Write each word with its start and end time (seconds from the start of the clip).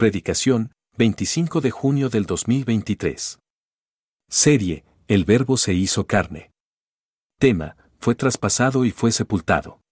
Predicación, 0.00 0.72
25 0.96 1.60
de 1.60 1.70
junio 1.70 2.08
del 2.08 2.24
2023. 2.24 3.38
Serie, 4.30 4.82
El 5.08 5.26
Verbo 5.26 5.58
se 5.58 5.74
hizo 5.74 6.06
carne. 6.06 6.52
Tema, 7.38 7.76
fue 7.98 8.14
traspasado 8.14 8.86
y 8.86 8.92
fue 8.92 9.12
sepultado. 9.12 9.82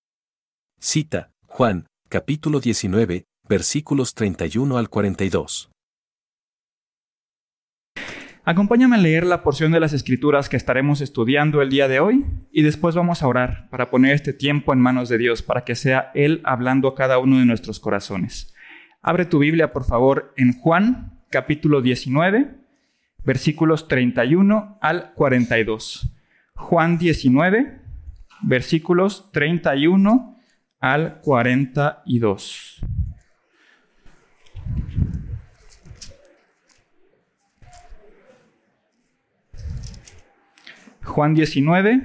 Cita, 0.81 1.33
Juan, 1.47 1.89
capítulo 2.09 2.59
19, 2.59 3.27
versículos 3.51 4.15
31 4.15 4.79
al 4.79 4.89
42. 4.89 5.69
Acompáñame 8.47 8.97
a 8.97 9.01
leer 9.01 9.27
la 9.27 9.43
porción 9.43 9.73
de 9.73 9.81
las 9.81 9.93
escrituras 9.93 10.49
que 10.49 10.57
estaremos 10.57 11.03
estudiando 11.03 11.61
el 11.61 11.69
día 11.69 11.87
de 11.87 12.01
hoy 12.01 12.25
y 12.51 12.63
después 12.63 12.95
vamos 12.95 13.23
a 13.23 13.27
orar 13.29 13.69
para 13.69 13.91
poner 13.91 14.15
este 14.15 14.33
tiempo 14.33 14.73
en 14.73 14.81
manos 14.81 15.11
de 15.11 15.19
Dios 15.19 15.43
para 15.43 15.67
que 15.67 15.75
sea 15.75 16.11
Él 16.15 16.41
hablando 16.45 16.89
a 16.89 16.95
cada 16.95 17.19
uno 17.19 17.41
de 17.41 17.45
nuestros 17.45 17.79
corazones. 17.79 18.55
Abre 19.09 19.25
tu 19.25 19.39
Biblia, 19.39 19.73
por 19.73 19.85
favor, 19.85 20.35
en 20.37 20.53
Juan, 20.53 21.23
capítulo 21.31 21.81
19, 21.81 22.59
versículos 23.25 23.89
31 23.89 24.77
al 24.83 25.15
42. 25.15 26.13
Juan 26.53 26.99
19, 26.99 27.81
versículos 28.43 29.33
31 29.33 30.37
al 30.81 31.23
42. 31.23 32.81
Juan 41.03 41.33
19, 41.33 42.05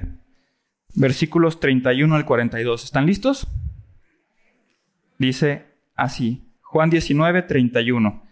versículos 0.94 1.60
31 1.60 2.14
al 2.14 2.24
42. 2.24 2.82
¿Están 2.82 3.04
listos? 3.04 3.46
Dice 5.18 5.66
así, 5.96 6.53
Juan 6.74 6.90
19, 6.90 7.42
31. 7.42 8.24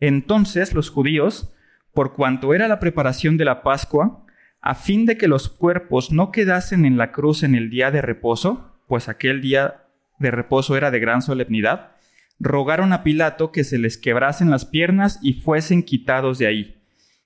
Entonces 0.00 0.74
los 0.74 0.90
judíos, 0.90 1.54
por 1.92 2.12
cuanto 2.14 2.52
era 2.52 2.66
la 2.66 2.80
preparación 2.80 3.36
de 3.36 3.44
la 3.44 3.62
Pascua, 3.62 4.26
a 4.60 4.74
fin 4.74 5.06
de 5.06 5.16
que 5.16 5.28
los 5.28 5.48
cuerpos 5.48 6.10
no 6.10 6.32
quedasen 6.32 6.86
en 6.86 6.96
la 6.96 7.12
cruz 7.12 7.44
en 7.44 7.54
el 7.54 7.70
día 7.70 7.92
de 7.92 8.02
reposo, 8.02 8.80
pues 8.88 9.08
aquel 9.08 9.40
día 9.40 9.84
de 10.18 10.32
reposo 10.32 10.76
era 10.76 10.90
de 10.90 10.98
gran 10.98 11.22
solemnidad, 11.22 11.92
rogaron 12.40 12.92
a 12.92 13.04
Pilato 13.04 13.52
que 13.52 13.62
se 13.62 13.78
les 13.78 13.96
quebrasen 13.96 14.50
las 14.50 14.64
piernas 14.64 15.20
y 15.22 15.34
fuesen 15.34 15.84
quitados 15.84 16.40
de 16.40 16.48
ahí. 16.48 16.82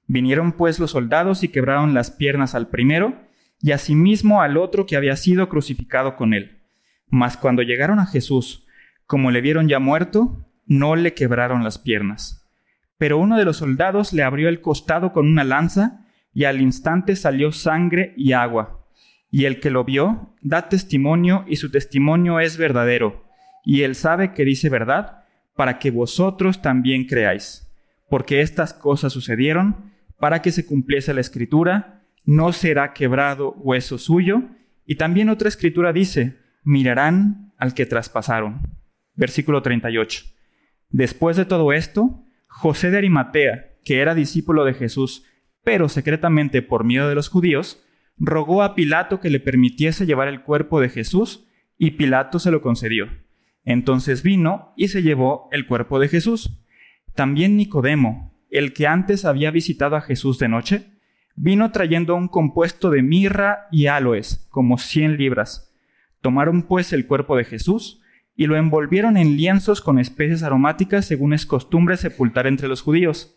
Vinieron 0.06 0.53
pues 0.53 0.78
los 0.78 0.91
soldados 0.91 1.44
y 1.44 1.48
quebraron 1.48 1.94
las 1.94 2.10
piernas 2.10 2.55
al 2.55 2.69
primero, 2.69 3.16
y 3.62 3.72
asimismo 3.72 4.42
al 4.42 4.58
otro 4.58 4.84
que 4.84 4.97
había 4.97 5.16
sido 5.16 5.48
crucificado 5.48 6.14
con 6.14 6.34
él. 6.34 6.58
Mas 7.08 7.38
cuando 7.38 7.62
llegaron 7.62 8.00
a 8.00 8.06
Jesús, 8.06 8.66
como 9.06 9.30
le 9.30 9.41
vieron 9.41 9.66
ya 9.66 9.78
muerto, 9.78 10.44
no 10.69 10.94
le 10.94 11.14
quebraron 11.14 11.64
las 11.64 11.78
piernas. 11.78 12.48
Pero 12.98 13.19
uno 13.19 13.36
de 13.36 13.44
los 13.44 13.56
soldados 13.56 14.12
le 14.12 14.22
abrió 14.22 14.48
el 14.48 14.61
costado 14.61 15.12
con 15.12 15.27
una 15.27 15.42
lanza, 15.42 16.05
y 16.33 16.44
al 16.44 16.60
instante 16.60 17.16
salió 17.16 17.50
sangre 17.50 18.14
y 18.16 18.33
agua. 18.33 18.86
Y 19.30 19.47
el 19.47 19.58
que 19.58 19.70
lo 19.70 19.84
vio 19.84 20.36
da 20.42 20.69
testimonio, 20.69 21.44
y 21.48 21.56
su 21.56 21.70
testimonio 21.70 22.38
es 22.38 22.56
verdadero, 22.56 23.25
y 23.64 23.83
él 23.83 23.94
sabe 23.94 24.34
que 24.34 24.44
dice 24.44 24.69
verdad, 24.69 25.25
para 25.56 25.78
que 25.78 25.91
vosotros 25.91 26.62
también 26.62 27.06
creáis. 27.06 27.69
Porque 28.08 28.41
estas 28.41 28.72
cosas 28.72 29.12
sucedieron 29.12 29.92
para 30.19 30.42
que 30.42 30.53
se 30.53 30.66
cumpliese 30.66 31.14
la 31.14 31.20
escritura, 31.20 32.03
no 32.25 32.53
será 32.53 32.92
quebrado 32.92 33.53
hueso 33.53 33.98
suyo. 33.98 34.42
Y 34.86 34.97
también 34.97 35.28
otra 35.28 35.48
escritura 35.48 35.92
dice, 35.92 36.38
mirarán 36.62 37.53
al 37.58 37.75
que 37.75 37.86
traspasaron. 37.86 38.62
Versículo 39.14 39.62
38. 39.62 40.38
Después 40.91 41.36
de 41.36 41.44
todo 41.44 41.72
esto, 41.72 42.25
José 42.47 42.91
de 42.91 42.98
Arimatea, 42.98 43.77
que 43.84 44.00
era 44.00 44.14
discípulo 44.14 44.64
de 44.64 44.75
Jesús, 44.75 45.25
pero 45.62 45.89
secretamente 45.89 46.62
por 46.62 46.84
miedo 46.84 47.08
de 47.08 47.14
los 47.14 47.28
judíos, 47.28 47.84
rogó 48.17 48.62
a 48.62 48.75
Pilato 48.75 49.20
que 49.20 49.31
le 49.31 49.41
permitiese 49.41 50.06
llevar 50.06 50.28
el 50.28 50.43
cuerpo 50.43 50.81
de 50.81 50.88
Jesús, 50.88 51.47
y 51.76 51.93
Pilato 51.93 52.38
se 52.38 52.50
lo 52.50 52.60
concedió. 52.62 53.06
Entonces 53.65 54.22
vino 54.22 54.72
y 54.76 54.88
se 54.88 55.03
llevó 55.03 55.49
el 55.53 55.66
cuerpo 55.66 56.00
de 56.00 56.09
Jesús. 56.09 56.65
También 57.15 57.56
Nicodemo, 57.56 58.34
el 58.50 58.72
que 58.72 58.87
antes 58.87 59.25
había 59.25 59.50
visitado 59.50 59.94
a 59.94 60.00
Jesús 60.00 60.38
de 60.38 60.49
noche, 60.49 60.93
vino 61.37 61.70
trayendo 61.70 62.16
un 62.16 62.28
compuesto 62.28 62.91
de 62.91 63.03
mirra 63.03 63.69
y 63.70 63.87
aloes, 63.87 64.49
como 64.50 64.78
cien 64.78 65.16
libras. 65.16 65.72
Tomaron 66.20 66.62
pues 66.62 66.93
el 66.93 67.06
cuerpo 67.06 67.37
de 67.37 67.44
Jesús 67.44 67.97
y 68.38 68.47
lo 68.47 68.56
envolvieron 68.56 69.16
en 69.16 69.37
lienzos 69.37 69.81
con 69.81 69.99
especies 69.99 70.44
aromáticas 70.44 71.04
según 71.04 71.32
es 71.32 71.44
costumbre 71.44 71.97
sepultar 71.97 72.47
entre 72.47 72.69
los 72.69 72.82
judíos. 72.82 73.34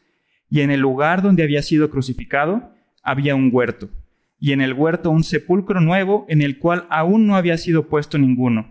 Y 0.47 0.61
en 0.61 0.69
el 0.69 0.79
lugar 0.79 1.23
donde 1.23 1.41
había 1.41 1.63
sido 1.63 1.89
crucificado 1.89 2.71
había 3.01 3.33
un 3.33 3.49
huerto, 3.51 3.89
y 4.39 4.51
en 4.51 4.61
el 4.61 4.73
huerto 4.73 5.09
un 5.09 5.23
sepulcro 5.23 5.81
nuevo 5.81 6.27
en 6.29 6.43
el 6.43 6.59
cual 6.59 6.85
aún 6.91 7.25
no 7.25 7.35
había 7.35 7.57
sido 7.57 7.87
puesto 7.87 8.19
ninguno. 8.19 8.69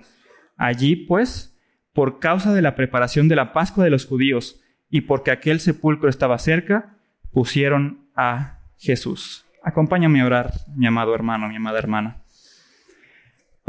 Allí, 0.56 0.94
pues, 0.94 1.60
por 1.92 2.20
causa 2.20 2.54
de 2.54 2.62
la 2.62 2.76
preparación 2.76 3.26
de 3.26 3.34
la 3.34 3.52
Pascua 3.52 3.82
de 3.82 3.90
los 3.90 4.06
judíos, 4.06 4.60
y 4.88 5.00
porque 5.00 5.32
aquel 5.32 5.58
sepulcro 5.58 6.08
estaba 6.08 6.38
cerca, 6.38 6.96
pusieron 7.32 8.06
a 8.14 8.60
Jesús. 8.78 9.46
Acompáñame 9.64 10.20
a 10.20 10.26
orar, 10.26 10.52
mi 10.76 10.86
amado 10.86 11.12
hermano, 11.12 11.48
mi 11.48 11.56
amada 11.56 11.80
hermana. 11.80 12.19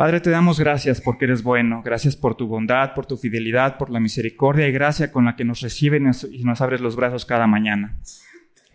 Padre, 0.01 0.19
te 0.19 0.31
damos 0.31 0.59
gracias 0.59 0.99
porque 0.99 1.25
eres 1.25 1.43
bueno, 1.43 1.83
gracias 1.85 2.15
por 2.15 2.33
tu 2.33 2.47
bondad, 2.47 2.95
por 2.95 3.05
tu 3.05 3.17
fidelidad, 3.17 3.77
por 3.77 3.91
la 3.91 3.99
misericordia 3.99 4.67
y 4.67 4.71
gracia 4.71 5.11
con 5.11 5.25
la 5.25 5.35
que 5.35 5.45
nos 5.45 5.61
recibes 5.61 6.27
y 6.31 6.43
nos 6.43 6.59
abres 6.59 6.81
los 6.81 6.95
brazos 6.95 7.23
cada 7.23 7.45
mañana. 7.45 7.99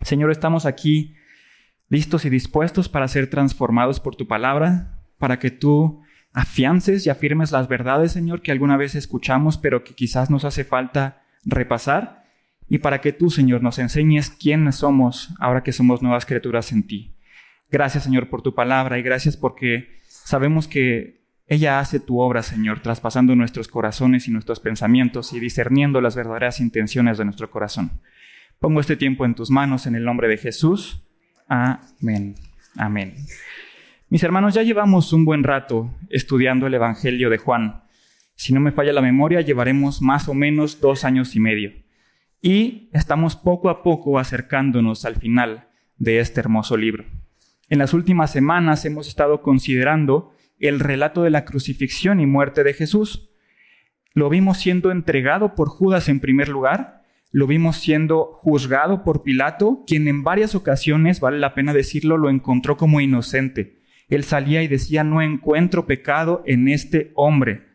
Señor, 0.03 0.31
estamos 0.31 0.65
aquí 0.65 1.15
listos 1.89 2.23
y 2.23 2.29
dispuestos 2.29 2.87
para 2.87 3.09
ser 3.09 3.29
transformados 3.29 3.99
por 3.99 4.15
tu 4.15 4.25
palabra, 4.25 5.01
para 5.17 5.37
que 5.37 5.51
tú 5.51 6.01
afiances 6.31 7.05
y 7.05 7.09
afirmes 7.09 7.51
las 7.51 7.67
verdades, 7.67 8.13
Señor, 8.13 8.41
que 8.41 8.53
alguna 8.53 8.77
vez 8.77 8.95
escuchamos, 8.95 9.57
pero 9.57 9.83
que 9.83 9.95
quizás 9.95 10.29
nos 10.29 10.45
hace 10.45 10.63
falta 10.63 11.23
repasar 11.43 12.23
y 12.69 12.77
para 12.77 13.01
que 13.01 13.11
tú, 13.11 13.31
Señor, 13.31 13.61
nos 13.61 13.79
enseñes 13.79 14.29
quiénes 14.29 14.75
somos 14.75 15.35
ahora 15.41 15.61
que 15.61 15.73
somos 15.73 16.01
nuevas 16.01 16.25
criaturas 16.25 16.71
en 16.71 16.87
ti. 16.87 17.17
Gracias, 17.69 18.05
Señor, 18.05 18.29
por 18.29 18.41
tu 18.41 18.55
palabra 18.55 18.97
y 18.97 19.01
gracias 19.01 19.35
porque 19.35 19.97
sabemos 20.07 20.69
que 20.69 21.16
ella 21.47 21.79
hace 21.79 21.99
tu 21.99 22.19
obra, 22.19 22.43
Señor, 22.43 22.81
traspasando 22.81 23.35
nuestros 23.35 23.67
corazones 23.67 24.27
y 24.27 24.31
nuestros 24.31 24.59
pensamientos 24.59 25.33
y 25.33 25.39
discerniendo 25.39 26.01
las 26.01 26.15
verdaderas 26.15 26.59
intenciones 26.59 27.17
de 27.17 27.25
nuestro 27.25 27.49
corazón. 27.49 27.91
Pongo 28.59 28.79
este 28.79 28.97
tiempo 28.97 29.25
en 29.25 29.35
tus 29.35 29.49
manos 29.49 29.87
en 29.87 29.95
el 29.95 30.03
nombre 30.03 30.27
de 30.27 30.37
Jesús. 30.37 31.03
Amén. 31.47 32.35
Amén. 32.75 33.15
Mis 34.09 34.23
hermanos, 34.23 34.53
ya 34.53 34.63
llevamos 34.63 35.13
un 35.13 35.25
buen 35.25 35.43
rato 35.43 35.93
estudiando 36.09 36.67
el 36.67 36.73
Evangelio 36.73 37.29
de 37.29 37.37
Juan. 37.37 37.83
Si 38.35 38.53
no 38.53 38.59
me 38.59 38.71
falla 38.71 38.93
la 38.93 39.01
memoria, 39.01 39.41
llevaremos 39.41 40.01
más 40.01 40.27
o 40.27 40.33
menos 40.33 40.79
dos 40.81 41.03
años 41.03 41.35
y 41.35 41.39
medio 41.39 41.71
y 42.41 42.89
estamos 42.93 43.35
poco 43.35 43.69
a 43.69 43.83
poco 43.83 44.19
acercándonos 44.19 45.05
al 45.05 45.15
final 45.15 45.67
de 45.97 46.19
este 46.19 46.39
hermoso 46.39 46.77
libro. 46.77 47.05
En 47.69 47.79
las 47.79 47.93
últimas 47.93 48.31
semanas 48.31 48.85
hemos 48.85 49.07
estado 49.07 49.41
considerando 49.41 50.33
el 50.59 50.79
relato 50.79 51.23
de 51.23 51.29
la 51.29 51.45
crucifixión 51.45 52.19
y 52.19 52.25
muerte 52.25 52.63
de 52.63 52.73
Jesús. 52.73 53.29
Lo 54.13 54.29
vimos 54.29 54.57
siendo 54.57 54.91
entregado 54.91 55.55
por 55.55 55.69
Judas 55.69 56.09
en 56.09 56.19
primer 56.19 56.49
lugar, 56.49 57.03
lo 57.31 57.45
vimos 57.45 57.77
siendo 57.77 58.31
juzgado 58.33 59.03
por 59.03 59.21
Pilato, 59.21 59.83
quien 59.85 60.07
en 60.07 60.23
varias 60.23 60.55
ocasiones, 60.55 61.19
vale 61.19 61.39
la 61.39 61.53
pena 61.53 61.73
decirlo, 61.73 62.17
lo 62.17 62.29
encontró 62.29 62.77
como 62.77 63.01
inocente. 63.01 63.81
Él 64.07 64.23
salía 64.23 64.63
y 64.63 64.67
decía, 64.67 65.03
no 65.03 65.21
encuentro 65.21 65.85
pecado 65.85 66.41
en 66.45 66.67
este 66.69 67.11
hombre. 67.15 67.67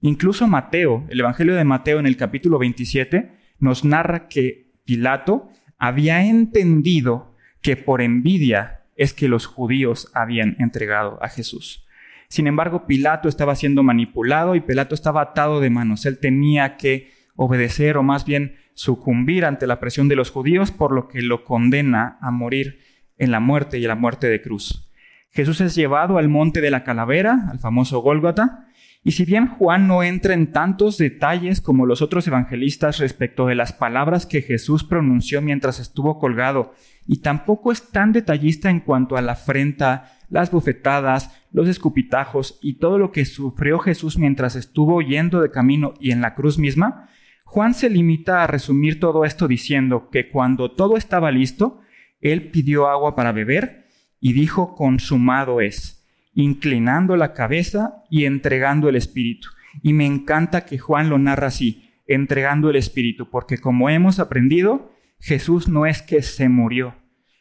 Incluso 0.00 0.46
Mateo, 0.46 1.06
el 1.08 1.20
Evangelio 1.20 1.54
de 1.54 1.64
Mateo 1.64 1.98
en 1.98 2.06
el 2.06 2.16
capítulo 2.16 2.58
27, 2.58 3.32
nos 3.58 3.84
narra 3.84 4.28
que 4.28 4.72
Pilato 4.84 5.50
había 5.78 6.24
entendido 6.24 7.34
que 7.62 7.76
por 7.76 8.02
envidia 8.02 8.84
es 8.96 9.12
que 9.12 9.28
los 9.28 9.46
judíos 9.46 10.10
habían 10.14 10.56
entregado 10.58 11.18
a 11.22 11.28
Jesús. 11.28 11.87
Sin 12.28 12.46
embargo, 12.46 12.86
Pilato 12.86 13.28
estaba 13.28 13.54
siendo 13.54 13.82
manipulado 13.82 14.54
y 14.54 14.60
Pilato 14.60 14.94
estaba 14.94 15.22
atado 15.22 15.60
de 15.60 15.70
manos. 15.70 16.04
Él 16.06 16.18
tenía 16.18 16.76
que 16.76 17.10
obedecer 17.36 17.96
o 17.96 18.02
más 18.02 18.24
bien 18.24 18.56
sucumbir 18.74 19.44
ante 19.44 19.66
la 19.66 19.80
presión 19.80 20.08
de 20.08 20.16
los 20.16 20.30
judíos, 20.30 20.70
por 20.70 20.92
lo 20.92 21.08
que 21.08 21.22
lo 21.22 21.44
condena 21.44 22.18
a 22.20 22.30
morir 22.30 22.80
en 23.16 23.30
la 23.30 23.40
muerte 23.40 23.78
y 23.78 23.82
la 23.82 23.94
muerte 23.94 24.28
de 24.28 24.42
cruz. 24.42 24.90
Jesús 25.30 25.60
es 25.60 25.74
llevado 25.74 26.18
al 26.18 26.28
monte 26.28 26.60
de 26.60 26.70
la 26.70 26.84
calavera, 26.84 27.48
al 27.50 27.58
famoso 27.58 28.00
Gólgota, 28.00 28.66
y 29.04 29.12
si 29.12 29.24
bien 29.24 29.46
Juan 29.46 29.86
no 29.86 30.02
entra 30.02 30.34
en 30.34 30.52
tantos 30.52 30.98
detalles 30.98 31.60
como 31.60 31.86
los 31.86 32.02
otros 32.02 32.26
evangelistas 32.26 32.98
respecto 32.98 33.46
de 33.46 33.54
las 33.54 33.72
palabras 33.72 34.26
que 34.26 34.42
Jesús 34.42 34.84
pronunció 34.84 35.40
mientras 35.40 35.78
estuvo 35.78 36.18
colgado, 36.18 36.72
y 37.06 37.20
tampoco 37.22 37.72
es 37.72 37.90
tan 37.90 38.12
detallista 38.12 38.68
en 38.70 38.80
cuanto 38.80 39.16
a 39.16 39.22
la 39.22 39.32
afrenta, 39.32 40.17
las 40.28 40.50
bufetadas, 40.50 41.34
los 41.52 41.68
escupitajos 41.68 42.58
y 42.62 42.74
todo 42.74 42.98
lo 42.98 43.12
que 43.12 43.24
sufrió 43.24 43.78
Jesús 43.78 44.18
mientras 44.18 44.56
estuvo 44.56 45.00
yendo 45.00 45.40
de 45.40 45.50
camino 45.50 45.94
y 46.00 46.10
en 46.10 46.20
la 46.20 46.34
cruz 46.34 46.58
misma, 46.58 47.08
Juan 47.44 47.72
se 47.72 47.88
limita 47.88 48.42
a 48.42 48.46
resumir 48.46 49.00
todo 49.00 49.24
esto 49.24 49.48
diciendo 49.48 50.10
que 50.10 50.28
cuando 50.28 50.72
todo 50.72 50.96
estaba 50.96 51.30
listo, 51.30 51.80
él 52.20 52.50
pidió 52.50 52.88
agua 52.88 53.16
para 53.16 53.32
beber 53.32 53.86
y 54.20 54.34
dijo, 54.34 54.74
consumado 54.74 55.60
es, 55.60 56.06
inclinando 56.34 57.16
la 57.16 57.32
cabeza 57.32 58.04
y 58.10 58.26
entregando 58.26 58.88
el 58.88 58.96
espíritu. 58.96 59.48
Y 59.82 59.92
me 59.92 60.04
encanta 60.04 60.66
que 60.66 60.78
Juan 60.78 61.08
lo 61.08 61.18
narra 61.18 61.46
así, 61.46 61.90
entregando 62.06 62.70
el 62.70 62.76
espíritu, 62.76 63.30
porque 63.30 63.58
como 63.58 63.88
hemos 63.88 64.18
aprendido, 64.18 64.92
Jesús 65.20 65.68
no 65.68 65.86
es 65.86 66.02
que 66.02 66.22
se 66.22 66.48
murió, 66.48 66.96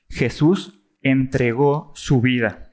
Jesús 0.10 0.82
entregó 1.02 1.92
su 1.96 2.22
vida. 2.22 2.67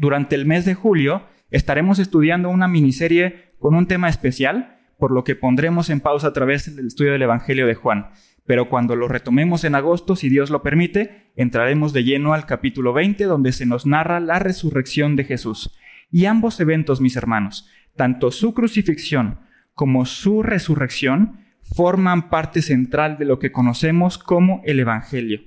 Durante 0.00 0.34
el 0.34 0.46
mes 0.46 0.64
de 0.64 0.72
julio 0.72 1.26
estaremos 1.50 1.98
estudiando 1.98 2.48
una 2.48 2.68
miniserie 2.68 3.52
con 3.58 3.74
un 3.74 3.86
tema 3.86 4.08
especial, 4.08 4.78
por 4.98 5.10
lo 5.10 5.24
que 5.24 5.36
pondremos 5.36 5.90
en 5.90 6.00
pausa 6.00 6.28
a 6.28 6.32
través 6.32 6.74
del 6.74 6.86
estudio 6.86 7.12
del 7.12 7.20
Evangelio 7.20 7.66
de 7.66 7.74
Juan. 7.74 8.08
Pero 8.46 8.70
cuando 8.70 8.96
lo 8.96 9.08
retomemos 9.08 9.62
en 9.64 9.74
agosto, 9.74 10.16
si 10.16 10.30
Dios 10.30 10.48
lo 10.48 10.62
permite, 10.62 11.30
entraremos 11.36 11.92
de 11.92 12.04
lleno 12.04 12.32
al 12.32 12.46
capítulo 12.46 12.94
20, 12.94 13.24
donde 13.24 13.52
se 13.52 13.66
nos 13.66 13.84
narra 13.84 14.20
la 14.20 14.38
resurrección 14.38 15.16
de 15.16 15.24
Jesús. 15.24 15.78
Y 16.10 16.24
ambos 16.24 16.58
eventos, 16.60 17.02
mis 17.02 17.16
hermanos, 17.16 17.68
tanto 17.94 18.30
su 18.30 18.54
crucifixión 18.54 19.40
como 19.74 20.06
su 20.06 20.42
resurrección, 20.42 21.40
forman 21.62 22.30
parte 22.30 22.62
central 22.62 23.18
de 23.18 23.26
lo 23.26 23.38
que 23.38 23.52
conocemos 23.52 24.16
como 24.16 24.62
el 24.64 24.80
Evangelio. 24.80 25.42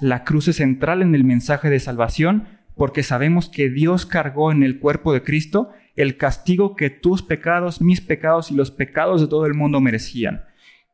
La 0.00 0.24
cruz 0.24 0.48
es 0.48 0.56
central 0.56 1.02
en 1.02 1.14
el 1.14 1.24
mensaje 1.24 1.68
de 1.68 1.78
salvación 1.78 2.57
porque 2.78 3.02
sabemos 3.02 3.50
que 3.50 3.68
Dios 3.68 4.06
cargó 4.06 4.50
en 4.50 4.62
el 4.62 4.78
cuerpo 4.78 5.12
de 5.12 5.22
Cristo 5.22 5.70
el 5.96 6.16
castigo 6.16 6.76
que 6.76 6.90
tus 6.90 7.22
pecados, 7.22 7.82
mis 7.82 8.00
pecados 8.00 8.50
y 8.50 8.54
los 8.54 8.70
pecados 8.70 9.20
de 9.20 9.26
todo 9.26 9.44
el 9.46 9.54
mundo 9.54 9.80
merecían. 9.80 10.44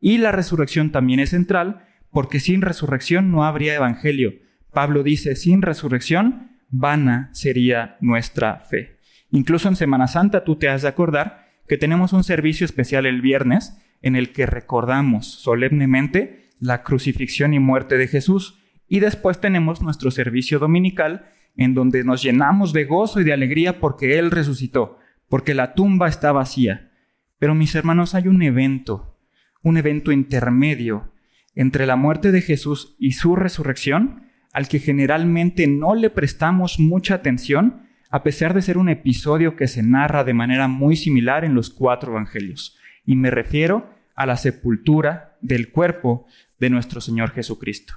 Y 0.01 0.19
la 0.19 0.33
resurrección 0.33 0.91
también 0.91 1.21
es 1.21 1.31
central 1.31 1.87
porque 2.11 2.41
sin 2.41 2.63
resurrección 2.63 3.31
no 3.31 3.45
habría 3.45 3.75
evangelio. 3.75 4.33
Pablo 4.73 5.03
dice, 5.03 5.37
sin 5.37 5.63
resurrección, 5.63 6.53
vana 6.71 7.29
sería 7.33 7.97
nuestra 8.01 8.61
fe. 8.61 8.99
Incluso 9.31 9.69
en 9.69 9.77
Semana 9.77 10.09
Santa 10.09 10.43
tú 10.43 10.57
te 10.57 10.69
has 10.69 10.83
de 10.83 10.89
acordar 10.89 11.49
que 11.69 11.77
tenemos 11.77 12.13
un 12.13 12.25
servicio 12.25 12.65
especial 12.65 13.05
el 13.05 13.21
viernes 13.21 13.79
en 14.01 14.17
el 14.17 14.33
que 14.33 14.47
recordamos 14.47 15.27
solemnemente 15.27 16.51
la 16.61 16.83
crucifixión 16.83 17.53
y 17.53 17.59
muerte 17.59 17.99
de 17.99 18.09
Jesús 18.09 18.61
y 18.89 19.01
después 19.01 19.41
tenemos 19.41 19.83
nuestro 19.83 20.11
servicio 20.11 20.59
dominical 20.59 21.27
en 21.57 21.75
donde 21.75 22.05
nos 22.05 22.23
llenamos 22.23 22.73
de 22.73 22.85
gozo 22.85 23.21
y 23.21 23.25
de 23.25 23.33
alegría 23.33 23.81
porque 23.81 24.19
Él 24.19 24.31
resucitó, 24.31 24.99
porque 25.29 25.55
la 25.55 25.75
tumba 25.75 26.09
está 26.09 26.33
vacía. 26.33 26.91
Pero 27.39 27.55
mis 27.55 27.75
hermanos, 27.75 28.15
hay 28.15 28.29
un 28.29 28.43
evento, 28.43 29.19
un 29.63 29.77
evento 29.77 30.13
intermedio 30.13 31.13
entre 31.55 31.87
la 31.87 31.97
muerte 31.97 32.33
de 32.33 32.41
Jesús 32.41 32.97
y 32.99 33.13
su 33.13 33.37
resurrección, 33.37 34.25
al 34.53 34.69
que 34.69 34.79
generalmente 34.79 35.67
no 35.67 35.95
le 35.95 36.11
prestamos 36.11 36.79
mucha 36.79 37.15
atención, 37.15 37.83
a 38.11 38.23
pesar 38.23 38.55
de 38.55 38.63
ser 38.63 38.79
un 38.79 38.89
episodio 38.89 39.57
que 39.57 39.67
se 39.67 39.83
narra 39.83 40.25
de 40.25 40.35
manera 40.35 40.69
muy 40.69 40.97
similar 40.97 41.45
en 41.45 41.55
los 41.55 41.71
cuatro 41.71 42.13
evangelios. 42.13 42.79
Y 43.05 43.17
me 43.17 43.31
refiero 43.31 43.91
a 44.15 44.27
la 44.27 44.37
sepultura 44.37 45.37
del 45.41 45.71
cuerpo 45.71 46.27
de 46.59 46.71
nuestro 46.71 47.01
Señor 47.01 47.33
Jesucristo. 47.33 47.95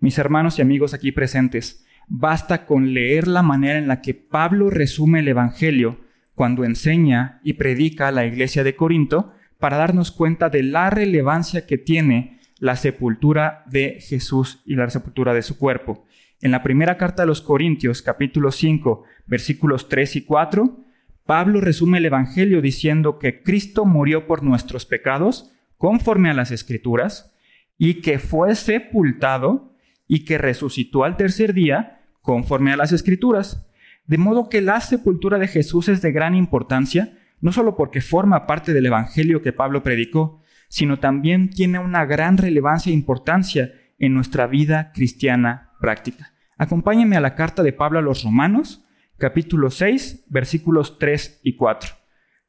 Mis 0.00 0.18
hermanos 0.18 0.58
y 0.58 0.62
amigos 0.62 0.94
aquí 0.94 1.12
presentes, 1.12 1.86
Basta 2.08 2.66
con 2.66 2.94
leer 2.94 3.28
la 3.28 3.42
manera 3.42 3.78
en 3.78 3.88
la 3.88 4.00
que 4.00 4.14
Pablo 4.14 4.70
resume 4.70 5.20
el 5.20 5.28
Evangelio 5.28 6.00
cuando 6.34 6.64
enseña 6.64 7.40
y 7.44 7.54
predica 7.54 8.08
a 8.08 8.12
la 8.12 8.26
iglesia 8.26 8.64
de 8.64 8.74
Corinto 8.76 9.32
para 9.58 9.76
darnos 9.76 10.10
cuenta 10.10 10.48
de 10.48 10.62
la 10.62 10.90
relevancia 10.90 11.66
que 11.66 11.78
tiene 11.78 12.40
la 12.58 12.76
sepultura 12.76 13.64
de 13.66 13.98
Jesús 14.00 14.62
y 14.66 14.74
la 14.74 14.88
sepultura 14.90 15.34
de 15.34 15.42
su 15.42 15.58
cuerpo. 15.58 16.04
En 16.40 16.50
la 16.50 16.62
primera 16.62 16.96
carta 16.96 17.22
a 17.22 17.26
los 17.26 17.40
Corintios, 17.40 18.02
capítulo 18.02 18.50
5, 18.50 19.04
versículos 19.26 19.88
3 19.88 20.16
y 20.16 20.24
4, 20.24 20.80
Pablo 21.24 21.60
resume 21.60 21.98
el 21.98 22.06
Evangelio 22.06 22.60
diciendo 22.60 23.18
que 23.18 23.42
Cristo 23.42 23.84
murió 23.84 24.26
por 24.26 24.42
nuestros 24.42 24.86
pecados, 24.86 25.52
conforme 25.76 26.30
a 26.30 26.34
las 26.34 26.50
Escrituras, 26.50 27.36
y 27.78 27.94
que 27.94 28.18
fue 28.18 28.54
sepultado 28.54 29.71
y 30.06 30.24
que 30.24 30.38
resucitó 30.38 31.04
al 31.04 31.16
tercer 31.16 31.54
día, 31.54 32.00
conforme 32.20 32.72
a 32.72 32.76
las 32.76 32.92
escrituras. 32.92 33.68
De 34.06 34.18
modo 34.18 34.48
que 34.48 34.60
la 34.60 34.80
sepultura 34.80 35.38
de 35.38 35.48
Jesús 35.48 35.88
es 35.88 36.02
de 36.02 36.12
gran 36.12 36.34
importancia, 36.34 37.18
no 37.40 37.52
solo 37.52 37.76
porque 37.76 38.00
forma 38.00 38.46
parte 38.46 38.72
del 38.72 38.86
Evangelio 38.86 39.42
que 39.42 39.52
Pablo 39.52 39.82
predicó, 39.82 40.42
sino 40.68 40.98
también 40.98 41.50
tiene 41.50 41.78
una 41.78 42.06
gran 42.06 42.38
relevancia 42.38 42.90
e 42.90 42.94
importancia 42.94 43.72
en 43.98 44.14
nuestra 44.14 44.46
vida 44.46 44.92
cristiana 44.92 45.72
práctica. 45.80 46.32
Acompáñenme 46.56 47.16
a 47.16 47.20
la 47.20 47.34
carta 47.34 47.62
de 47.62 47.72
Pablo 47.72 47.98
a 47.98 48.02
los 48.02 48.22
Romanos, 48.24 48.84
capítulo 49.18 49.70
6, 49.70 50.26
versículos 50.28 50.98
3 50.98 51.40
y 51.42 51.56
4. 51.56 51.90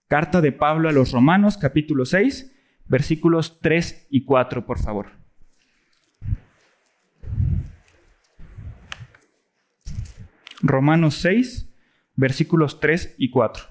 Carta 0.08 0.42
de 0.42 0.52
Pablo 0.52 0.90
a 0.90 0.92
los 0.92 1.12
Romanos, 1.12 1.58
capítulo 1.58 2.06
6, 2.06 2.56
versículos 2.86 3.60
3 3.62 4.08
y 4.10 4.26
4, 4.26 4.66
por 4.66 4.80
favor. 4.80 5.23
Romanos 10.66 11.16
6, 11.16 11.76
versículos 12.16 12.80
3 12.80 13.16
y 13.18 13.30
4. 13.32 13.66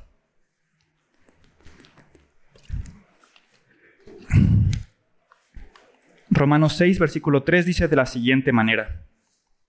Romanos 6.29 6.77
6, 6.77 6.99
versículo 6.99 7.45
3 7.45 7.65
dice 7.65 7.89
de 7.89 7.97
la 7.97 8.05
siguiente 8.05 8.53
manera. 8.53 9.07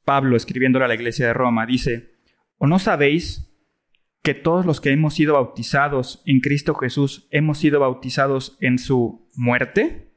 Pablo, 0.04 0.36
escribiéndole 0.36 0.84
a 0.84 0.90
la 0.90 0.96
iglesia 0.96 1.28
de 1.28 1.34
Roma, 1.34 1.66
dice, 1.66 2.12
¿o 2.58 2.68
no 2.68 2.78
sabéis 2.78 3.56
que 4.22 4.34
todos 4.34 4.66
los 4.66 4.82
que 4.82 4.92
hemos 4.92 5.14
sido 5.14 5.36
bautizados 5.36 6.22
en 6.26 6.42
Cristo 6.42 6.76
Jesús 6.76 7.30
hemos 7.32 7.58
sido 7.58 7.80
bautizados 7.80 8.58
en 8.60 8.78
su 8.78 9.30
muerte? 9.34 10.12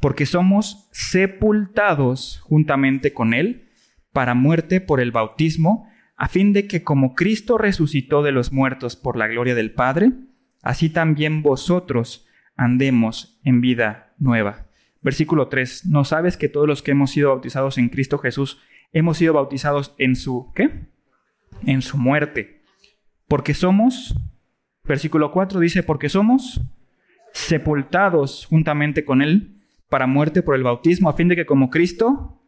Porque 0.00 0.26
somos 0.26 0.90
sepultados 0.92 2.40
juntamente 2.42 3.14
con 3.14 3.32
Él 3.32 3.70
para 4.12 4.34
muerte 4.34 4.82
por 4.82 5.00
el 5.00 5.12
bautismo 5.12 5.88
a 6.22 6.28
fin 6.28 6.52
de 6.52 6.68
que 6.68 6.84
como 6.84 7.16
Cristo 7.16 7.58
resucitó 7.58 8.22
de 8.22 8.30
los 8.30 8.52
muertos 8.52 8.94
por 8.94 9.16
la 9.16 9.26
gloria 9.26 9.56
del 9.56 9.72
Padre, 9.72 10.12
así 10.62 10.88
también 10.88 11.42
vosotros 11.42 12.28
andemos 12.54 13.40
en 13.42 13.60
vida 13.60 14.14
nueva. 14.18 14.68
Versículo 15.00 15.48
3. 15.48 15.86
¿No 15.86 16.04
sabes 16.04 16.36
que 16.36 16.48
todos 16.48 16.68
los 16.68 16.80
que 16.80 16.92
hemos 16.92 17.10
sido 17.10 17.30
bautizados 17.30 17.76
en 17.76 17.88
Cristo 17.88 18.18
Jesús 18.18 18.60
hemos 18.92 19.16
sido 19.16 19.32
bautizados 19.34 19.96
en 19.98 20.14
su 20.14 20.52
qué? 20.54 20.86
En 21.66 21.82
su 21.82 21.98
muerte. 21.98 22.62
Porque 23.26 23.52
somos, 23.52 24.14
versículo 24.84 25.32
4 25.32 25.58
dice, 25.58 25.82
porque 25.82 26.08
somos 26.08 26.60
sepultados 27.32 28.46
juntamente 28.46 29.04
con 29.04 29.22
Él 29.22 29.60
para 29.88 30.06
muerte 30.06 30.42
por 30.42 30.54
el 30.54 30.62
bautismo, 30.62 31.08
a 31.08 31.14
fin 31.14 31.26
de 31.26 31.34
que 31.34 31.46
como 31.46 31.68
Cristo 31.68 32.40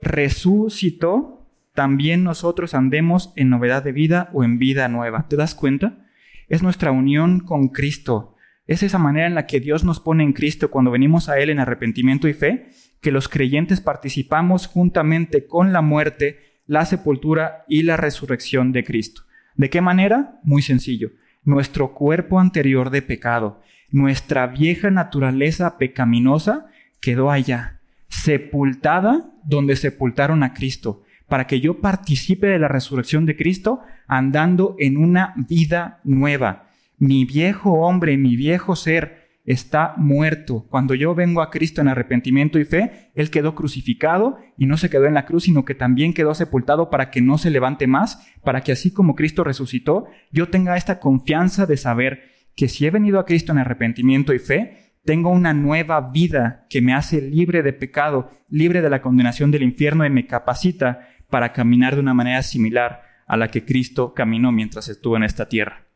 resucitó 0.00 1.33
también 1.74 2.22
nosotros 2.22 2.72
andemos 2.72 3.32
en 3.34 3.50
novedad 3.50 3.82
de 3.82 3.92
vida 3.92 4.30
o 4.32 4.44
en 4.44 4.58
vida 4.58 4.88
nueva. 4.88 5.26
¿Te 5.28 5.36
das 5.36 5.54
cuenta? 5.54 6.06
Es 6.48 6.62
nuestra 6.62 6.92
unión 6.92 7.40
con 7.40 7.68
Cristo. 7.68 8.36
Es 8.66 8.82
esa 8.82 8.98
manera 8.98 9.26
en 9.26 9.34
la 9.34 9.46
que 9.46 9.60
Dios 9.60 9.84
nos 9.84 9.98
pone 9.98 10.22
en 10.22 10.32
Cristo 10.32 10.70
cuando 10.70 10.92
venimos 10.92 11.28
a 11.28 11.38
Él 11.38 11.50
en 11.50 11.58
arrepentimiento 11.58 12.28
y 12.28 12.32
fe, 12.32 12.70
que 13.02 13.10
los 13.10 13.28
creyentes 13.28 13.80
participamos 13.80 14.68
juntamente 14.68 15.46
con 15.46 15.72
la 15.72 15.82
muerte, 15.82 16.60
la 16.66 16.86
sepultura 16.86 17.64
y 17.68 17.82
la 17.82 17.96
resurrección 17.96 18.72
de 18.72 18.84
Cristo. 18.84 19.22
¿De 19.56 19.68
qué 19.68 19.80
manera? 19.80 20.40
Muy 20.44 20.62
sencillo. 20.62 21.10
Nuestro 21.42 21.92
cuerpo 21.92 22.40
anterior 22.40 22.90
de 22.90 23.02
pecado, 23.02 23.60
nuestra 23.90 24.46
vieja 24.46 24.90
naturaleza 24.90 25.76
pecaminosa, 25.76 26.66
quedó 27.00 27.30
allá, 27.30 27.80
sepultada 28.08 29.30
donde 29.44 29.76
sepultaron 29.76 30.42
a 30.42 30.54
Cristo 30.54 31.03
para 31.28 31.46
que 31.46 31.60
yo 31.60 31.80
participe 31.80 32.46
de 32.46 32.58
la 32.58 32.68
resurrección 32.68 33.26
de 33.26 33.36
Cristo 33.36 33.80
andando 34.06 34.76
en 34.78 34.96
una 34.96 35.34
vida 35.48 36.00
nueva. 36.04 36.68
Mi 36.98 37.24
viejo 37.24 37.72
hombre, 37.72 38.16
mi 38.16 38.36
viejo 38.36 38.76
ser 38.76 39.24
está 39.44 39.94
muerto. 39.96 40.66
Cuando 40.70 40.94
yo 40.94 41.14
vengo 41.14 41.42
a 41.42 41.50
Cristo 41.50 41.80
en 41.80 41.88
arrepentimiento 41.88 42.58
y 42.58 42.64
fe, 42.64 43.10
Él 43.14 43.30
quedó 43.30 43.54
crucificado 43.54 44.38
y 44.56 44.66
no 44.66 44.76
se 44.76 44.88
quedó 44.88 45.06
en 45.06 45.14
la 45.14 45.26
cruz, 45.26 45.44
sino 45.44 45.64
que 45.64 45.74
también 45.74 46.14
quedó 46.14 46.34
sepultado 46.34 46.90
para 46.90 47.10
que 47.10 47.20
no 47.20 47.36
se 47.36 47.50
levante 47.50 47.86
más, 47.86 48.26
para 48.42 48.62
que 48.62 48.72
así 48.72 48.92
como 48.92 49.14
Cristo 49.14 49.44
resucitó, 49.44 50.06
yo 50.32 50.48
tenga 50.48 50.76
esta 50.76 50.98
confianza 50.98 51.66
de 51.66 51.76
saber 51.76 52.22
que 52.56 52.68
si 52.68 52.86
he 52.86 52.90
venido 52.90 53.18
a 53.18 53.26
Cristo 53.26 53.52
en 53.52 53.58
arrepentimiento 53.58 54.32
y 54.32 54.38
fe, 54.38 54.84
tengo 55.04 55.28
una 55.28 55.52
nueva 55.52 56.00
vida 56.00 56.66
que 56.70 56.80
me 56.80 56.94
hace 56.94 57.20
libre 57.20 57.62
de 57.62 57.74
pecado, 57.74 58.30
libre 58.48 58.80
de 58.80 58.88
la 58.88 59.02
condenación 59.02 59.50
del 59.50 59.62
infierno 59.62 60.06
y 60.06 60.10
me 60.10 60.26
capacita 60.26 61.08
para 61.34 61.52
caminar 61.52 61.96
de 61.96 62.00
una 62.00 62.14
manera 62.14 62.44
similar 62.44 63.02
a 63.26 63.36
la 63.36 63.48
que 63.48 63.64
Cristo 63.64 64.14
caminó 64.14 64.52
mientras 64.52 64.88
estuvo 64.88 65.16
en 65.16 65.24
esta 65.24 65.48
tierra. 65.48 65.88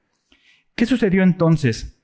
¿Qué 0.74 0.84
sucedió 0.84 1.22
entonces 1.22 2.02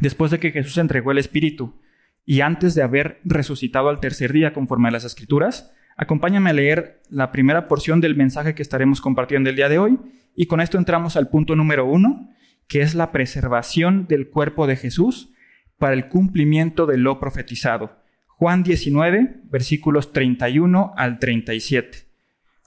después 0.00 0.30
de 0.30 0.38
que 0.38 0.50
Jesús 0.50 0.78
entregó 0.78 1.12
el 1.12 1.18
Espíritu 1.18 1.78
y 2.24 2.40
antes 2.40 2.74
de 2.74 2.82
haber 2.82 3.20
resucitado 3.22 3.90
al 3.90 4.00
tercer 4.00 4.32
día 4.32 4.54
conforme 4.54 4.88
a 4.88 4.92
las 4.92 5.04
escrituras, 5.04 5.74
acompáñame 5.98 6.48
a 6.48 6.54
leer 6.54 7.02
la 7.10 7.32
primera 7.32 7.68
porción 7.68 8.00
del 8.00 8.16
mensaje 8.16 8.54
que 8.54 8.62
estaremos 8.62 9.02
compartiendo 9.02 9.50
el 9.50 9.56
día 9.56 9.68
de 9.68 9.78
hoy 9.78 9.98
y 10.34 10.46
con 10.46 10.62
esto 10.62 10.78
entramos 10.78 11.18
al 11.18 11.28
punto 11.28 11.56
número 11.56 11.84
uno, 11.84 12.30
que 12.66 12.80
es 12.80 12.94
la 12.94 13.12
preservación 13.12 14.06
del 14.06 14.30
cuerpo 14.30 14.66
de 14.66 14.76
Jesús 14.76 15.34
para 15.76 15.92
el 15.92 16.08
cumplimiento 16.08 16.86
de 16.86 16.96
lo 16.96 17.20
profetizado. 17.20 17.98
Juan 18.26 18.62
19, 18.62 19.42
versículos 19.50 20.14
31 20.14 20.94
al 20.96 21.18
37. 21.18 22.09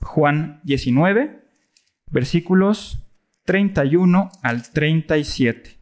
Juan 0.04 0.60
19, 0.64 1.40
versículos 2.12 3.04
31 3.46 4.30
al 4.42 4.70
37. 4.72 5.78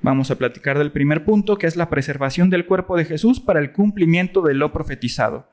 Vamos 0.00 0.30
a 0.30 0.36
platicar 0.36 0.78
del 0.78 0.90
primer 0.90 1.24
punto, 1.24 1.56
que 1.58 1.66
es 1.66 1.76
la 1.76 1.88
preservación 1.88 2.50
del 2.50 2.66
cuerpo 2.66 2.96
de 2.96 3.04
Jesús 3.04 3.38
para 3.38 3.60
el 3.60 3.72
cumplimiento 3.72 4.42
de 4.42 4.54
lo 4.54 4.72
profetizado. 4.72 5.48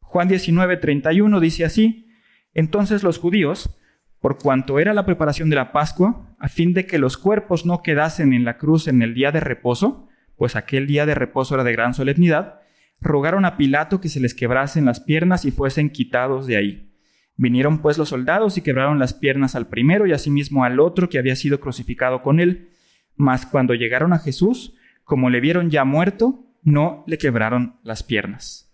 Juan 0.00 0.28
19, 0.28 0.76
31 0.76 1.40
dice 1.40 1.64
así, 1.64 2.08
entonces 2.54 3.02
los 3.02 3.18
judíos, 3.18 3.76
por 4.20 4.38
cuanto 4.38 4.78
era 4.78 4.94
la 4.94 5.06
preparación 5.06 5.50
de 5.50 5.56
la 5.56 5.72
Pascua, 5.72 6.36
a 6.38 6.48
fin 6.48 6.72
de 6.72 6.86
que 6.86 6.98
los 6.98 7.16
cuerpos 7.16 7.66
no 7.66 7.82
quedasen 7.82 8.32
en 8.32 8.44
la 8.44 8.58
cruz 8.58 8.86
en 8.86 9.02
el 9.02 9.14
día 9.14 9.32
de 9.32 9.40
reposo, 9.40 10.08
pues 10.36 10.56
aquel 10.56 10.86
día 10.86 11.04
de 11.04 11.14
reposo 11.14 11.54
era 11.54 11.64
de 11.64 11.72
gran 11.72 11.94
solemnidad, 11.94 12.60
rogaron 13.00 13.44
a 13.44 13.56
Pilato 13.56 14.00
que 14.00 14.08
se 14.08 14.20
les 14.20 14.34
quebrasen 14.34 14.84
las 14.84 15.00
piernas 15.00 15.44
y 15.44 15.50
fuesen 15.50 15.90
quitados 15.90 16.46
de 16.46 16.56
ahí. 16.56 16.92
Vinieron 17.36 17.80
pues 17.80 17.96
los 17.96 18.10
soldados 18.10 18.58
y 18.58 18.62
quebraron 18.62 18.98
las 18.98 19.14
piernas 19.14 19.54
al 19.54 19.68
primero 19.68 20.06
y 20.06 20.12
asimismo 20.12 20.64
al 20.64 20.78
otro 20.78 21.08
que 21.08 21.18
había 21.18 21.36
sido 21.36 21.58
crucificado 21.58 22.22
con 22.22 22.38
él. 22.38 22.70
Mas 23.16 23.46
cuando 23.46 23.74
llegaron 23.74 24.12
a 24.12 24.18
Jesús, 24.18 24.74
como 25.04 25.30
le 25.30 25.40
vieron 25.40 25.70
ya 25.70 25.84
muerto, 25.84 26.44
no 26.62 27.02
le 27.06 27.18
quebraron 27.18 27.76
las 27.82 28.02
piernas. 28.02 28.70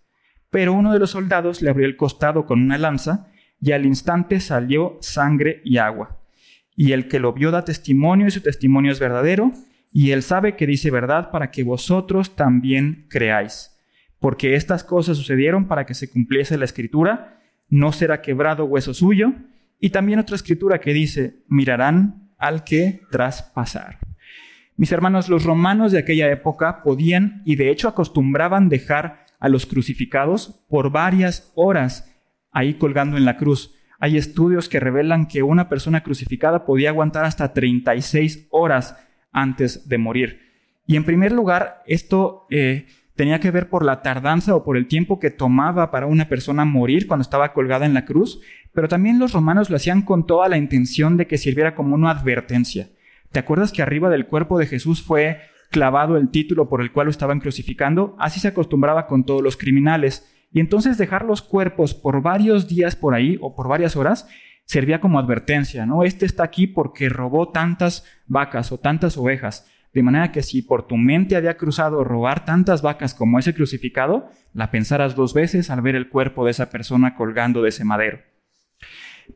Pero 0.49 0.73
uno 0.73 0.91
de 0.91 0.99
los 0.99 1.11
soldados 1.11 1.61
le 1.61 1.69
abrió 1.69 1.85
el 1.85 1.97
costado 1.97 2.45
con 2.45 2.61
una 2.61 2.77
lanza, 2.77 3.27
y 3.59 3.71
al 3.71 3.85
instante 3.85 4.39
salió 4.39 4.97
sangre 5.01 5.61
y 5.63 5.77
agua. 5.77 6.19
Y 6.75 6.91
el 6.91 7.07
que 7.07 7.19
lo 7.19 7.33
vio 7.33 7.51
da 7.51 7.65
testimonio, 7.65 8.27
y 8.27 8.31
su 8.31 8.41
testimonio 8.41 8.91
es 8.91 8.99
verdadero, 8.99 9.51
y 9.91 10.11
él 10.11 10.21
sabe 10.21 10.55
que 10.55 10.67
dice 10.67 10.91
verdad 10.91 11.31
para 11.31 11.51
que 11.51 11.63
vosotros 11.63 12.35
también 12.35 13.07
creáis. 13.09 13.76
Porque 14.19 14.55
estas 14.55 14.83
cosas 14.83 15.17
sucedieron 15.17 15.67
para 15.67 15.85
que 15.85 15.93
se 15.93 16.09
cumpliese 16.09 16.57
la 16.57 16.65
escritura, 16.65 17.39
no 17.69 17.91
será 17.91 18.21
quebrado 18.21 18.65
hueso 18.65 18.93
suyo, 18.93 19.33
y 19.79 19.91
también 19.91 20.19
otra 20.19 20.35
escritura 20.35 20.79
que 20.79 20.93
dice, 20.93 21.43
mirarán 21.47 22.31
al 22.37 22.63
que 22.63 23.01
traspasar. 23.11 23.99
Mis 24.75 24.91
hermanos, 24.91 25.27
los 25.27 25.43
romanos 25.43 25.91
de 25.91 25.99
aquella 25.99 26.31
época 26.31 26.83
podían 26.83 27.41
y 27.45 27.55
de 27.55 27.71
hecho 27.71 27.87
acostumbraban 27.87 28.69
dejar 28.69 29.25
a 29.39 29.49
los 29.49 29.65
crucificados 29.65 30.63
por 30.69 30.91
varias 30.91 31.51
horas 31.55 32.15
ahí 32.51 32.75
colgando 32.75 33.17
en 33.17 33.25
la 33.25 33.37
cruz. 33.37 33.73
Hay 33.99 34.17
estudios 34.17 34.69
que 34.69 34.79
revelan 34.79 35.27
que 35.27 35.41
una 35.41 35.69
persona 35.69 36.03
crucificada 36.03 36.65
podía 36.65 36.89
aguantar 36.89 37.25
hasta 37.25 37.53
36 37.53 38.47
horas 38.51 38.95
antes 39.31 39.87
de 39.89 39.97
morir. 39.97 40.41
Y 40.85 40.95
en 40.95 41.03
primer 41.03 41.31
lugar, 41.31 41.81
esto 41.87 42.45
eh, 42.49 42.85
tenía 43.17 43.39
que 43.39 43.51
ver 43.51 43.67
por 43.67 43.83
la 43.83 44.01
tardanza 44.01 44.55
o 44.55 44.63
por 44.63 44.77
el 44.77 44.87
tiempo 44.87 45.19
que 45.19 45.31
tomaba 45.31 45.91
para 45.91 46.05
una 46.05 46.29
persona 46.29 46.63
morir 46.63 47.07
cuando 47.07 47.23
estaba 47.23 47.51
colgada 47.51 47.85
en 47.85 47.93
la 47.93 48.05
cruz, 48.05 48.39
pero 48.73 48.87
también 48.87 49.19
los 49.19 49.33
romanos 49.33 49.69
lo 49.69 49.75
hacían 49.75 50.03
con 50.03 50.25
toda 50.25 50.47
la 50.47 50.57
intención 50.57 51.17
de 51.17 51.27
que 51.27 51.37
sirviera 51.37 51.75
como 51.75 51.95
una 51.95 52.11
advertencia. 52.11 52.89
¿Te 53.31 53.39
acuerdas 53.39 53.73
que 53.73 53.81
arriba 53.81 54.09
del 54.09 54.27
cuerpo 54.27 54.57
de 54.59 54.67
Jesús 54.67 55.01
fue 55.01 55.39
clavado 55.71 56.15
el 56.15 56.29
título 56.29 56.69
por 56.69 56.79
el 56.79 56.91
cual 56.91 57.07
lo 57.07 57.11
estaban 57.11 57.39
crucificando? 57.39 58.15
Así 58.19 58.39
se 58.39 58.49
acostumbraba 58.49 59.07
con 59.07 59.25
todos 59.25 59.41
los 59.41 59.57
criminales. 59.57 60.33
Y 60.51 60.59
entonces 60.59 60.97
dejar 60.97 61.25
los 61.25 61.41
cuerpos 61.41 61.93
por 61.93 62.21
varios 62.21 62.67
días 62.67 62.95
por 62.95 63.15
ahí 63.15 63.37
o 63.41 63.55
por 63.55 63.67
varias 63.67 63.95
horas 63.95 64.29
servía 64.63 65.01
como 65.01 65.17
advertencia, 65.17 65.85
¿no? 65.85 66.03
Este 66.03 66.25
está 66.25 66.43
aquí 66.43 66.67
porque 66.67 67.09
robó 67.09 67.49
tantas 67.49 68.05
vacas 68.27 68.71
o 68.71 68.77
tantas 68.77 69.17
ovejas. 69.17 69.69
De 69.97 70.03
manera 70.03 70.31
que 70.31 70.43
si 70.43 70.61
por 70.61 70.85
tu 70.85 70.95
mente 70.95 71.35
había 71.35 71.57
cruzado 71.57 72.03
robar 72.03 72.45
tantas 72.45 72.83
vacas 72.83 73.15
como 73.15 73.39
ese 73.39 73.55
crucificado, 73.55 74.29
la 74.53 74.69
pensaras 74.69 75.15
dos 75.15 75.33
veces 75.33 75.71
al 75.71 75.81
ver 75.81 75.95
el 75.95 76.09
cuerpo 76.09 76.45
de 76.45 76.51
esa 76.51 76.69
persona 76.69 77.15
colgando 77.15 77.63
de 77.63 77.69
ese 77.69 77.83
madero. 77.83 78.19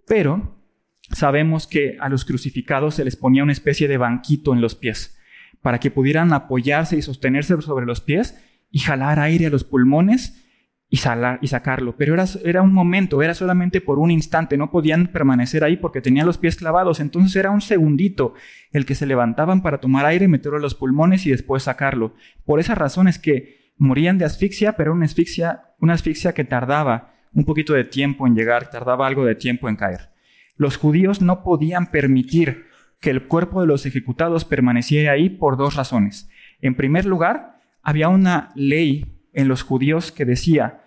Pero 0.05 0.63
sabemos 1.11 1.65
que 1.65 1.97
a 1.99 2.09
los 2.09 2.25
crucificados 2.25 2.93
se 2.93 3.03
les 3.03 3.15
ponía 3.15 3.41
una 3.41 3.53
especie 3.53 3.87
de 3.87 3.97
banquito 3.97 4.53
en 4.53 4.61
los 4.61 4.75
pies 4.75 5.17
para 5.63 5.79
que 5.79 5.89
pudieran 5.89 6.31
apoyarse 6.31 6.95
y 6.95 7.01
sostenerse 7.01 7.59
sobre 7.59 7.87
los 7.87 7.99
pies 7.99 8.39
y 8.69 8.77
jalar 8.77 9.19
aire 9.19 9.47
a 9.47 9.49
los 9.49 9.63
pulmones 9.63 10.45
y, 10.93 10.97
sacarlo. 10.97 11.95
Pero 11.95 12.13
era, 12.13 12.25
era 12.43 12.61
un 12.61 12.73
momento, 12.73 13.23
era 13.23 13.33
solamente 13.33 13.79
por 13.79 13.97
un 13.97 14.11
instante, 14.11 14.57
no 14.57 14.69
podían 14.71 15.07
permanecer 15.07 15.63
ahí 15.63 15.77
porque 15.77 16.01
tenían 16.01 16.27
los 16.27 16.37
pies 16.37 16.57
clavados, 16.57 16.99
entonces 16.99 17.33
era 17.37 17.49
un 17.49 17.61
segundito 17.61 18.33
el 18.73 18.85
que 18.85 18.93
se 18.93 19.05
levantaban 19.05 19.61
para 19.61 19.79
tomar 19.79 20.05
aire, 20.05 20.27
meterlo 20.27 20.57
a 20.57 20.61
los 20.61 20.75
pulmones 20.75 21.25
y 21.25 21.31
después 21.31 21.63
sacarlo. 21.63 22.13
Por 22.45 22.59
esa 22.59 22.75
razón 22.75 23.07
es 23.07 23.19
que 23.19 23.71
morían 23.77 24.17
de 24.17 24.25
asfixia, 24.25 24.73
pero 24.73 24.91
una 24.91 25.05
asfixia, 25.05 25.61
una 25.79 25.93
asfixia 25.93 26.33
que 26.33 26.43
tardaba 26.43 27.13
un 27.33 27.45
poquito 27.45 27.71
de 27.71 27.85
tiempo 27.85 28.27
en 28.27 28.35
llegar, 28.35 28.69
tardaba 28.69 29.07
algo 29.07 29.23
de 29.23 29.35
tiempo 29.35 29.69
en 29.69 29.77
caer. 29.77 30.09
Los 30.57 30.75
judíos 30.75 31.21
no 31.21 31.41
podían 31.41 31.89
permitir 31.89 32.65
que 32.99 33.11
el 33.11 33.27
cuerpo 33.27 33.61
de 33.61 33.67
los 33.67 33.85
ejecutados 33.85 34.43
permaneciera 34.43 35.13
ahí 35.13 35.29
por 35.29 35.55
dos 35.55 35.75
razones. 35.75 36.29
En 36.61 36.75
primer 36.75 37.05
lugar, 37.05 37.61
había 37.81 38.09
una 38.09 38.51
ley 38.55 39.21
en 39.31 39.47
los 39.47 39.63
judíos 39.63 40.11
que 40.11 40.25
decía 40.25 40.80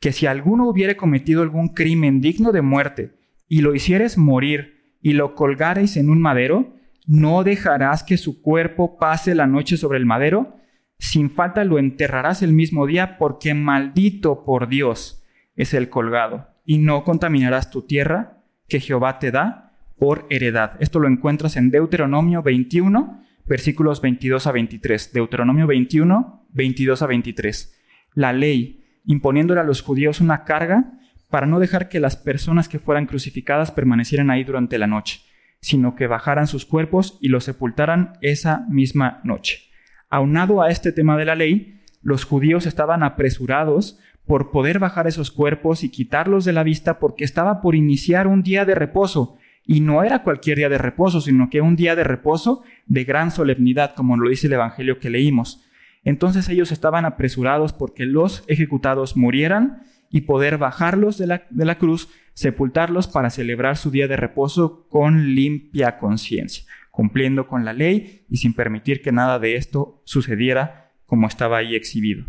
que 0.00 0.12
si 0.12 0.26
alguno 0.26 0.68
hubiera 0.68 0.96
cometido 0.96 1.42
algún 1.42 1.68
crimen 1.68 2.20
digno 2.20 2.52
de 2.52 2.62
muerte 2.62 3.12
y 3.48 3.60
lo 3.60 3.74
hicieres 3.74 4.18
morir 4.18 4.94
y 5.00 5.12
lo 5.12 5.34
colgareis 5.34 5.96
en 5.96 6.10
un 6.10 6.20
madero, 6.20 6.74
no 7.06 7.42
dejarás 7.42 8.02
que 8.02 8.16
su 8.16 8.42
cuerpo 8.42 8.98
pase 8.98 9.34
la 9.34 9.46
noche 9.46 9.76
sobre 9.76 9.98
el 9.98 10.06
madero, 10.06 10.56
sin 10.98 11.30
falta 11.30 11.64
lo 11.64 11.78
enterrarás 11.78 12.42
el 12.42 12.52
mismo 12.52 12.86
día 12.86 13.16
porque 13.18 13.54
maldito 13.54 14.44
por 14.44 14.68
Dios 14.68 15.24
es 15.56 15.74
el 15.74 15.88
colgado, 15.88 16.48
y 16.64 16.78
no 16.78 17.04
contaminarás 17.04 17.70
tu 17.70 17.82
tierra 17.82 18.42
que 18.68 18.80
Jehová 18.80 19.18
te 19.18 19.30
da 19.30 19.72
por 19.98 20.26
heredad. 20.30 20.76
Esto 20.80 21.00
lo 21.00 21.08
encuentras 21.08 21.56
en 21.56 21.70
Deuteronomio 21.70 22.42
21, 22.42 23.24
versículos 23.46 24.00
22 24.00 24.46
a 24.46 24.52
23. 24.52 25.12
Deuteronomio 25.12 25.66
21, 25.66 26.46
22 26.50 27.02
a 27.02 27.06
23. 27.06 27.80
La 28.14 28.32
ley, 28.32 28.84
imponiéndole 29.08 29.60
a 29.60 29.64
los 29.64 29.80
judíos 29.80 30.20
una 30.20 30.44
carga 30.44 30.92
para 31.30 31.46
no 31.46 31.58
dejar 31.58 31.88
que 31.88 31.98
las 31.98 32.16
personas 32.16 32.68
que 32.68 32.78
fueran 32.78 33.06
crucificadas 33.06 33.70
permanecieran 33.70 34.30
ahí 34.30 34.44
durante 34.44 34.78
la 34.78 34.86
noche, 34.86 35.22
sino 35.60 35.96
que 35.96 36.06
bajaran 36.06 36.46
sus 36.46 36.66
cuerpos 36.66 37.18
y 37.20 37.28
los 37.28 37.44
sepultaran 37.44 38.12
esa 38.20 38.66
misma 38.68 39.20
noche. 39.24 39.62
Aunado 40.10 40.62
a 40.62 40.70
este 40.70 40.92
tema 40.92 41.16
de 41.16 41.24
la 41.24 41.34
ley, 41.34 41.80
los 42.02 42.24
judíos 42.24 42.66
estaban 42.66 43.02
apresurados 43.02 43.98
por 44.26 44.50
poder 44.50 44.78
bajar 44.78 45.06
esos 45.06 45.30
cuerpos 45.30 45.84
y 45.84 45.90
quitarlos 45.90 46.44
de 46.44 46.52
la 46.52 46.62
vista 46.62 46.98
porque 46.98 47.24
estaba 47.24 47.62
por 47.62 47.74
iniciar 47.74 48.26
un 48.26 48.42
día 48.42 48.66
de 48.66 48.74
reposo. 48.74 49.38
Y 49.64 49.80
no 49.80 50.02
era 50.02 50.22
cualquier 50.22 50.58
día 50.58 50.68
de 50.68 50.78
reposo, 50.78 51.22
sino 51.22 51.48
que 51.48 51.62
un 51.62 51.76
día 51.76 51.96
de 51.96 52.04
reposo 52.04 52.62
de 52.86 53.04
gran 53.04 53.30
solemnidad, 53.30 53.94
como 53.94 54.18
lo 54.18 54.28
dice 54.28 54.46
el 54.48 54.52
Evangelio 54.54 54.98
que 54.98 55.10
leímos. 55.10 55.64
Entonces 56.08 56.48
ellos 56.48 56.72
estaban 56.72 57.04
apresurados 57.04 57.74
porque 57.74 58.06
los 58.06 58.42
ejecutados 58.46 59.14
murieran 59.14 59.82
y 60.08 60.22
poder 60.22 60.56
bajarlos 60.56 61.18
de 61.18 61.26
la, 61.26 61.46
de 61.50 61.66
la 61.66 61.76
cruz, 61.76 62.08
sepultarlos 62.32 63.08
para 63.08 63.28
celebrar 63.28 63.76
su 63.76 63.90
día 63.90 64.08
de 64.08 64.16
reposo 64.16 64.88
con 64.88 65.34
limpia 65.34 65.98
conciencia, 65.98 66.64
cumpliendo 66.90 67.46
con 67.46 67.66
la 67.66 67.74
ley 67.74 68.24
y 68.30 68.38
sin 68.38 68.54
permitir 68.54 69.02
que 69.02 69.12
nada 69.12 69.38
de 69.38 69.56
esto 69.56 70.00
sucediera 70.04 70.94
como 71.04 71.26
estaba 71.26 71.58
ahí 71.58 71.76
exhibido. 71.76 72.24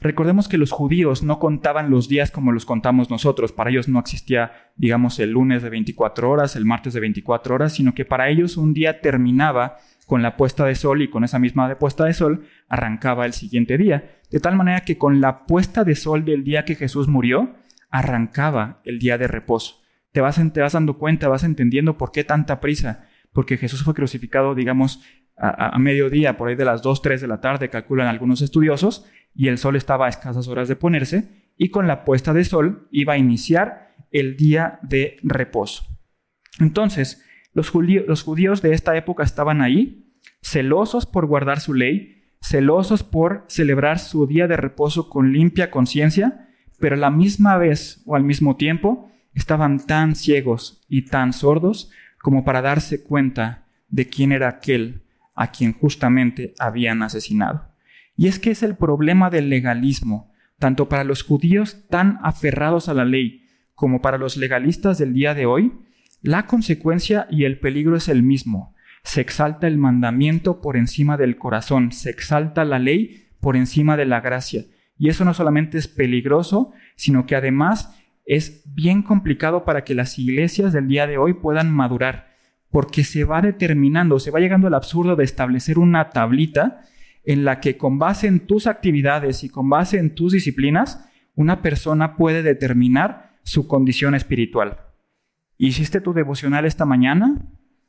Recordemos 0.00 0.46
que 0.46 0.58
los 0.58 0.70
judíos 0.70 1.24
no 1.24 1.40
contaban 1.40 1.90
los 1.90 2.08
días 2.08 2.30
como 2.30 2.52
los 2.52 2.64
contamos 2.64 3.10
nosotros. 3.10 3.50
Para 3.50 3.70
ellos 3.70 3.88
no 3.88 3.98
existía, 3.98 4.52
digamos, 4.76 5.18
el 5.18 5.30
lunes 5.30 5.64
de 5.64 5.70
24 5.70 6.30
horas, 6.30 6.54
el 6.54 6.64
martes 6.64 6.94
de 6.94 7.00
24 7.00 7.56
horas, 7.56 7.72
sino 7.72 7.94
que 7.94 8.04
para 8.04 8.28
ellos 8.28 8.56
un 8.56 8.74
día 8.74 9.00
terminaba 9.00 9.78
con 10.12 10.20
la 10.20 10.36
puesta 10.36 10.66
de 10.66 10.74
sol 10.74 11.00
y 11.00 11.08
con 11.08 11.24
esa 11.24 11.38
misma 11.38 11.74
puesta 11.78 12.04
de 12.04 12.12
sol 12.12 12.44
arrancaba 12.68 13.24
el 13.24 13.32
siguiente 13.32 13.78
día. 13.78 14.20
De 14.30 14.40
tal 14.40 14.56
manera 14.56 14.82
que 14.82 14.98
con 14.98 15.22
la 15.22 15.46
puesta 15.46 15.84
de 15.84 15.94
sol 15.94 16.26
del 16.26 16.44
día 16.44 16.66
que 16.66 16.74
Jesús 16.74 17.08
murió, 17.08 17.54
arrancaba 17.88 18.82
el 18.84 18.98
día 18.98 19.16
de 19.16 19.26
reposo. 19.26 19.76
Te 20.12 20.20
vas, 20.20 20.38
te 20.52 20.60
vas 20.60 20.74
dando 20.74 20.98
cuenta, 20.98 21.28
vas 21.28 21.44
entendiendo 21.44 21.96
por 21.96 22.12
qué 22.12 22.24
tanta 22.24 22.60
prisa. 22.60 23.08
Porque 23.32 23.56
Jesús 23.56 23.84
fue 23.84 23.94
crucificado, 23.94 24.54
digamos, 24.54 25.02
a, 25.34 25.74
a 25.74 25.78
mediodía, 25.78 26.36
por 26.36 26.50
ahí 26.50 26.56
de 26.56 26.66
las 26.66 26.82
2, 26.82 27.00
3 27.00 27.22
de 27.22 27.28
la 27.28 27.40
tarde, 27.40 27.70
calculan 27.70 28.08
algunos 28.08 28.42
estudiosos, 28.42 29.06
y 29.34 29.48
el 29.48 29.56
sol 29.56 29.76
estaba 29.76 30.04
a 30.04 30.10
escasas 30.10 30.46
horas 30.46 30.68
de 30.68 30.76
ponerse, 30.76 31.48
y 31.56 31.70
con 31.70 31.86
la 31.86 32.04
puesta 32.04 32.34
de 32.34 32.44
sol 32.44 32.86
iba 32.90 33.14
a 33.14 33.18
iniciar 33.18 33.94
el 34.10 34.36
día 34.36 34.78
de 34.82 35.16
reposo. 35.22 35.86
Entonces, 36.60 37.24
los, 37.54 37.70
judíos, 37.70 38.04
los 38.08 38.22
judíos 38.22 38.62
de 38.62 38.72
esta 38.72 38.96
época 38.96 39.22
estaban 39.22 39.60
ahí, 39.60 40.01
celosos 40.42 41.06
por 41.06 41.26
guardar 41.26 41.60
su 41.60 41.74
ley, 41.74 42.24
celosos 42.40 43.02
por 43.02 43.44
celebrar 43.48 43.98
su 43.98 44.26
día 44.26 44.48
de 44.48 44.56
reposo 44.56 45.08
con 45.08 45.32
limpia 45.32 45.70
conciencia, 45.70 46.48
pero 46.78 46.96
a 46.96 46.98
la 46.98 47.10
misma 47.10 47.56
vez 47.56 48.02
o 48.06 48.16
al 48.16 48.24
mismo 48.24 48.56
tiempo 48.56 49.10
estaban 49.34 49.86
tan 49.86 50.14
ciegos 50.14 50.84
y 50.88 51.02
tan 51.02 51.32
sordos 51.32 51.90
como 52.20 52.44
para 52.44 52.60
darse 52.60 53.02
cuenta 53.02 53.66
de 53.88 54.08
quién 54.08 54.32
era 54.32 54.48
aquel 54.48 55.02
a 55.34 55.50
quien 55.50 55.72
justamente 55.72 56.54
habían 56.58 57.02
asesinado. 57.02 57.68
Y 58.16 58.26
es 58.26 58.38
que 58.38 58.50
es 58.50 58.62
el 58.62 58.76
problema 58.76 59.30
del 59.30 59.48
legalismo, 59.48 60.32
tanto 60.58 60.88
para 60.88 61.04
los 61.04 61.22
judíos 61.22 61.88
tan 61.88 62.18
aferrados 62.22 62.88
a 62.88 62.94
la 62.94 63.04
ley 63.04 63.46
como 63.74 64.02
para 64.02 64.18
los 64.18 64.36
legalistas 64.36 64.98
del 64.98 65.14
día 65.14 65.34
de 65.34 65.46
hoy, 65.46 65.72
la 66.20 66.46
consecuencia 66.46 67.26
y 67.30 67.44
el 67.44 67.58
peligro 67.58 67.96
es 67.96 68.08
el 68.08 68.22
mismo. 68.22 68.71
Se 69.02 69.20
exalta 69.20 69.66
el 69.66 69.78
mandamiento 69.78 70.60
por 70.60 70.76
encima 70.76 71.16
del 71.16 71.36
corazón, 71.36 71.92
se 71.92 72.10
exalta 72.10 72.64
la 72.64 72.78
ley 72.78 73.28
por 73.40 73.56
encima 73.56 73.96
de 73.96 74.06
la 74.06 74.20
gracia. 74.20 74.64
Y 74.96 75.08
eso 75.08 75.24
no 75.24 75.34
solamente 75.34 75.78
es 75.78 75.88
peligroso, 75.88 76.72
sino 76.96 77.26
que 77.26 77.34
además 77.34 77.98
es 78.24 78.62
bien 78.72 79.02
complicado 79.02 79.64
para 79.64 79.84
que 79.84 79.94
las 79.94 80.18
iglesias 80.18 80.72
del 80.72 80.86
día 80.86 81.06
de 81.06 81.18
hoy 81.18 81.34
puedan 81.34 81.72
madurar, 81.72 82.28
porque 82.70 83.02
se 83.04 83.24
va 83.24 83.42
determinando, 83.42 84.18
se 84.20 84.30
va 84.30 84.40
llegando 84.40 84.68
al 84.68 84.74
absurdo 84.74 85.16
de 85.16 85.24
establecer 85.24 85.78
una 85.78 86.10
tablita 86.10 86.82
en 87.24 87.44
la 87.44 87.60
que 87.60 87.76
con 87.76 87.98
base 87.98 88.26
en 88.26 88.46
tus 88.46 88.66
actividades 88.66 89.44
y 89.44 89.48
con 89.48 89.68
base 89.68 89.98
en 89.98 90.14
tus 90.14 90.32
disciplinas, 90.32 91.08
una 91.34 91.62
persona 91.62 92.16
puede 92.16 92.42
determinar 92.42 93.38
su 93.42 93.66
condición 93.66 94.14
espiritual. 94.14 94.78
¿Hiciste 95.58 96.00
tu 96.00 96.12
devocional 96.12 96.64
esta 96.64 96.84
mañana? 96.84 97.36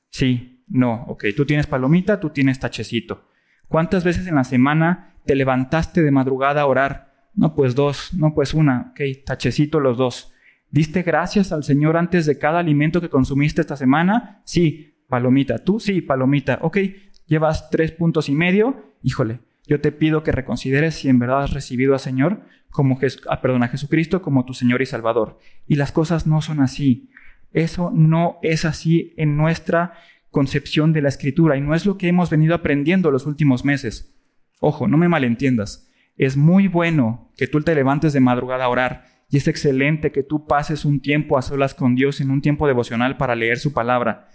Sí, 0.10 0.53
no, 0.68 1.06
ok, 1.08 1.26
tú 1.36 1.46
tienes 1.46 1.68
palomita, 1.68 2.20
tú 2.20 2.30
tienes 2.30 2.60
tachecito. 2.60 3.30
¿Cuántas 3.68 4.04
veces 4.04 4.28
en 4.28 4.36
la 4.36 4.44
semana 4.44 5.16
te 5.26 5.36
levantaste 5.36 6.04
de 6.04 6.12
madrugada 6.12 6.62
a 6.62 6.66
orar? 6.66 7.14
No, 7.36 7.56
pues 7.56 7.76
dos, 7.76 8.14
no, 8.14 8.34
pues 8.34 8.54
una, 8.54 8.92
ok, 8.92 9.26
tachecito 9.26 9.80
los 9.80 9.98
dos. 9.98 10.34
¿Diste 10.70 11.04
gracias 11.04 11.52
al 11.52 11.64
Señor 11.64 11.98
antes 11.98 12.26
de 12.26 12.38
cada 12.38 12.60
alimento 12.60 13.00
que 13.00 13.10
consumiste 13.10 13.62
esta 13.62 13.78
semana? 13.78 14.42
Sí, 14.44 14.96
palomita. 15.08 15.60
¿Tú? 15.60 15.80
Sí, 15.80 16.02
palomita. 16.02 16.58
Ok, 16.62 16.80
llevas 17.28 17.70
tres 17.70 17.92
puntos 17.92 18.28
y 18.28 18.34
medio. 18.34 18.96
Híjole, 19.04 19.40
yo 19.68 19.82
te 19.82 19.92
pido 19.92 20.24
que 20.24 20.32
reconsideres 20.32 20.96
si 20.96 21.10
en 21.10 21.20
verdad 21.20 21.44
has 21.44 21.54
recibido 21.54 21.94
al 21.94 22.00
Señor 22.00 22.42
como 22.72 23.00
ah, 23.30 23.40
perdón, 23.40 23.62
a 23.62 23.68
Jesucristo 23.68 24.24
como 24.24 24.46
tu 24.46 24.56
Señor 24.56 24.82
y 24.82 24.88
Salvador. 24.88 25.38
Y 25.68 25.76
las 25.76 25.92
cosas 25.92 26.26
no 26.26 26.42
son 26.42 26.60
así. 26.60 27.12
Eso 27.54 27.92
no 27.94 28.40
es 28.42 28.66
así 28.66 29.14
en 29.16 29.38
nuestra 29.38 29.94
concepción 30.34 30.94
de 30.94 31.04
la 31.04 31.10
Escritura 31.10 31.56
y 31.56 31.62
no 31.62 31.76
es 31.76 31.86
lo 31.86 31.98
que 31.98 32.08
hemos 32.08 32.32
venido 32.32 32.56
aprendiendo 32.56 33.12
los 33.12 33.28
últimos 33.28 33.64
meses. 33.64 34.18
Ojo, 34.60 34.88
no 34.88 34.98
me 34.98 35.08
malentiendas. 35.08 35.90
Es 36.18 36.36
muy 36.36 36.68
bueno 36.68 37.32
que 37.38 37.48
tú 37.48 37.62
te 37.62 37.76
levantes 37.76 38.14
de 38.14 38.20
madrugada 38.20 38.66
a 38.66 38.70
orar 38.70 39.06
y 39.30 39.38
es 39.38 39.48
excelente 39.48 40.12
que 40.12 40.24
tú 40.24 40.48
pases 40.48 40.86
un 40.86 41.02
tiempo 41.02 41.38
a 41.38 41.44
solas 41.44 41.76
con 41.76 41.94
Dios 41.94 42.20
en 42.20 42.32
un 42.32 42.42
tiempo 42.42 42.66
devocional 42.66 43.16
para 43.16 43.36
leer 43.36 43.60
su 43.60 43.74
palabra. 43.74 44.28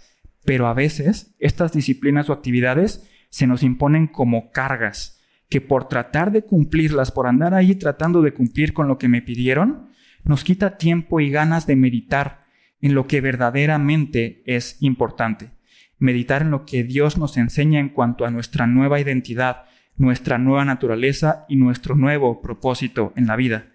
Pero 0.45 0.67
a 0.67 0.73
veces 0.73 1.35
estas 1.37 1.73
disciplinas 1.73 2.29
o 2.29 2.33
actividades 2.33 3.07
se 3.29 3.45
nos 3.45 3.61
imponen 3.61 4.07
como 4.07 4.51
cargas, 4.51 5.21
que 5.49 5.59
por 5.59 5.89
tratar 5.89 6.31
de 6.31 6.43
cumplirlas, 6.43 7.11
por 7.11 7.27
andar 7.27 7.53
ahí 7.53 7.75
tratando 7.75 8.21
de 8.21 8.33
cumplir 8.33 8.71
con 8.71 8.87
lo 8.87 8.97
que 8.97 9.09
me 9.09 9.21
pidieron, 9.21 9.89
nos 10.23 10.45
quita 10.45 10.77
tiempo 10.77 11.19
y 11.19 11.29
ganas 11.29 11.67
de 11.67 11.75
meditar 11.75 12.45
en 12.81 12.95
lo 12.95 13.05
que 13.05 13.19
verdaderamente 13.19 14.43
es 14.45 14.77
importante. 14.79 15.58
Meditar 15.99 16.41
en 16.41 16.51
lo 16.51 16.65
que 16.65 16.83
Dios 16.83 17.17
nos 17.17 17.37
enseña 17.37 17.79
en 17.79 17.89
cuanto 17.89 18.25
a 18.25 18.31
nuestra 18.31 18.65
nueva 18.65 18.99
identidad, 18.99 19.65
nuestra 19.95 20.37
nueva 20.37 20.65
naturaleza 20.65 21.45
y 21.47 21.57
nuestro 21.57 21.95
nuevo 21.95 22.41
propósito 22.41 23.13
en 23.15 23.27
la 23.27 23.35
vida. 23.35 23.67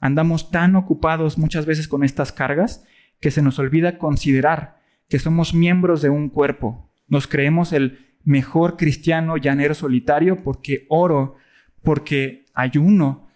Andamos 0.00 0.50
tan 0.50 0.76
ocupados 0.76 1.38
muchas 1.38 1.66
veces 1.66 1.88
con 1.88 2.04
estas 2.04 2.32
cargas 2.32 2.84
que 3.20 3.30
se 3.30 3.42
nos 3.42 3.58
olvida 3.58 3.98
considerar 3.98 4.80
que 5.08 5.18
somos 5.18 5.54
miembros 5.54 6.02
de 6.02 6.10
un 6.10 6.28
cuerpo. 6.28 6.90
Nos 7.08 7.26
creemos 7.26 7.72
el 7.72 7.98
mejor 8.24 8.76
cristiano 8.76 9.36
llanero 9.36 9.74
solitario 9.74 10.42
porque 10.42 10.86
oro, 10.88 11.36
porque 11.82 12.46
ayuno, 12.54 13.28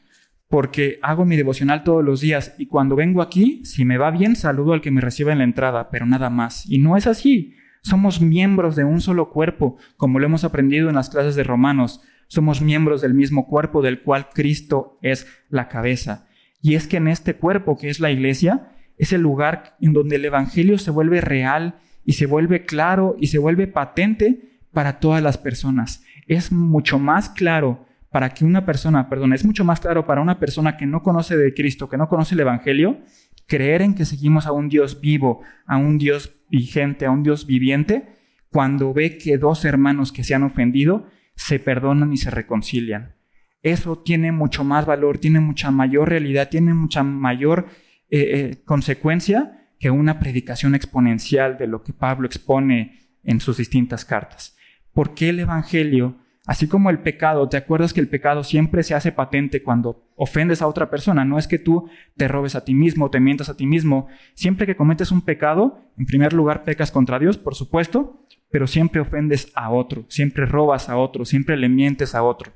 porque 0.48 0.98
hago 1.02 1.24
mi 1.24 1.36
devocional 1.36 1.84
todos 1.84 2.04
los 2.04 2.20
días 2.20 2.54
y 2.58 2.66
cuando 2.66 2.96
vengo 2.96 3.22
aquí, 3.22 3.64
si 3.64 3.84
me 3.84 3.98
va 3.98 4.10
bien, 4.10 4.36
saludo 4.36 4.72
al 4.72 4.80
que 4.80 4.90
me 4.90 5.00
recibe 5.00 5.32
en 5.32 5.38
la 5.38 5.44
entrada, 5.44 5.90
pero 5.90 6.06
nada 6.06 6.30
más. 6.30 6.68
Y 6.68 6.78
no 6.78 6.96
es 6.96 7.06
así. 7.06 7.54
Somos 7.86 8.20
miembros 8.20 8.74
de 8.74 8.82
un 8.82 9.00
solo 9.00 9.30
cuerpo, 9.30 9.76
como 9.96 10.18
lo 10.18 10.26
hemos 10.26 10.42
aprendido 10.42 10.88
en 10.88 10.96
las 10.96 11.08
clases 11.08 11.36
de 11.36 11.44
Romanos. 11.44 12.00
Somos 12.26 12.60
miembros 12.60 13.00
del 13.00 13.14
mismo 13.14 13.46
cuerpo 13.46 13.80
del 13.80 14.02
cual 14.02 14.28
Cristo 14.34 14.98
es 15.02 15.28
la 15.50 15.68
cabeza. 15.68 16.26
Y 16.60 16.74
es 16.74 16.88
que 16.88 16.96
en 16.96 17.06
este 17.06 17.36
cuerpo 17.36 17.78
que 17.78 17.88
es 17.88 18.00
la 18.00 18.10
iglesia, 18.10 18.72
es 18.98 19.12
el 19.12 19.20
lugar 19.20 19.76
en 19.80 19.92
donde 19.92 20.16
el 20.16 20.24
Evangelio 20.24 20.78
se 20.78 20.90
vuelve 20.90 21.20
real 21.20 21.76
y 22.04 22.14
se 22.14 22.26
vuelve 22.26 22.64
claro 22.64 23.14
y 23.20 23.28
se 23.28 23.38
vuelve 23.38 23.68
patente 23.68 24.58
para 24.72 24.98
todas 24.98 25.22
las 25.22 25.38
personas. 25.38 26.02
Es 26.26 26.50
mucho 26.50 26.98
más 26.98 27.28
claro 27.28 27.86
para 28.10 28.30
que 28.30 28.44
una 28.44 28.66
persona, 28.66 29.08
perdón, 29.08 29.32
es 29.32 29.44
mucho 29.44 29.64
más 29.64 29.78
claro 29.78 30.06
para 30.06 30.20
una 30.20 30.40
persona 30.40 30.76
que 30.76 30.86
no 30.86 31.04
conoce 31.04 31.36
de 31.36 31.54
Cristo, 31.54 31.88
que 31.88 31.98
no 31.98 32.08
conoce 32.08 32.34
el 32.34 32.40
Evangelio, 32.40 32.98
creer 33.46 33.82
en 33.82 33.94
que 33.94 34.04
seguimos 34.04 34.44
a 34.48 34.50
un 34.50 34.68
Dios 34.68 35.00
vivo, 35.00 35.42
a 35.66 35.76
un 35.76 35.98
Dios 35.98 36.35
vigente, 36.48 37.06
a 37.06 37.10
un 37.10 37.22
Dios 37.22 37.46
viviente, 37.46 38.08
cuando 38.50 38.92
ve 38.92 39.18
que 39.18 39.38
dos 39.38 39.64
hermanos 39.64 40.12
que 40.12 40.24
se 40.24 40.34
han 40.34 40.42
ofendido 40.42 41.06
se 41.34 41.58
perdonan 41.58 42.12
y 42.12 42.16
se 42.16 42.30
reconcilian. 42.30 43.14
Eso 43.62 43.98
tiene 43.98 44.32
mucho 44.32 44.64
más 44.64 44.86
valor, 44.86 45.18
tiene 45.18 45.40
mucha 45.40 45.70
mayor 45.70 46.08
realidad, 46.08 46.48
tiene 46.48 46.72
mucha 46.72 47.02
mayor 47.02 47.66
eh, 48.08 48.20
eh, 48.20 48.62
consecuencia 48.64 49.70
que 49.78 49.90
una 49.90 50.18
predicación 50.18 50.74
exponencial 50.74 51.58
de 51.58 51.66
lo 51.66 51.82
que 51.82 51.92
Pablo 51.92 52.26
expone 52.26 53.00
en 53.24 53.40
sus 53.40 53.56
distintas 53.56 54.04
cartas. 54.04 54.56
¿Por 54.92 55.14
qué 55.14 55.30
el 55.30 55.40
Evangelio, 55.40 56.16
así 56.46 56.68
como 56.68 56.88
el 56.88 57.00
pecado, 57.00 57.48
te 57.48 57.56
acuerdas 57.56 57.92
que 57.92 58.00
el 58.00 58.08
pecado 58.08 58.42
siempre 58.44 58.82
se 58.82 58.94
hace 58.94 59.12
patente 59.12 59.62
cuando 59.62 60.08
ofendes 60.14 60.62
a 60.62 60.66
otra 60.66 60.88
persona? 60.88 61.24
No 61.24 61.38
es 61.38 61.46
que 61.46 61.58
tú 61.58 61.88
te 62.16 62.28
robes 62.28 62.54
a 62.54 62.64
ti 62.64 62.74
mismo, 62.74 63.10
te 63.10 63.20
mientas 63.20 63.48
a 63.48 63.56
ti 63.56 63.66
mismo. 63.66 64.08
Siempre 64.34 64.66
que 64.66 64.76
cometes 64.76 65.10
un 65.10 65.22
pecado, 65.22 65.80
en 65.98 66.06
primer 66.06 66.32
lugar 66.32 66.64
pecas 66.64 66.90
contra 66.90 67.18
Dios, 67.18 67.36
por 67.36 67.54
supuesto, 67.54 68.20
pero 68.50 68.66
siempre 68.66 69.00
ofendes 69.00 69.52
a 69.54 69.70
otro, 69.70 70.06
siempre 70.08 70.46
robas 70.46 70.88
a 70.88 70.96
otro, 70.96 71.24
siempre 71.24 71.56
le 71.56 71.68
mientes 71.68 72.14
a 72.14 72.22
otro. 72.22 72.52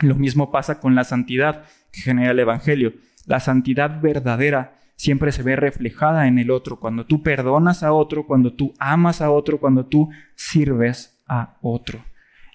Lo 0.00 0.14
mismo 0.14 0.50
pasa 0.50 0.80
con 0.80 0.94
la 0.94 1.04
santidad 1.04 1.64
que 1.92 2.00
genera 2.00 2.30
el 2.30 2.38
Evangelio. 2.38 2.94
La 3.26 3.40
santidad 3.40 4.00
verdadera 4.00 4.80
siempre 4.96 5.32
se 5.32 5.42
ve 5.42 5.56
reflejada 5.56 6.26
en 6.26 6.38
el 6.38 6.50
otro, 6.50 6.78
cuando 6.78 7.06
tú 7.06 7.22
perdonas 7.22 7.82
a 7.82 7.92
otro, 7.92 8.26
cuando 8.26 8.52
tú 8.52 8.74
amas 8.78 9.20
a 9.20 9.30
otro, 9.30 9.58
cuando 9.58 9.86
tú 9.86 10.10
sirves 10.34 11.22
a 11.26 11.56
otro. 11.62 12.00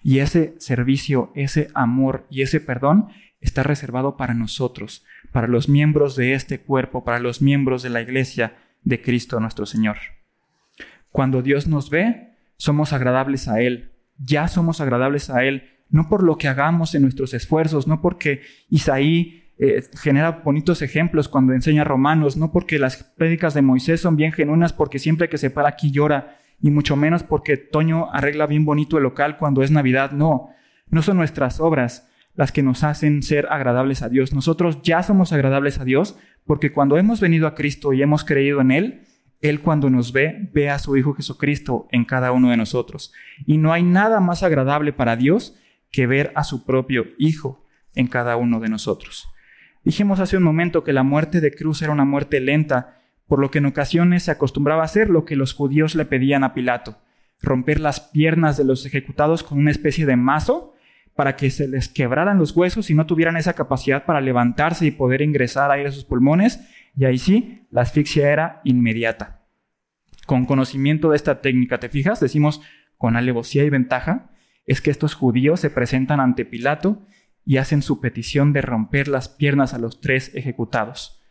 Y 0.06 0.20
ese 0.20 0.54
servicio, 0.60 1.32
ese 1.34 1.66
amor 1.74 2.28
y 2.30 2.42
ese 2.42 2.60
perdón 2.60 3.08
está 3.40 3.64
reservado 3.64 4.16
para 4.16 4.34
nosotros, 4.34 5.04
para 5.32 5.48
los 5.48 5.68
miembros 5.68 6.14
de 6.14 6.34
este 6.34 6.60
cuerpo, 6.60 7.02
para 7.02 7.18
los 7.18 7.42
miembros 7.42 7.82
de 7.82 7.90
la 7.90 8.02
iglesia 8.02 8.54
de 8.84 9.02
Cristo 9.02 9.40
nuestro 9.40 9.66
Señor. 9.66 9.96
Cuando 11.10 11.42
Dios 11.42 11.66
nos 11.66 11.90
ve, 11.90 12.34
somos 12.56 12.92
agradables 12.92 13.48
a 13.48 13.60
Él, 13.60 13.90
ya 14.16 14.46
somos 14.46 14.80
agradables 14.80 15.28
a 15.28 15.42
Él, 15.42 15.70
no 15.90 16.08
por 16.08 16.22
lo 16.22 16.38
que 16.38 16.46
hagamos 16.46 16.94
en 16.94 17.02
nuestros 17.02 17.34
esfuerzos, 17.34 17.88
no 17.88 18.00
porque 18.00 18.42
Isaí 18.70 19.50
eh, 19.58 19.82
genera 20.00 20.30
bonitos 20.44 20.82
ejemplos 20.82 21.26
cuando 21.26 21.52
enseña 21.52 21.82
romanos, 21.82 22.36
no 22.36 22.52
porque 22.52 22.78
las 22.78 23.02
prédicas 23.02 23.54
de 23.54 23.62
Moisés 23.62 24.02
son 24.02 24.14
bien 24.14 24.30
genuinas, 24.30 24.72
porque 24.72 25.00
siempre 25.00 25.28
que 25.28 25.36
se 25.36 25.50
para 25.50 25.70
aquí 25.70 25.90
llora, 25.90 26.36
y 26.60 26.70
mucho 26.70 26.96
menos 26.96 27.22
porque 27.22 27.56
Toño 27.56 28.12
arregla 28.12 28.46
bien 28.46 28.64
bonito 28.64 28.96
el 28.96 29.04
local 29.04 29.36
cuando 29.38 29.62
es 29.62 29.70
Navidad, 29.70 30.12
no, 30.12 30.50
no 30.90 31.02
son 31.02 31.16
nuestras 31.16 31.60
obras 31.60 32.08
las 32.34 32.52
que 32.52 32.62
nos 32.62 32.84
hacen 32.84 33.22
ser 33.22 33.46
agradables 33.50 34.02
a 34.02 34.08
Dios. 34.08 34.32
Nosotros 34.32 34.82
ya 34.82 35.02
somos 35.02 35.32
agradables 35.32 35.78
a 35.78 35.84
Dios 35.84 36.18
porque 36.44 36.72
cuando 36.72 36.98
hemos 36.98 37.20
venido 37.20 37.46
a 37.46 37.54
Cristo 37.54 37.92
y 37.92 38.02
hemos 38.02 38.24
creído 38.24 38.60
en 38.60 38.70
Él, 38.70 39.02
él 39.40 39.60
cuando 39.60 39.90
nos 39.90 40.12
ve, 40.12 40.48
ve 40.52 40.70
a 40.70 40.78
su 40.78 40.96
Hijo 40.96 41.14
Jesucristo 41.14 41.88
en 41.90 42.04
cada 42.04 42.32
uno 42.32 42.50
de 42.50 42.56
nosotros. 42.56 43.12
Y 43.46 43.58
no 43.58 43.72
hay 43.72 43.82
nada 43.82 44.20
más 44.20 44.42
agradable 44.42 44.92
para 44.92 45.16
Dios 45.16 45.58
que 45.90 46.06
ver 46.06 46.32
a 46.34 46.44
su 46.44 46.64
propio 46.64 47.06
Hijo 47.18 47.64
en 47.94 48.06
cada 48.06 48.36
uno 48.36 48.60
de 48.60 48.68
nosotros. 48.68 49.28
Dijimos 49.84 50.20
hace 50.20 50.36
un 50.36 50.42
momento 50.42 50.84
que 50.84 50.92
la 50.92 51.02
muerte 51.02 51.40
de 51.40 51.52
cruz 51.52 51.80
era 51.82 51.92
una 51.92 52.04
muerte 52.04 52.40
lenta, 52.40 53.00
por 53.26 53.40
lo 53.40 53.50
que 53.50 53.58
en 53.58 53.66
ocasiones 53.66 54.24
se 54.24 54.30
acostumbraba 54.30 54.82
a 54.82 54.86
hacer 54.86 55.10
lo 55.10 55.24
que 55.24 55.36
los 55.36 55.52
judíos 55.52 55.94
le 55.94 56.04
pedían 56.04 56.44
a 56.44 56.54
Pilato, 56.54 56.98
romper 57.42 57.80
las 57.80 58.00
piernas 58.00 58.56
de 58.56 58.64
los 58.64 58.86
ejecutados 58.86 59.42
con 59.42 59.58
una 59.58 59.70
especie 59.70 60.06
de 60.06 60.16
mazo 60.16 60.74
para 61.14 61.36
que 61.36 61.50
se 61.50 61.66
les 61.66 61.88
quebraran 61.88 62.38
los 62.38 62.54
huesos 62.54 62.90
y 62.90 62.94
no 62.94 63.06
tuvieran 63.06 63.36
esa 63.36 63.54
capacidad 63.54 64.04
para 64.04 64.20
levantarse 64.20 64.86
y 64.86 64.90
poder 64.90 65.22
ingresar 65.22 65.70
aire 65.70 65.88
a 65.88 65.92
sus 65.92 66.04
pulmones 66.04 66.60
y 66.96 67.04
ahí 67.04 67.18
sí, 67.18 67.66
la 67.70 67.82
asfixia 67.82 68.30
era 68.30 68.60
inmediata. 68.64 69.42
Con 70.26 70.46
conocimiento 70.46 71.10
de 71.10 71.16
esta 71.16 71.40
técnica, 71.40 71.78
¿te 71.78 71.88
fijas? 71.88 72.20
Decimos 72.20 72.62
con 72.96 73.16
alevosía 73.16 73.64
y 73.64 73.70
ventaja. 73.70 74.30
es 74.66 74.80
que 74.80 74.90
estos 74.90 75.14
judíos 75.14 75.60
se 75.60 75.70
presentan 75.70 76.18
ante 76.18 76.44
Pilato 76.44 77.02
y 77.44 77.58
hacen 77.58 77.82
su 77.82 78.00
petición 78.00 78.52
de 78.52 78.62
romper 78.62 79.06
las 79.06 79.28
piernas 79.28 79.74
a 79.74 79.78
los 79.78 80.00
tres 80.00 80.34
ejecutados. 80.34 81.22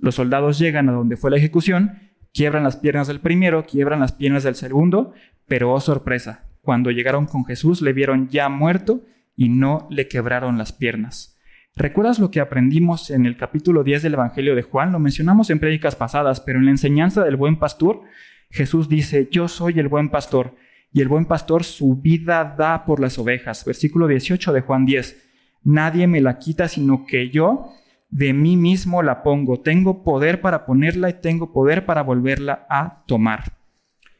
Los 0.00 0.16
soldados 0.16 0.58
llegan 0.58 0.88
a 0.88 0.92
donde 0.92 1.16
fue 1.16 1.30
la 1.30 1.36
ejecución, 1.36 1.98
quiebran 2.32 2.64
las 2.64 2.76
piernas 2.76 3.06
del 3.06 3.20
primero, 3.20 3.66
quiebran 3.66 4.00
las 4.00 4.12
piernas 4.12 4.42
del 4.42 4.54
segundo, 4.54 5.12
pero 5.46 5.72
oh 5.72 5.80
sorpresa, 5.80 6.48
cuando 6.62 6.90
llegaron 6.90 7.26
con 7.26 7.44
Jesús 7.44 7.82
le 7.82 7.92
vieron 7.92 8.28
ya 8.28 8.48
muerto 8.48 9.04
y 9.36 9.48
no 9.48 9.86
le 9.90 10.08
quebraron 10.08 10.58
las 10.58 10.72
piernas. 10.72 11.38
¿Recuerdas 11.76 12.18
lo 12.18 12.30
que 12.30 12.40
aprendimos 12.40 13.10
en 13.10 13.26
el 13.26 13.36
capítulo 13.36 13.84
10 13.84 14.02
del 14.02 14.14
Evangelio 14.14 14.54
de 14.54 14.62
Juan? 14.62 14.92
Lo 14.92 14.98
mencionamos 14.98 15.50
en 15.50 15.60
prédicas 15.60 15.96
pasadas, 15.96 16.40
pero 16.40 16.58
en 16.58 16.64
la 16.64 16.72
enseñanza 16.72 17.24
del 17.24 17.36
buen 17.36 17.58
pastor, 17.58 18.02
Jesús 18.50 18.88
dice, 18.88 19.28
yo 19.30 19.48
soy 19.48 19.78
el 19.78 19.88
buen 19.88 20.10
pastor, 20.10 20.56
y 20.92 21.00
el 21.00 21.08
buen 21.08 21.26
pastor 21.26 21.64
su 21.64 21.96
vida 21.96 22.56
da 22.58 22.84
por 22.84 23.00
las 23.00 23.18
ovejas. 23.18 23.64
Versículo 23.64 24.08
18 24.08 24.52
de 24.52 24.60
Juan 24.60 24.84
10. 24.84 25.30
Nadie 25.62 26.06
me 26.06 26.20
la 26.20 26.38
quita, 26.38 26.68
sino 26.68 27.06
que 27.06 27.30
yo 27.30 27.72
de 28.10 28.32
mí 28.32 28.56
mismo 28.56 29.02
la 29.02 29.22
pongo. 29.22 29.60
Tengo 29.60 30.02
poder 30.02 30.40
para 30.40 30.66
ponerla 30.66 31.10
y 31.10 31.20
tengo 31.20 31.52
poder 31.52 31.86
para 31.86 32.02
volverla 32.02 32.66
a 32.68 33.04
tomar. 33.06 33.56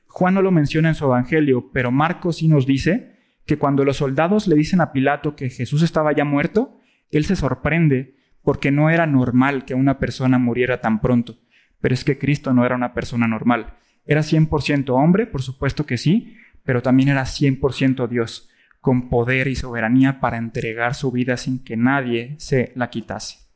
Juan 0.06 0.34
no 0.34 0.42
lo 0.42 0.50
menciona 0.50 0.88
en 0.88 0.94
su 0.94 1.04
Evangelio, 1.04 1.70
pero 1.72 1.90
Marcos 1.90 2.36
sí 2.36 2.48
nos 2.48 2.66
dice 2.66 3.16
que 3.46 3.58
cuando 3.58 3.84
los 3.84 3.98
soldados 3.98 4.46
le 4.46 4.56
dicen 4.56 4.80
a 4.80 4.92
Pilato 4.92 5.36
que 5.36 5.50
Jesús 5.50 5.82
estaba 5.82 6.12
ya 6.12 6.24
muerto, 6.24 6.78
él 7.10 7.24
se 7.24 7.36
sorprende 7.36 8.16
porque 8.42 8.70
no 8.70 8.90
era 8.90 9.06
normal 9.06 9.64
que 9.64 9.74
una 9.74 9.98
persona 9.98 10.38
muriera 10.38 10.80
tan 10.80 11.00
pronto. 11.00 11.38
Pero 11.80 11.94
es 11.94 12.04
que 12.04 12.18
Cristo 12.18 12.52
no 12.52 12.64
era 12.64 12.74
una 12.74 12.94
persona 12.94 13.26
normal. 13.26 13.74
Era 14.06 14.20
100% 14.22 14.90
hombre, 14.90 15.26
por 15.26 15.42
supuesto 15.42 15.86
que 15.86 15.98
sí, 15.98 16.36
pero 16.64 16.82
también 16.82 17.08
era 17.08 17.22
100% 17.22 18.08
Dios, 18.08 18.48
con 18.80 19.08
poder 19.08 19.46
y 19.48 19.56
soberanía 19.56 20.20
para 20.20 20.38
entregar 20.38 20.94
su 20.94 21.10
vida 21.10 21.36
sin 21.36 21.62
que 21.62 21.76
nadie 21.76 22.34
se 22.38 22.72
la 22.74 22.90
quitase. 22.90 23.49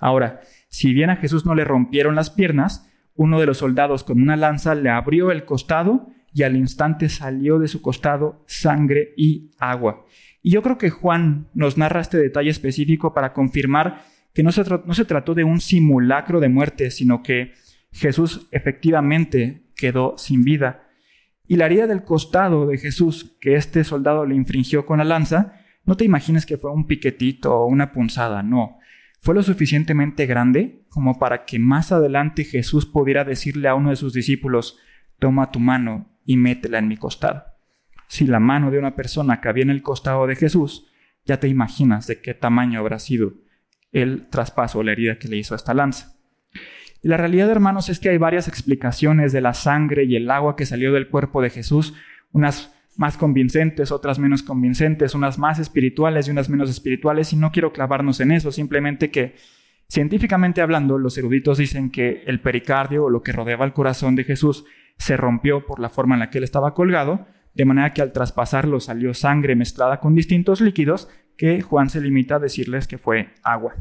Ahora, 0.00 0.40
si 0.68 0.92
bien 0.92 1.10
a 1.10 1.16
Jesús 1.16 1.46
no 1.46 1.54
le 1.54 1.64
rompieron 1.64 2.14
las 2.14 2.30
piernas, 2.30 2.90
uno 3.14 3.40
de 3.40 3.46
los 3.46 3.58
soldados 3.58 4.04
con 4.04 4.22
una 4.22 4.36
lanza 4.36 4.74
le 4.74 4.90
abrió 4.90 5.30
el 5.30 5.44
costado 5.44 6.08
y 6.32 6.44
al 6.44 6.56
instante 6.56 7.08
salió 7.08 7.58
de 7.58 7.68
su 7.68 7.82
costado 7.82 8.44
sangre 8.46 9.12
y 9.16 9.50
agua. 9.58 10.04
Y 10.42 10.50
yo 10.50 10.62
creo 10.62 10.78
que 10.78 10.90
Juan 10.90 11.48
nos 11.52 11.76
narra 11.76 12.00
este 12.00 12.18
detalle 12.18 12.50
específico 12.50 13.12
para 13.12 13.32
confirmar 13.32 14.02
que 14.32 14.42
no 14.42 14.52
se, 14.52 14.62
no 14.62 14.94
se 14.94 15.04
trató 15.04 15.34
de 15.34 15.44
un 15.44 15.60
simulacro 15.60 16.38
de 16.38 16.48
muerte, 16.48 16.90
sino 16.90 17.22
que 17.22 17.54
Jesús 17.90 18.46
efectivamente 18.52 19.64
quedó 19.74 20.16
sin 20.16 20.44
vida. 20.44 20.88
Y 21.46 21.56
la 21.56 21.66
herida 21.66 21.86
del 21.86 22.04
costado 22.04 22.66
de 22.66 22.78
Jesús 22.78 23.36
que 23.40 23.54
este 23.54 23.82
soldado 23.82 24.26
le 24.26 24.34
infringió 24.34 24.86
con 24.86 24.98
la 24.98 25.04
lanza, 25.04 25.54
no 25.84 25.96
te 25.96 26.04
imagines 26.04 26.44
que 26.44 26.58
fue 26.58 26.70
un 26.70 26.86
piquetito 26.86 27.54
o 27.54 27.66
una 27.66 27.90
punzada, 27.92 28.42
no. 28.42 28.77
Fue 29.20 29.34
lo 29.34 29.42
suficientemente 29.42 30.26
grande 30.26 30.84
como 30.88 31.18
para 31.18 31.44
que 31.44 31.58
más 31.58 31.92
adelante 31.92 32.44
Jesús 32.44 32.86
pudiera 32.86 33.24
decirle 33.24 33.68
a 33.68 33.74
uno 33.74 33.90
de 33.90 33.96
sus 33.96 34.12
discípulos, 34.12 34.78
toma 35.18 35.50
tu 35.50 35.60
mano 35.60 36.08
y 36.24 36.36
métela 36.36 36.78
en 36.78 36.88
mi 36.88 36.96
costado. 36.96 37.44
Si 38.06 38.26
la 38.26 38.40
mano 38.40 38.70
de 38.70 38.78
una 38.78 38.94
persona 38.94 39.40
cabía 39.40 39.64
en 39.64 39.70
el 39.70 39.82
costado 39.82 40.26
de 40.26 40.36
Jesús, 40.36 40.90
ya 41.24 41.40
te 41.40 41.48
imaginas 41.48 42.06
de 42.06 42.20
qué 42.20 42.32
tamaño 42.32 42.80
habrá 42.80 42.98
sido 42.98 43.34
el 43.92 44.28
traspaso 44.28 44.78
o 44.78 44.82
la 44.82 44.92
herida 44.92 45.18
que 45.18 45.28
le 45.28 45.36
hizo 45.36 45.54
esta 45.54 45.74
lanza. 45.74 46.16
Y 47.02 47.08
la 47.08 47.16
realidad, 47.16 47.50
hermanos, 47.50 47.88
es 47.88 48.00
que 48.00 48.08
hay 48.08 48.18
varias 48.18 48.48
explicaciones 48.48 49.32
de 49.32 49.40
la 49.40 49.54
sangre 49.54 50.04
y 50.04 50.16
el 50.16 50.30
agua 50.30 50.56
que 50.56 50.66
salió 50.66 50.92
del 50.92 51.08
cuerpo 51.08 51.42
de 51.42 51.50
Jesús, 51.50 51.94
unas 52.32 52.74
más 52.98 53.16
convincentes, 53.16 53.92
otras 53.92 54.18
menos 54.18 54.42
convincentes, 54.42 55.14
unas 55.14 55.38
más 55.38 55.60
espirituales 55.60 56.26
y 56.26 56.32
unas 56.32 56.50
menos 56.50 56.68
espirituales, 56.68 57.32
y 57.32 57.36
no 57.36 57.52
quiero 57.52 57.72
clavarnos 57.72 58.18
en 58.18 58.32
eso, 58.32 58.50
simplemente 58.50 59.12
que 59.12 59.36
científicamente 59.88 60.60
hablando, 60.60 60.98
los 60.98 61.16
eruditos 61.16 61.58
dicen 61.58 61.90
que 61.90 62.24
el 62.26 62.40
pericardio 62.40 63.04
o 63.04 63.10
lo 63.10 63.22
que 63.22 63.30
rodeaba 63.30 63.64
el 63.64 63.72
corazón 63.72 64.16
de 64.16 64.24
Jesús 64.24 64.64
se 64.98 65.16
rompió 65.16 65.64
por 65.64 65.78
la 65.78 65.90
forma 65.90 66.16
en 66.16 66.18
la 66.18 66.28
que 66.28 66.38
él 66.38 66.44
estaba 66.44 66.74
colgado, 66.74 67.28
de 67.54 67.64
manera 67.64 67.94
que 67.94 68.02
al 68.02 68.12
traspasarlo 68.12 68.80
salió 68.80 69.14
sangre 69.14 69.54
mezclada 69.54 70.00
con 70.00 70.16
distintos 70.16 70.60
líquidos 70.60 71.08
que 71.36 71.62
Juan 71.62 71.90
se 71.90 72.00
limita 72.00 72.34
a 72.34 72.40
decirles 72.40 72.88
que 72.88 72.98
fue 72.98 73.28
agua. 73.44 73.76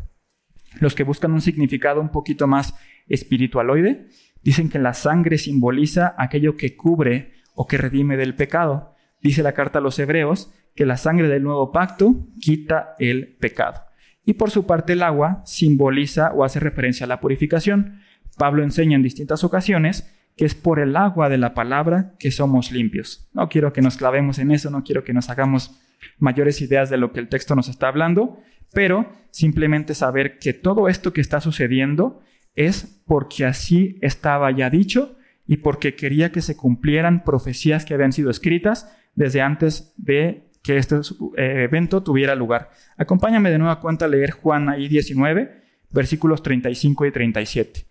Los 0.80 0.94
que 0.94 1.04
buscan 1.04 1.34
un 1.34 1.42
significado 1.42 2.02
un 2.02 2.10
poquito 2.10 2.46
más 2.46 2.76
espiritualoide 3.08 4.10
dicen 4.44 4.70
que 4.70 4.78
la 4.78 4.94
sangre 4.94 5.40
simboliza 5.40 6.14
aquello 6.20 6.56
que 6.56 6.78
cubre 6.78 7.32
o 7.56 7.66
que 7.66 7.80
redime 7.80 8.16
del 8.16 8.36
pecado, 8.36 8.94
Dice 9.22 9.44
la 9.44 9.54
carta 9.54 9.80
a 9.80 9.82
los 9.82 10.00
hebreos 10.00 10.54
que 10.76 10.86
la 10.86 10.98
sangre 10.98 11.28
del 11.28 11.44
nuevo 11.44 11.72
pacto 11.72 12.28
quita 12.40 12.96
el 13.00 13.36
pecado. 13.40 13.82
Y 14.26 14.34
por 14.34 14.52
su 14.52 14.66
parte 14.66 14.94
el 14.94 15.04
agua 15.04 15.42
simboliza 15.46 16.32
o 16.34 16.44
hace 16.44 16.60
referencia 16.60 17.06
a 17.06 17.08
la 17.08 17.20
purificación. 17.20 18.02
Pablo 18.38 18.64
enseña 18.64 18.96
en 18.96 19.04
distintas 19.04 19.44
ocasiones 19.44 20.14
que 20.36 20.46
es 20.46 20.54
por 20.54 20.80
el 20.80 20.96
agua 20.96 21.30
de 21.30 21.40
la 21.40 21.56
palabra 21.56 22.14
que 22.20 22.30
somos 22.30 22.72
limpios. 22.72 23.28
No 23.34 23.50
quiero 23.50 23.74
que 23.74 23.82
nos 23.82 23.98
clavemos 23.98 24.38
en 24.38 24.52
eso, 24.52 24.70
no 24.70 24.84
quiero 24.84 25.04
que 25.04 25.14
nos 25.14 25.30
hagamos 25.30 25.82
mayores 26.20 26.62
ideas 26.62 26.90
de 26.92 26.98
lo 26.98 27.12
que 27.12 27.20
el 27.20 27.28
texto 27.28 27.56
nos 27.56 27.70
está 27.70 27.88
hablando, 27.88 28.38
pero 28.72 29.12
simplemente 29.32 29.96
saber 29.96 30.38
que 30.38 30.54
todo 30.54 30.90
esto 30.90 31.12
que 31.12 31.22
está 31.22 31.42
sucediendo 31.42 32.22
es 32.54 33.02
porque 33.08 33.46
así 33.46 33.98
estaba 34.02 34.52
ya 34.52 34.70
dicho 34.70 35.18
y 35.48 35.58
porque 35.58 35.96
quería 35.96 36.32
que 36.32 36.42
se 36.42 36.56
cumplieran 36.56 37.24
profecías 37.24 37.86
que 37.86 37.94
habían 37.94 38.12
sido 38.12 38.30
escritas 38.30 38.96
desde 39.18 39.42
antes 39.42 39.94
de 39.98 40.52
que 40.64 40.78
este 40.78 40.96
eh, 41.38 41.64
evento 41.64 42.04
tuviera 42.04 42.36
lugar. 42.36 42.70
Acompáñame 42.98 43.50
de 43.50 43.58
nueva 43.58 43.80
cuenta 43.80 44.06
a 44.06 44.08
leer 44.08 44.32
Juan 44.32 44.70
ahí 44.70 44.88
19, 44.88 45.64
versículos 45.90 46.44
35 46.44 47.06
y 47.08 47.12
37. 47.12 47.86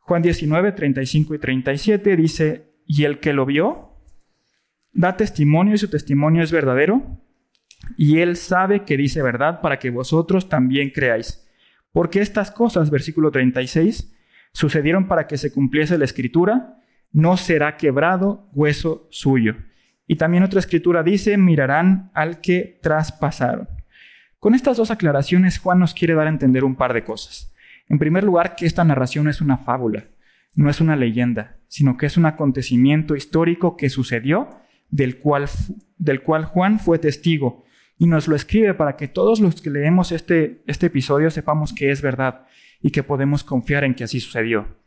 Juan 0.00 0.22
19, 0.22 0.72
35 0.72 1.34
y 1.34 1.38
37 1.38 2.16
dice, 2.16 2.72
y 2.86 3.04
el 3.04 3.20
que 3.20 3.34
lo 3.34 3.44
vio, 3.44 3.98
da 4.92 5.16
testimonio 5.16 5.74
y 5.74 5.78
su 5.78 5.88
testimonio 5.88 6.42
es 6.42 6.50
verdadero, 6.50 7.20
y 7.98 8.18
él 8.18 8.36
sabe 8.36 8.84
que 8.84 8.96
dice 8.96 9.20
verdad 9.22 9.60
para 9.60 9.78
que 9.78 9.90
vosotros 9.90 10.48
también 10.48 10.90
creáis. 10.90 11.46
Porque 11.92 12.20
estas 12.20 12.50
cosas, 12.50 12.90
versículo 12.90 13.30
36, 13.30 14.16
sucedieron 14.52 15.06
para 15.06 15.26
que 15.26 15.36
se 15.36 15.52
cumpliese 15.52 15.98
la 15.98 16.06
escritura, 16.06 16.78
no 17.12 17.36
será 17.36 17.76
quebrado 17.76 18.48
hueso 18.54 19.06
suyo. 19.10 19.56
Y 20.06 20.16
también 20.16 20.42
otra 20.42 20.60
escritura 20.60 21.02
dice, 21.02 21.36
mirarán 21.38 22.10
al 22.14 22.40
que 22.40 22.78
traspasaron. 22.82 23.68
Con 24.38 24.54
estas 24.54 24.76
dos 24.76 24.90
aclaraciones, 24.90 25.58
Juan 25.58 25.78
nos 25.78 25.94
quiere 25.94 26.14
dar 26.14 26.26
a 26.26 26.30
entender 26.30 26.64
un 26.64 26.74
par 26.74 26.94
de 26.94 27.04
cosas. 27.04 27.54
En 27.88 27.98
primer 27.98 28.24
lugar, 28.24 28.56
que 28.56 28.66
esta 28.66 28.84
narración 28.84 29.28
es 29.28 29.40
una 29.40 29.58
fábula, 29.58 30.06
no 30.54 30.68
es 30.68 30.80
una 30.80 30.96
leyenda, 30.96 31.58
sino 31.68 31.96
que 31.96 32.06
es 32.06 32.16
un 32.16 32.26
acontecimiento 32.26 33.14
histórico 33.14 33.76
que 33.76 33.88
sucedió, 33.88 34.48
del 34.90 35.18
cual, 35.18 35.48
del 35.96 36.22
cual 36.22 36.44
Juan 36.44 36.78
fue 36.78 36.98
testigo, 36.98 37.64
y 37.98 38.06
nos 38.06 38.26
lo 38.26 38.34
escribe 38.34 38.74
para 38.74 38.96
que 38.96 39.06
todos 39.08 39.40
los 39.40 39.60
que 39.62 39.70
leemos 39.70 40.10
este, 40.10 40.62
este 40.66 40.86
episodio 40.86 41.30
sepamos 41.30 41.72
que 41.72 41.90
es 41.90 42.02
verdad 42.02 42.46
y 42.80 42.90
que 42.90 43.04
podemos 43.04 43.44
confiar 43.44 43.84
en 43.84 43.94
que 43.94 44.04
así 44.04 44.18
sucedió. 44.18 44.81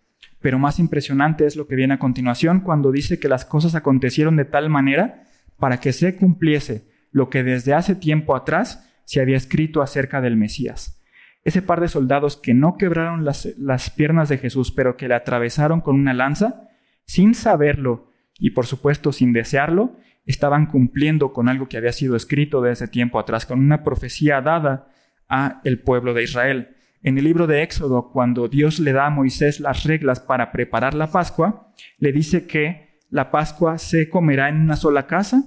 Pero 0.45 0.59
más 0.59 0.77
impresionante 0.77 1.47
es 1.47 1.55
lo 1.55 1.65
que 1.65 1.73
viene 1.73 1.95
a 1.95 1.97
continuación 1.97 2.59
cuando 2.59 2.91
dice 2.91 3.19
que 3.19 3.27
las 3.27 3.45
cosas 3.45 3.73
acontecieron 3.73 4.35
de 4.35 4.45
tal 4.45 4.69
manera 4.69 5.23
para 5.57 5.79
que 5.79 5.91
se 5.91 6.17
cumpliese 6.17 6.87
lo 7.11 7.31
que 7.31 7.41
desde 7.41 7.73
hace 7.73 7.95
tiempo 7.95 8.35
atrás 8.35 8.87
se 9.05 9.19
había 9.19 9.37
escrito 9.37 9.81
acerca 9.81 10.21
del 10.21 10.37
Mesías. 10.37 11.03
Ese 11.43 11.63
par 11.63 11.81
de 11.81 11.87
soldados 11.87 12.37
que 12.37 12.53
no 12.53 12.77
quebraron 12.77 13.25
las, 13.25 13.57
las 13.57 13.89
piernas 13.89 14.29
de 14.29 14.37
Jesús, 14.37 14.71
pero 14.71 14.97
que 14.97 15.07
le 15.07 15.15
atravesaron 15.15 15.81
con 15.81 15.95
una 15.95 16.13
lanza, 16.13 16.69
sin 17.05 17.33
saberlo 17.33 18.11
y 18.37 18.51
por 18.51 18.67
supuesto 18.67 19.11
sin 19.11 19.33
desearlo, 19.33 19.95
estaban 20.27 20.67
cumpliendo 20.67 21.33
con 21.33 21.49
algo 21.49 21.67
que 21.67 21.77
había 21.77 21.91
sido 21.91 22.15
escrito 22.15 22.61
desde 22.61 22.87
tiempo 22.87 23.17
atrás, 23.17 23.47
con 23.47 23.57
una 23.57 23.83
profecía 23.83 24.41
dada 24.41 24.89
a 25.27 25.59
el 25.63 25.79
pueblo 25.79 26.13
de 26.13 26.21
Israel. 26.21 26.75
En 27.05 27.19
el 27.19 27.25
libro 27.25 27.45
de 27.45 27.61
Éxodo, 27.61 28.09
cuando 28.11 28.47
Dios 28.47 28.79
le 28.79 28.91
da 28.91 29.05
a 29.05 29.09
Moisés 29.11 29.59
las 29.59 29.83
reglas 29.83 30.19
para 30.19 30.51
preparar 30.51 30.95
la 30.95 31.11
Pascua, 31.11 31.71
le 31.99 32.11
dice 32.11 32.47
que 32.47 32.97
la 33.11 33.29
Pascua 33.29 33.77
se 33.77 34.09
comerá 34.09 34.49
en 34.49 34.59
una 34.59 34.75
sola 34.75 35.05
casa 35.05 35.43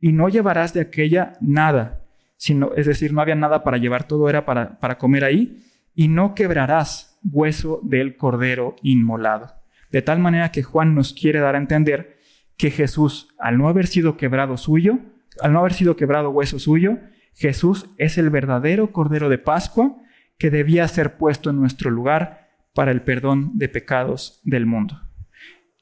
y 0.00 0.12
no 0.12 0.28
llevarás 0.28 0.72
de 0.72 0.82
aquella 0.82 1.32
nada, 1.40 2.04
sino, 2.36 2.74
es 2.76 2.86
decir, 2.86 3.12
no 3.12 3.20
había 3.20 3.34
nada 3.34 3.64
para 3.64 3.78
llevar, 3.78 4.06
todo 4.06 4.30
era 4.30 4.46
para, 4.46 4.78
para 4.78 4.98
comer 4.98 5.24
ahí, 5.24 5.64
y 5.96 6.06
no 6.06 6.36
quebrarás 6.36 7.18
hueso 7.24 7.80
del 7.82 8.16
cordero 8.16 8.76
inmolado. 8.84 9.52
De 9.90 10.02
tal 10.02 10.20
manera 10.20 10.52
que 10.52 10.62
Juan 10.62 10.94
nos 10.94 11.12
quiere 11.12 11.40
dar 11.40 11.56
a 11.56 11.58
entender 11.58 12.18
que 12.56 12.70
Jesús, 12.70 13.34
al 13.40 13.58
no 13.58 13.68
haber 13.68 13.88
sido 13.88 14.16
quebrado 14.16 14.56
suyo, 14.56 15.00
al 15.42 15.54
no 15.54 15.58
haber 15.58 15.72
sido 15.72 15.96
quebrado 15.96 16.30
hueso 16.30 16.60
suyo, 16.60 16.98
Jesús 17.34 17.86
es 17.98 18.16
el 18.16 18.30
verdadero 18.30 18.92
cordero 18.92 19.28
de 19.28 19.38
Pascua 19.38 19.96
que 20.40 20.50
debía 20.50 20.88
ser 20.88 21.18
puesto 21.18 21.50
en 21.50 21.56
nuestro 21.56 21.90
lugar 21.90 22.48
para 22.74 22.90
el 22.90 23.02
perdón 23.02 23.52
de 23.54 23.68
pecados 23.68 24.40
del 24.42 24.64
mundo. 24.64 24.98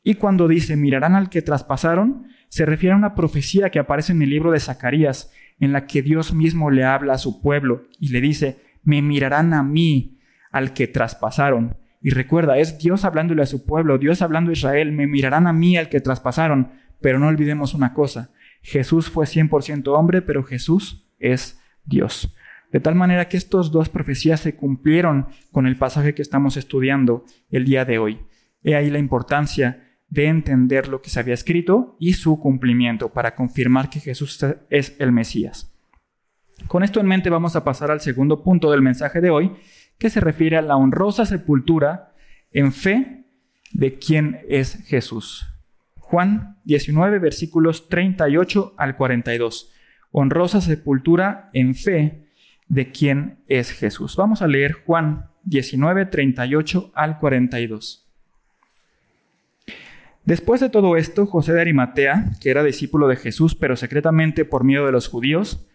Y 0.03 0.17
cuando 0.17 0.49
dice 0.49 0.77
mirarán 0.77 1.15
al 1.15 1.31
que 1.31 1.43
traspasaron, 1.43 2.27
se 2.49 2.67
refiere 2.67 2.93
a 2.93 2.97
una 2.97 3.15
profecía 3.15 3.71
que 3.71 3.79
aparece 3.79 4.13
en 4.13 4.21
el 4.21 4.31
libro 4.31 4.51
de 4.51 4.59
Zacarías, 4.59 5.33
en 5.61 5.73
la 5.73 5.87
que 5.87 6.03
Dios 6.03 6.35
mismo 6.35 6.71
le 6.71 6.85
habla 6.85 7.15
a 7.15 7.19
su 7.19 7.41
pueblo 7.41 7.85
y 8.01 8.09
le 8.09 8.21
dice, 8.21 8.59
me 8.83 9.01
mirarán 9.01 9.55
a 9.55 9.63
mí, 9.63 10.19
al 10.51 10.73
que 10.73 10.89
traspasaron. 10.89 11.77
Y 12.03 12.11
recuerda, 12.11 12.59
es 12.59 12.79
Dios 12.79 13.05
hablándole 13.05 13.43
a 13.43 13.47
su 13.47 13.65
pueblo, 13.65 13.97
Dios 13.99 14.23
hablando 14.23 14.51
a 14.51 14.55
Israel, 14.55 14.91
me 14.91 15.07
mirarán 15.07 15.47
a 15.47 15.53
mí, 15.53 15.77
al 15.77 15.89
que 15.89 16.01
traspasaron. 16.01 16.73
Pero 17.01 17.21
no 17.21 17.29
olvidemos 17.29 17.75
una 17.75 17.95
cosa, 17.95 18.33
Jesús 18.63 19.09
fue 19.09 19.27
100% 19.27 19.87
hombre, 19.97 20.21
pero 20.21 20.43
Jesús 20.43 21.09
es 21.21 21.61
Dios. 21.85 22.35
De 22.73 22.81
tal 22.81 22.95
manera 22.95 23.29
que 23.29 23.37
estas 23.37 23.71
dos 23.71 23.89
profecías 23.89 24.41
se 24.41 24.57
cumplieron 24.57 25.27
con 25.53 25.67
el 25.67 25.77
pasaje 25.77 26.15
que 26.15 26.23
estamos 26.23 26.57
estudiando 26.57 27.25
el 27.51 27.65
día 27.65 27.85
de 27.85 27.99
hoy. 27.99 28.21
He 28.63 28.75
ahí 28.75 28.91
la 28.91 28.99
importancia 28.99 29.85
de 30.09 30.27
entender 30.27 30.89
lo 30.89 31.01
que 31.01 31.11
se 31.11 31.21
había 31.21 31.35
escrito 31.35 31.97
y 31.99 32.15
su 32.15 32.39
cumplimiento 32.41 33.11
para 33.13 33.35
confirmar 33.35 33.91
que 33.91 34.01
Jesús 34.01 34.45
es 34.71 34.97
el 34.99 35.13
Mesías. 35.13 35.75
Con 36.67 36.83
esto 36.83 37.01
en 37.01 37.07
mente 37.07 37.31
vamos 37.31 37.57
a 37.57 37.65
pasar 37.65 37.91
al 37.91 38.01
segundo 38.01 38.43
punto 38.43 38.71
del 38.71 38.83
mensaje 38.83 39.21
de 39.21 39.31
hoy, 39.31 39.53
que 39.99 40.11
se 40.11 40.21
refiere 40.21 40.57
a 40.57 40.63
la 40.63 40.77
honrosa 40.77 41.25
sepultura 41.25 42.15
en 42.53 42.73
fe 42.73 43.27
de 43.73 43.99
quién 43.99 44.41
es 44.49 44.85
Jesús. 44.87 45.47
Juan 45.97 46.59
19, 46.65 47.19
versículos 47.19 47.89
38 47.89 48.75
al 48.77 48.97
42. 48.97 49.73
Honrosa 50.11 50.61
sepultura 50.61 51.51
en 51.53 51.75
fe 51.75 52.28
de 52.69 52.91
quién 52.93 53.39
es 53.49 53.71
Jesús. 53.71 54.17
Vamos 54.17 54.43
a 54.43 54.47
leer 54.47 54.73
Juan 54.85 55.27
19, 55.45 56.07
38 56.07 56.93
al 56.95 57.19
42. 57.19 58.05
Después 60.25 60.61
de 60.61 60.69
todo 60.69 60.97
esto, 60.97 61.25
José 61.25 61.55
de 61.55 61.63
Arimatea, 61.63 62.33
que 62.41 62.51
era 62.51 62.63
discípulo 62.63 63.09
de 63.09 63.17
Jesús, 63.17 63.55
pero 63.55 63.77
secretamente 63.77 64.45
por 64.45 64.63
miedo 64.63 64.85
de 64.85 64.93
los 64.93 65.09
judíos, 65.09 65.67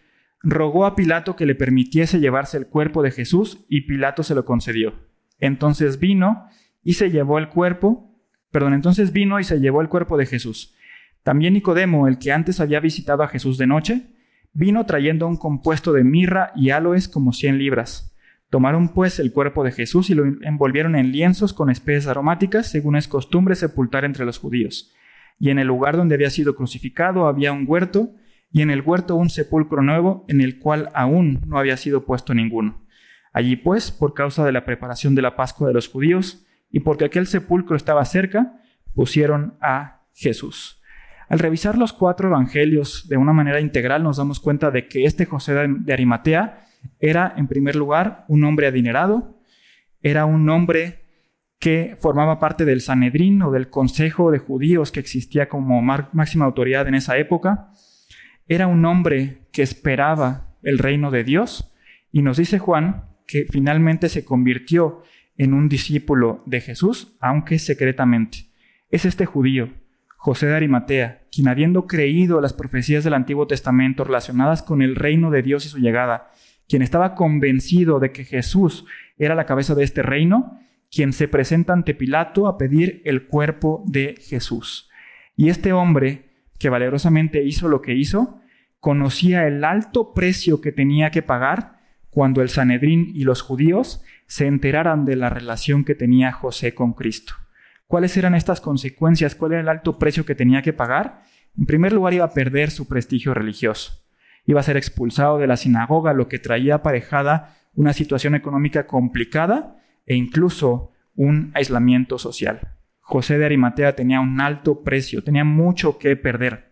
rogó 0.43 0.86
a 0.86 0.95
Pilato 0.95 1.36
que 1.36 1.47
le 1.47 1.56
permitiese 1.56 2.19
llevarse 2.19 2.58
el 2.58 2.67
cuerpo 2.67 3.01
de 3.01 3.10
Jesús 3.10 3.65
y 3.67 3.82
Pilato 3.82 4.21
se 4.21 4.36
lo 4.36 4.45
concedió. 4.45 4.93
Entonces 5.39 5.99
vino 5.99 6.45
y 6.84 6.93
se 6.93 7.10
llevó 7.10 7.39
el 7.39 7.49
cuerpo, 7.49 8.12
perdón, 8.51 8.73
entonces 8.75 9.12
vino 9.12 9.39
y 9.39 9.43
se 9.43 9.60
llevó 9.60 9.82
el 9.82 9.89
cuerpo 9.89 10.17
de 10.17 10.27
Jesús. 10.27 10.75
También 11.23 11.53
Nicodemo, 11.53 12.08
el 12.08 12.19
que 12.19 12.32
antes 12.32 12.60
había 12.60 12.79
visitado 12.79 13.23
a 13.23 13.29
Jesús 13.29 13.58
de 13.58 13.65
noche, 13.65 14.12
vino 14.54 14.86
trayendo 14.86 15.28
un 15.28 15.38
compuesto 15.38 15.92
de 15.94 16.04
mirra 16.04 16.52
y 16.56 16.70
aloes 16.70 17.08
como 17.08 17.34
cien 17.34 17.58
libras. 17.58 18.16
Tomaron 18.50 18.89
pues 18.89 19.18
el 19.20 19.34
cuerpo 19.34 19.63
de 19.63 19.72
Jesús 19.72 20.10
y 20.12 20.13
lo 20.13 20.26
envolvieron 20.26 20.96
en 20.96 21.12
lienzos 21.12 21.54
con 21.54 21.72
especies 21.72 22.08
aromáticas, 22.08 22.70
según 22.70 22.96
es 22.96 23.08
costumbre 23.08 23.56
sepultar 23.56 24.06
entre 24.06 24.26
los 24.26 24.38
judíos. 24.38 24.94
Y 25.39 25.50
en 25.50 25.58
el 25.58 25.68
lugar 25.68 25.98
donde 25.98 26.13
había 26.16 26.30
sido 26.30 26.56
crucificado 26.56 27.28
había 27.28 27.52
un 27.52 27.66
huerto, 27.68 28.12
y 28.52 28.62
en 28.62 28.70
el 28.70 28.82
huerto 28.82 29.16
un 29.16 29.32
sepulcro 29.32 29.82
nuevo, 29.82 30.26
en 30.28 30.39
el 30.39 30.60
cual 30.60 30.89
aún 30.94 31.42
no 31.48 31.58
había 31.58 31.76
sido 31.76 32.06
puesto 32.06 32.36
ninguno. 32.36 32.86
Allí 33.34 33.56
pues, 33.56 33.89
por 33.89 34.13
causa 34.13 34.46
de 34.46 34.52
la 34.52 34.63
preparación 34.63 35.16
de 35.16 35.24
la 35.24 35.36
Pascua 35.36 35.68
de 35.68 35.74
los 35.74 35.89
judíos, 35.89 36.46
y 36.70 36.82
porque 36.82 37.06
aquel 37.06 37.26
sepulcro 37.26 37.76
estaba 37.76 38.06
cerca, 38.06 38.62
pusieron 38.94 39.56
a 39.60 40.02
Jesús. 40.13 40.83
Al 41.34 41.39
revisar 41.39 41.80
los 41.80 41.93
cuatro 41.93 42.28
evangelios 42.28 43.08
de 43.10 43.17
una 43.17 43.34
manera 43.34 43.60
integral, 43.60 44.04
nos 44.04 44.17
damos 44.17 44.39
cuenta 44.39 44.69
de 44.69 44.88
que 44.88 45.06
este 45.06 45.26
José 45.26 45.56
de 45.67 45.91
Arimatea 45.91 46.67
era, 47.00 47.34
en 47.36 47.48
primer 47.48 47.76
lugar, 47.76 48.24
un 48.28 48.43
hombre 48.43 48.67
adinerado, 48.67 49.39
era 50.04 50.28
un 50.28 50.48
hombre 50.48 51.06
que 51.58 51.98
formaba 52.00 52.39
parte 52.39 52.65
del 52.65 52.82
Sanedrín 52.82 53.41
o 53.41 53.50
del 53.50 53.72
Consejo 53.72 54.30
de 54.30 54.38
Judíos 54.38 54.91
que 54.91 55.00
existía 55.00 55.50
como 55.50 55.82
máxima 55.82 56.46
autoridad 56.46 56.88
en 56.88 56.93
esa 56.93 57.17
época. 57.17 57.72
Era 58.48 58.67
un 58.67 58.86
hombre 58.86 59.48
que 59.52 59.63
esperaba 59.63 60.56
el 60.62 60.78
reino 60.78 61.10
de 61.10 61.24
Dios 61.24 61.74
y 62.12 62.22
nos 62.22 62.38
dice 62.38 62.60
Juan 62.60 63.06
que 63.26 63.48
finalmente 63.50 64.08
se 64.08 64.24
convirtió 64.24 65.02
en 65.36 65.56
un 65.56 65.67
discípulo 65.67 66.43
de 66.46 66.62
Jesús, 66.62 67.17
aunque 67.19 67.58
secretamente. 67.58 68.52
Es 68.91 69.06
este 69.06 69.26
judío, 69.26 69.69
José 70.15 70.46
de 70.46 70.56
Arimatea, 70.56 71.23
quien 71.34 71.48
habiendo 71.48 71.88
creído 71.88 72.41
las 72.41 72.54
profecías 72.54 73.04
del 73.04 73.15
Antiguo 73.15 73.48
Testamento 73.48 74.04
relacionadas 74.04 74.62
con 74.62 74.84
el 74.84 74.96
reino 74.96 75.32
de 75.32 75.41
Dios 75.41 75.65
y 75.65 75.69
su 75.69 75.80
llegada, 75.80 76.30
quien 76.69 76.84
estaba 76.84 77.15
convencido 77.15 78.00
de 78.00 78.12
que 78.12 78.24
Jesús 78.24 78.86
era 79.17 79.34
la 79.34 79.48
cabeza 79.48 79.74
de 79.74 79.84
este 79.84 80.04
reino, 80.04 80.60
quien 80.91 81.12
se 81.12 81.28
presenta 81.28 81.74
ante 81.74 81.96
Pilato 81.96 82.48
a 82.48 82.58
pedir 82.58 83.02
el 83.06 83.26
cuerpo 83.26 83.84
de 83.88 84.15
Jesús. 84.22 84.91
Y 85.36 85.50
este 85.50 85.74
hombre, 85.74 86.30
que 86.60 86.69
valerosamente 86.69 87.43
hizo 87.43 87.67
lo 87.67 87.82
que 87.82 87.96
hizo, 87.96 88.39
conocía 88.80 89.48
el 89.48 89.63
alto 89.63 90.13
precio 90.13 90.62
que 90.62 90.72
tenía 90.72 91.10
que 91.10 91.24
pagar 91.24 91.80
cuando 92.12 92.43
el 92.43 92.50
Sanedrín 92.50 93.12
y 93.15 93.24
los 93.24 93.41
judíos 93.41 94.04
se 94.28 94.46
enteraran 94.46 95.04
de 95.04 95.15
la 95.15 95.30
relación 95.30 95.84
que 95.84 95.96
tenía 95.96 96.32
José 96.32 96.76
con 96.76 96.93
Cristo. 96.93 97.34
¿Cuáles 97.93 98.17
eran 98.17 98.34
estas 98.34 98.60
consecuencias? 98.60 99.36
¿Cuál 99.36 99.51
era 99.51 99.62
el 99.62 99.69
alto 99.69 99.99
precio 99.99 100.25
que 100.25 100.34
tenía 100.34 100.63
que 100.63 100.73
pagar? 100.73 101.21
En 101.56 101.67
primer 101.67 101.93
lugar, 101.93 102.15
iba 102.15 102.25
a 102.25 102.34
perder 102.34 102.71
su 102.71 102.88
prestigio 102.88 103.36
religioso 103.36 104.03
iba 104.45 104.60
a 104.60 104.63
ser 104.63 104.77
expulsado 104.77 105.38
de 105.38 105.45
la 105.45 105.58
sinagoga, 105.58 106.12
lo 106.12 106.27
que 106.27 106.39
traía 106.39 106.75
aparejada 106.75 107.56
una 107.75 107.93
situación 107.93 108.34
económica 108.34 108.88
complicada 108.88 109.77
e 110.08 110.15
incluso 110.15 110.91
un 111.15 111.51
aislamiento 111.53 112.17
social. 112.17 112.75
José 112.99 113.38
de 113.38 113.45
Arimatea 113.45 113.95
tenía 113.95 114.21
un 114.21 114.41
alto 114.41 114.82
precio, 114.84 115.23
tenía 115.23 115.43
mucho 115.43 115.99
que 115.99 116.15
perder, 116.15 116.71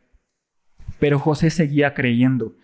pero 0.99 1.19
José 1.19 1.51
seguía 1.51 1.93
creyendo. 1.93 2.55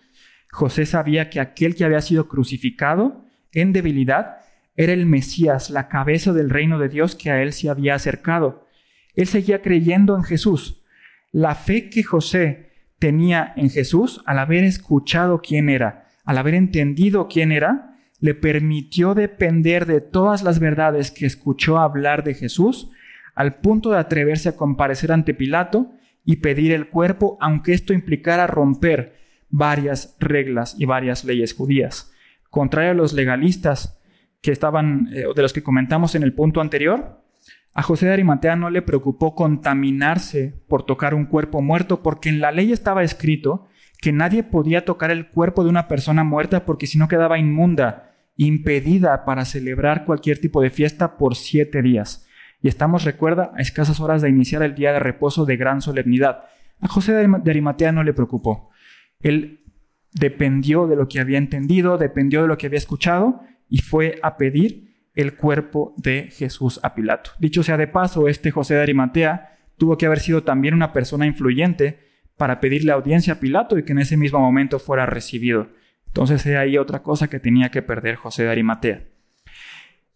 José 0.50 0.84
sabía 0.84 1.30
que 1.30 1.38
aquel 1.38 1.76
que 1.76 1.84
había 1.84 2.00
sido 2.00 2.26
crucificado 2.26 3.24
en 3.52 3.72
debilidad 3.72 4.37
era 4.78 4.92
el 4.92 5.06
Mesías, 5.06 5.70
la 5.70 5.88
cabeza 5.88 6.32
del 6.32 6.50
reino 6.50 6.78
de 6.78 6.88
Dios 6.88 7.16
que 7.16 7.32
a 7.32 7.42
él 7.42 7.52
se 7.52 7.68
había 7.68 7.96
acercado. 7.96 8.68
Él 9.16 9.26
seguía 9.26 9.60
creyendo 9.60 10.16
en 10.16 10.22
Jesús. 10.22 10.84
La 11.32 11.56
fe 11.56 11.90
que 11.90 12.04
José 12.04 12.70
tenía 13.00 13.52
en 13.56 13.70
Jesús, 13.70 14.22
al 14.24 14.38
haber 14.38 14.62
escuchado 14.62 15.42
quién 15.42 15.68
era, 15.68 16.06
al 16.24 16.38
haber 16.38 16.54
entendido 16.54 17.26
quién 17.26 17.50
era, 17.50 17.96
le 18.20 18.34
permitió 18.34 19.14
depender 19.14 19.84
de 19.84 20.00
todas 20.00 20.44
las 20.44 20.60
verdades 20.60 21.10
que 21.10 21.26
escuchó 21.26 21.78
hablar 21.78 22.22
de 22.22 22.34
Jesús, 22.34 22.88
al 23.34 23.56
punto 23.56 23.90
de 23.90 23.98
atreverse 23.98 24.48
a 24.48 24.56
comparecer 24.56 25.10
ante 25.10 25.34
Pilato 25.34 25.90
y 26.24 26.36
pedir 26.36 26.70
el 26.70 26.88
cuerpo, 26.88 27.36
aunque 27.40 27.72
esto 27.72 27.92
implicara 27.92 28.46
romper 28.46 29.18
varias 29.50 30.16
reglas 30.20 30.76
y 30.78 30.84
varias 30.84 31.24
leyes 31.24 31.52
judías. 31.52 32.12
Contrario 32.48 32.92
a 32.92 32.94
los 32.94 33.12
legalistas 33.12 33.97
que 34.40 34.52
estaban, 34.52 35.08
eh, 35.12 35.24
de 35.34 35.42
los 35.42 35.52
que 35.52 35.62
comentamos 35.62 36.14
en 36.14 36.22
el 36.22 36.34
punto 36.34 36.60
anterior, 36.60 37.22
a 37.74 37.82
José 37.82 38.06
de 38.06 38.12
Arimatea 38.12 38.56
no 38.56 38.70
le 38.70 38.82
preocupó 38.82 39.34
contaminarse 39.34 40.62
por 40.68 40.84
tocar 40.84 41.14
un 41.14 41.26
cuerpo 41.26 41.62
muerto, 41.62 42.02
porque 42.02 42.28
en 42.28 42.40
la 42.40 42.50
ley 42.50 42.72
estaba 42.72 43.04
escrito 43.04 43.66
que 44.00 44.12
nadie 44.12 44.42
podía 44.42 44.84
tocar 44.84 45.10
el 45.10 45.28
cuerpo 45.28 45.64
de 45.64 45.70
una 45.70 45.88
persona 45.88 46.24
muerta 46.24 46.64
porque 46.64 46.86
si 46.86 46.98
no 46.98 47.08
quedaba 47.08 47.38
inmunda, 47.38 48.14
impedida 48.36 49.24
para 49.24 49.44
celebrar 49.44 50.04
cualquier 50.04 50.38
tipo 50.38 50.62
de 50.62 50.70
fiesta 50.70 51.16
por 51.16 51.34
siete 51.36 51.82
días. 51.82 52.26
Y 52.62 52.68
estamos, 52.68 53.04
recuerda, 53.04 53.52
a 53.56 53.60
escasas 53.60 54.00
horas 54.00 54.22
de 54.22 54.28
iniciar 54.28 54.62
el 54.62 54.74
día 54.74 54.92
de 54.92 54.98
reposo 54.98 55.44
de 55.44 55.56
gran 55.56 55.80
solemnidad. 55.80 56.44
A 56.80 56.88
José 56.88 57.12
de 57.12 57.50
Arimatea 57.50 57.92
no 57.92 58.02
le 58.02 58.12
preocupó. 58.12 58.70
Él 59.20 59.64
dependió 60.12 60.86
de 60.86 60.96
lo 60.96 61.08
que 61.08 61.20
había 61.20 61.38
entendido, 61.38 61.98
dependió 61.98 62.42
de 62.42 62.48
lo 62.48 62.56
que 62.56 62.66
había 62.66 62.78
escuchado 62.78 63.40
y 63.68 63.78
fue 63.78 64.18
a 64.22 64.36
pedir 64.36 64.88
el 65.14 65.34
cuerpo 65.34 65.94
de 65.96 66.30
Jesús 66.30 66.78
a 66.82 66.94
Pilato. 66.94 67.32
Dicho 67.38 67.62
sea 67.62 67.76
de 67.76 67.88
paso, 67.88 68.28
este 68.28 68.50
José 68.50 68.74
de 68.74 68.82
Arimatea 68.82 69.58
tuvo 69.76 69.98
que 69.98 70.06
haber 70.06 70.20
sido 70.20 70.44
también 70.44 70.74
una 70.74 70.92
persona 70.92 71.26
influyente 71.26 71.98
para 72.36 72.60
pedirle 72.60 72.92
audiencia 72.92 73.34
a 73.34 73.40
Pilato 73.40 73.78
y 73.78 73.84
que 73.84 73.92
en 73.92 73.98
ese 73.98 74.16
mismo 74.16 74.38
momento 74.38 74.78
fuera 74.78 75.06
recibido. 75.06 75.70
Entonces 76.06 76.46
hay 76.46 76.54
ahí 76.54 76.78
otra 76.78 77.02
cosa 77.02 77.28
que 77.28 77.40
tenía 77.40 77.70
que 77.70 77.82
perder 77.82 78.16
José 78.16 78.44
de 78.44 78.50
Arimatea. 78.50 79.02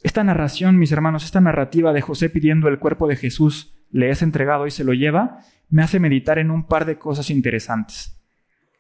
Esta 0.03 0.25
narración, 0.25 0.79
mis 0.79 0.93
hermanos, 0.93 1.25
esta 1.25 1.41
narrativa 1.41 1.93
de 1.93 2.01
José 2.01 2.29
pidiendo 2.31 2.69
el 2.69 2.79
cuerpo 2.79 3.07
de 3.07 3.17
Jesús 3.17 3.75
le 3.91 4.11
es 4.11 4.23
entregado 4.23 4.67
y 4.67 4.71
se 4.71 4.85
lo 4.85 4.95
lleva, 4.95 5.41
me 5.69 5.83
hace 5.83 6.01
meditar 6.01 6.39
en 6.39 6.51
un 6.51 6.67
par 6.67 6.87
de 6.87 6.99
cosas 6.99 7.31
interesantes. 7.31 8.21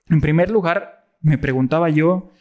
En 0.08 0.20
primer 0.20 0.50
lugar, 0.50 1.06
me 1.20 1.38
preguntaba 1.38 1.90
yo, 1.90 2.32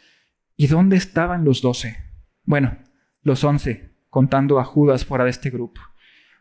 ¿y 0.56 0.66
dónde 0.66 0.96
estaban 0.96 1.44
los 1.44 1.62
doce? 1.62 2.11
Bueno, 2.44 2.78
los 3.22 3.44
once, 3.44 3.94
contando 4.10 4.58
a 4.58 4.64
Judas 4.64 5.04
fuera 5.04 5.24
de 5.24 5.30
este 5.30 5.50
grupo. 5.50 5.80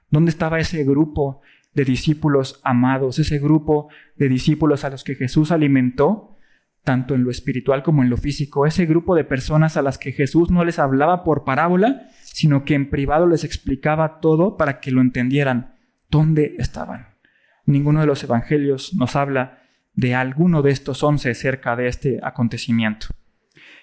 ¿Dónde 0.10 0.32
estaba 0.32 0.60
ese 0.60 0.84
grupo 0.84 1.42
de 1.74 1.86
discípulos 1.86 2.60
amados, 2.64 3.20
ese 3.20 3.40
grupo 3.40 3.90
de 4.16 4.28
discípulos 4.30 4.84
a 4.84 4.90
los 4.90 5.04
que 5.04 5.16
Jesús 5.16 5.52
alimentó, 5.52 6.38
tanto 6.84 7.14
en 7.14 7.24
lo 7.24 7.32
espiritual 7.32 7.84
como 7.84 8.04
en 8.04 8.10
lo 8.10 8.18
físico, 8.18 8.66
ese 8.66 8.86
grupo 8.86 9.16
de 9.16 9.24
personas 9.24 9.78
a 9.78 9.82
las 9.82 9.98
que 9.98 10.12
Jesús 10.12 10.50
no 10.52 10.66
les 10.66 10.80
hablaba 10.80 11.24
por 11.24 11.44
parábola, 11.44 12.10
sino 12.24 12.66
que 12.66 12.74
en 12.74 12.90
privado 12.90 13.28
les 13.28 13.44
explicaba 13.44 14.20
todo 14.20 14.58
para 14.58 14.80
que 14.80 14.92
lo 14.92 15.00
entendieran? 15.00 15.76
¿Dónde 16.10 16.56
estaban? 16.58 17.16
Ninguno 17.66 18.02
de 18.02 18.08
los 18.08 18.24
evangelios 18.24 18.94
nos 18.96 19.16
habla 19.16 19.60
de 19.94 20.16
alguno 20.16 20.62
de 20.62 20.72
estos 20.72 21.04
once 21.04 21.34
cerca 21.36 21.76
de 21.76 21.88
este 21.88 22.20
acontecimiento. 22.24 23.08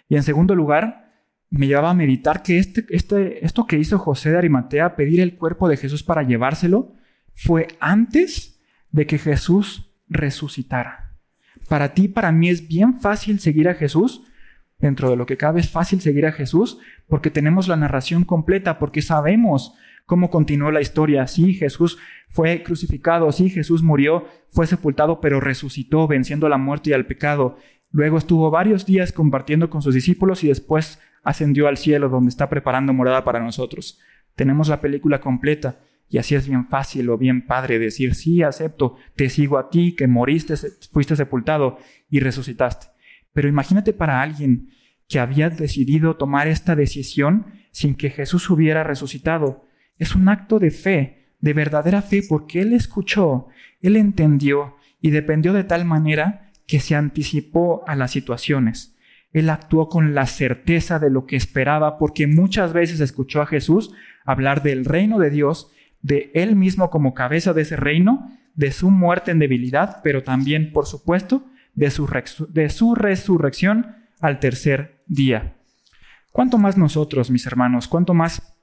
Y 0.08 0.16
en 0.16 0.22
segundo 0.22 0.54
lugar, 0.54 1.07
me 1.50 1.66
llevaba 1.66 1.90
a 1.90 1.94
meditar 1.94 2.42
que 2.42 2.58
este, 2.58 2.84
este, 2.90 3.44
esto 3.44 3.66
que 3.66 3.78
hizo 3.78 3.98
José 3.98 4.30
de 4.30 4.38
Arimatea, 4.38 4.96
pedir 4.96 5.20
el 5.20 5.36
cuerpo 5.36 5.68
de 5.68 5.76
Jesús 5.76 6.02
para 6.02 6.22
llevárselo, 6.22 6.94
fue 7.34 7.68
antes 7.80 8.60
de 8.90 9.06
que 9.06 9.18
Jesús 9.18 9.94
resucitara. 10.08 11.16
Para 11.68 11.94
ti, 11.94 12.08
para 12.08 12.32
mí 12.32 12.48
es 12.48 12.66
bien 12.66 13.00
fácil 13.00 13.40
seguir 13.40 13.68
a 13.68 13.74
Jesús, 13.74 14.22
dentro 14.78 15.10
de 15.10 15.16
lo 15.16 15.26
que 15.26 15.36
cabe 15.36 15.60
es 15.60 15.70
fácil 15.70 16.00
seguir 16.00 16.26
a 16.26 16.32
Jesús, 16.32 16.78
porque 17.06 17.30
tenemos 17.30 17.68
la 17.68 17.76
narración 17.76 18.24
completa, 18.24 18.78
porque 18.78 19.02
sabemos 19.02 19.74
cómo 20.06 20.30
continuó 20.30 20.70
la 20.70 20.80
historia. 20.80 21.26
Sí, 21.26 21.54
Jesús 21.54 21.98
fue 22.28 22.62
crucificado, 22.62 23.30
sí, 23.32 23.50
Jesús 23.50 23.82
murió, 23.82 24.26
fue 24.48 24.66
sepultado, 24.66 25.20
pero 25.20 25.40
resucitó, 25.40 26.06
venciendo 26.06 26.48
la 26.48 26.58
muerte 26.58 26.90
y 26.90 26.92
al 26.94 27.06
pecado. 27.06 27.58
Luego 27.90 28.18
estuvo 28.18 28.50
varios 28.50 28.86
días 28.86 29.12
compartiendo 29.12 29.70
con 29.70 29.82
sus 29.82 29.94
discípulos 29.94 30.44
y 30.44 30.48
después 30.48 31.00
ascendió 31.28 31.68
al 31.68 31.76
cielo 31.76 32.08
donde 32.08 32.30
está 32.30 32.48
preparando 32.48 32.94
morada 32.94 33.22
para 33.22 33.38
nosotros. 33.38 34.00
Tenemos 34.34 34.68
la 34.68 34.80
película 34.80 35.20
completa 35.20 35.78
y 36.08 36.16
así 36.16 36.34
es 36.34 36.48
bien 36.48 36.66
fácil 36.66 37.10
o 37.10 37.18
bien 37.18 37.44
padre 37.46 37.78
decir, 37.78 38.14
sí, 38.14 38.42
acepto, 38.42 38.96
te 39.14 39.28
sigo 39.28 39.58
a 39.58 39.68
ti, 39.68 39.94
que 39.94 40.06
moriste, 40.06 40.54
fuiste 40.90 41.16
sepultado 41.16 41.76
y 42.08 42.20
resucitaste. 42.20 42.86
Pero 43.34 43.46
imagínate 43.46 43.92
para 43.92 44.22
alguien 44.22 44.70
que 45.06 45.18
había 45.18 45.50
decidido 45.50 46.16
tomar 46.16 46.48
esta 46.48 46.74
decisión 46.74 47.52
sin 47.72 47.94
que 47.94 48.08
Jesús 48.08 48.48
hubiera 48.48 48.82
resucitado. 48.82 49.66
Es 49.98 50.14
un 50.14 50.30
acto 50.30 50.58
de 50.58 50.70
fe, 50.70 51.34
de 51.40 51.52
verdadera 51.52 52.00
fe, 52.00 52.22
porque 52.26 52.62
Él 52.62 52.72
escuchó, 52.72 53.48
Él 53.82 53.96
entendió 53.96 54.76
y 55.02 55.10
dependió 55.10 55.52
de 55.52 55.64
tal 55.64 55.84
manera 55.84 56.50
que 56.66 56.80
se 56.80 56.94
anticipó 56.94 57.86
a 57.86 57.96
las 57.96 58.12
situaciones. 58.12 58.97
Él 59.32 59.50
actuó 59.50 59.88
con 59.88 60.14
la 60.14 60.26
certeza 60.26 60.98
de 60.98 61.10
lo 61.10 61.26
que 61.26 61.36
esperaba 61.36 61.98
porque 61.98 62.26
muchas 62.26 62.72
veces 62.72 63.00
escuchó 63.00 63.42
a 63.42 63.46
Jesús 63.46 63.92
hablar 64.24 64.62
del 64.62 64.84
reino 64.84 65.18
de 65.18 65.30
Dios, 65.30 65.70
de 66.02 66.30
Él 66.34 66.56
mismo 66.56 66.90
como 66.90 67.14
cabeza 67.14 67.52
de 67.52 67.62
ese 67.62 67.76
reino, 67.76 68.30
de 68.54 68.72
su 68.72 68.90
muerte 68.90 69.30
en 69.30 69.38
debilidad, 69.38 70.00
pero 70.02 70.22
también, 70.22 70.72
por 70.72 70.86
supuesto, 70.86 71.44
de 71.74 71.90
su, 71.90 72.94
resurrección 72.96 73.94
al 74.20 74.40
tercer 74.40 75.02
día. 75.06 75.54
¿Cuánto 76.32 76.58
más 76.58 76.76
nosotros, 76.76 77.30
mis 77.30 77.46
hermanos? 77.46 77.86
¿Cuánto 77.86 78.14
más 78.14 78.56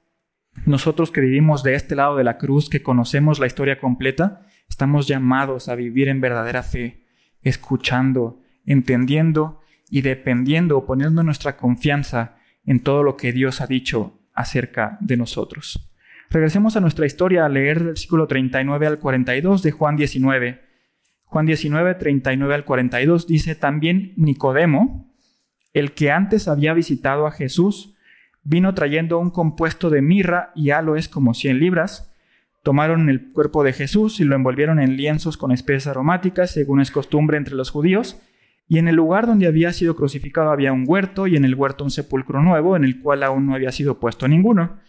nosotros 0.65 1.12
que 1.12 1.21
vivimos 1.21 1.63
de 1.63 1.75
este 1.75 1.95
lado 1.95 2.17
de 2.17 2.23
la 2.23 2.38
cruz, 2.38 2.69
que 2.69 2.84
conocemos 2.84 3.39
la 3.39 3.47
historia 3.47 3.80
completa, 3.80 4.45
estamos 4.69 5.08
llamados 5.08 5.69
a 5.69 5.75
vivir 5.75 6.10
en 6.10 6.21
verdadera 6.21 6.63
fe, 6.63 7.06
escuchando, 7.41 8.41
entendiendo 8.65 9.62
y 9.89 10.01
dependiendo 10.01 10.77
o 10.77 10.85
poniendo 10.85 11.23
nuestra 11.23 11.57
confianza 11.57 12.37
en 12.65 12.79
todo 12.81 13.03
lo 13.03 13.17
que 13.17 13.31
Dios 13.31 13.61
ha 13.61 13.67
dicho 13.67 14.19
acerca 14.33 14.97
de 15.01 15.17
nosotros. 15.17 15.91
Regresemos 16.29 16.75
a 16.75 16.81
nuestra 16.81 17.05
historia 17.05 17.45
a 17.45 17.49
leer 17.49 17.77
del 17.77 17.87
versículo 17.87 18.27
39 18.27 18.87
al 18.87 18.99
42 18.99 19.61
de 19.61 19.71
Juan 19.71 19.95
19. 19.95 20.61
Juan 21.23 21.45
19, 21.45 21.95
39 21.95 22.55
al 22.55 22.65
42 22.65 23.27
dice, 23.27 23.55
también 23.55 24.13
Nicodemo, 24.15 25.11
el 25.73 25.91
que 25.91 26.11
antes 26.11 26.47
había 26.47 26.73
visitado 26.73 27.27
a 27.27 27.31
Jesús, 27.31 27.95
vino 28.43 28.73
trayendo 28.73 29.19
un 29.19 29.31
compuesto 29.31 29.89
de 29.89 30.01
mirra 30.01 30.51
y 30.55 30.69
aloes 30.69 31.09
como 31.09 31.33
100 31.33 31.59
libras. 31.59 32.13
Tomaron 32.63 33.09
el 33.09 33.31
cuerpo 33.31 33.63
de 33.63 33.73
Jesús 33.73 34.19
y 34.19 34.23
lo 34.23 34.35
envolvieron 34.35 34.79
en 34.79 34.95
lienzos 34.97 35.37
con 35.37 35.51
especies 35.51 35.87
aromáticas, 35.87 36.51
según 36.51 36.79
es 36.79 36.91
costumbre 36.91 37.37
entre 37.37 37.55
los 37.55 37.69
judíos. 37.69 38.17
Y 38.67 38.80
en 38.80 38.88
el 38.88 38.95
lugar 38.95 39.28
donde 39.28 39.47
había 39.47 39.71
sido 39.73 39.95
crucificado 39.95 40.49
había 40.49 40.73
un 40.73 40.86
huerto, 40.88 41.28
y 41.28 41.36
en 41.36 41.45
el 41.45 41.56
huerto 41.56 41.84
un 41.84 41.91
sepulcro 41.91 42.41
nuevo, 42.41 42.75
en 42.75 42.84
el 42.84 43.01
cual 43.01 43.23
aún 43.23 43.45
no 43.45 43.54
había 43.54 43.71
sido 43.71 43.99
puesto 43.99 44.28
ninguno. 44.28 44.80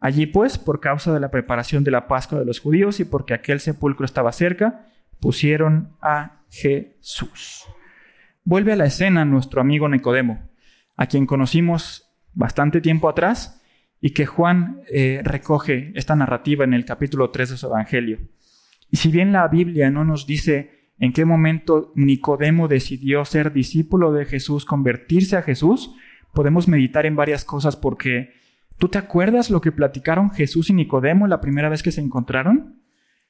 Allí 0.00 0.26
pues, 0.26 0.58
por 0.58 0.80
causa 0.80 1.12
de 1.12 1.20
la 1.20 1.30
preparación 1.30 1.84
de 1.84 1.90
la 1.90 2.06
Pascua 2.06 2.38
de 2.38 2.44
los 2.44 2.60
judíos 2.60 3.00
y 3.00 3.04
porque 3.04 3.34
aquel 3.34 3.60
sepulcro 3.60 4.04
estaba 4.04 4.32
cerca, 4.32 4.86
pusieron 5.20 5.96
a 6.00 6.42
Jesús. 6.50 7.64
Vuelve 8.44 8.72
a 8.72 8.76
la 8.76 8.86
escena 8.86 9.24
nuestro 9.24 9.60
amigo 9.60 9.88
Nicodemo, 9.88 10.48
a 10.96 11.06
quien 11.06 11.26
conocimos 11.26 12.08
bastante 12.32 12.80
tiempo 12.80 13.08
atrás 13.08 13.60
y 14.00 14.14
que 14.14 14.26
Juan 14.26 14.82
eh, 14.88 15.20
recoge 15.24 15.92
esta 15.96 16.14
narrativa 16.14 16.64
en 16.64 16.72
el 16.72 16.84
capítulo 16.84 17.30
3 17.30 17.50
de 17.50 17.56
su 17.56 17.66
Evangelio. 17.66 18.20
Y 18.90 18.96
si 18.96 19.10
bien 19.10 19.32
la 19.32 19.48
Biblia 19.48 19.90
no 19.90 20.04
nos 20.04 20.26
dice 20.26 20.77
en 20.98 21.12
qué 21.12 21.24
momento 21.24 21.92
Nicodemo 21.94 22.68
decidió 22.68 23.24
ser 23.24 23.52
discípulo 23.52 24.12
de 24.12 24.24
Jesús, 24.24 24.64
convertirse 24.64 25.36
a 25.36 25.42
Jesús, 25.42 25.94
podemos 26.32 26.68
meditar 26.68 27.06
en 27.06 27.16
varias 27.16 27.44
cosas 27.44 27.76
porque 27.76 28.32
¿tú 28.78 28.88
te 28.88 28.98
acuerdas 28.98 29.50
lo 29.50 29.60
que 29.60 29.72
platicaron 29.72 30.30
Jesús 30.30 30.70
y 30.70 30.72
Nicodemo 30.72 31.26
la 31.26 31.40
primera 31.40 31.68
vez 31.68 31.82
que 31.82 31.92
se 31.92 32.00
encontraron? 32.00 32.82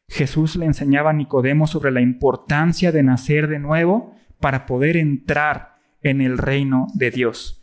Jesús 0.09 0.57
le 0.57 0.65
enseñaba 0.65 1.11
a 1.11 1.15
Nicodemo 1.15 1.67
sobre 1.67 1.91
la 1.91 2.01
importancia 2.01 2.93
de 2.93 3.03
nacer 3.03 3.49
de 3.49 3.59
nuevo 3.59 4.15
para 4.41 4.67
poder 4.67 4.97
entrar 4.97 5.77
en 6.03 6.21
el 6.21 6.39
reino 6.39 6.87
de 6.95 7.11
Dios 7.11 7.59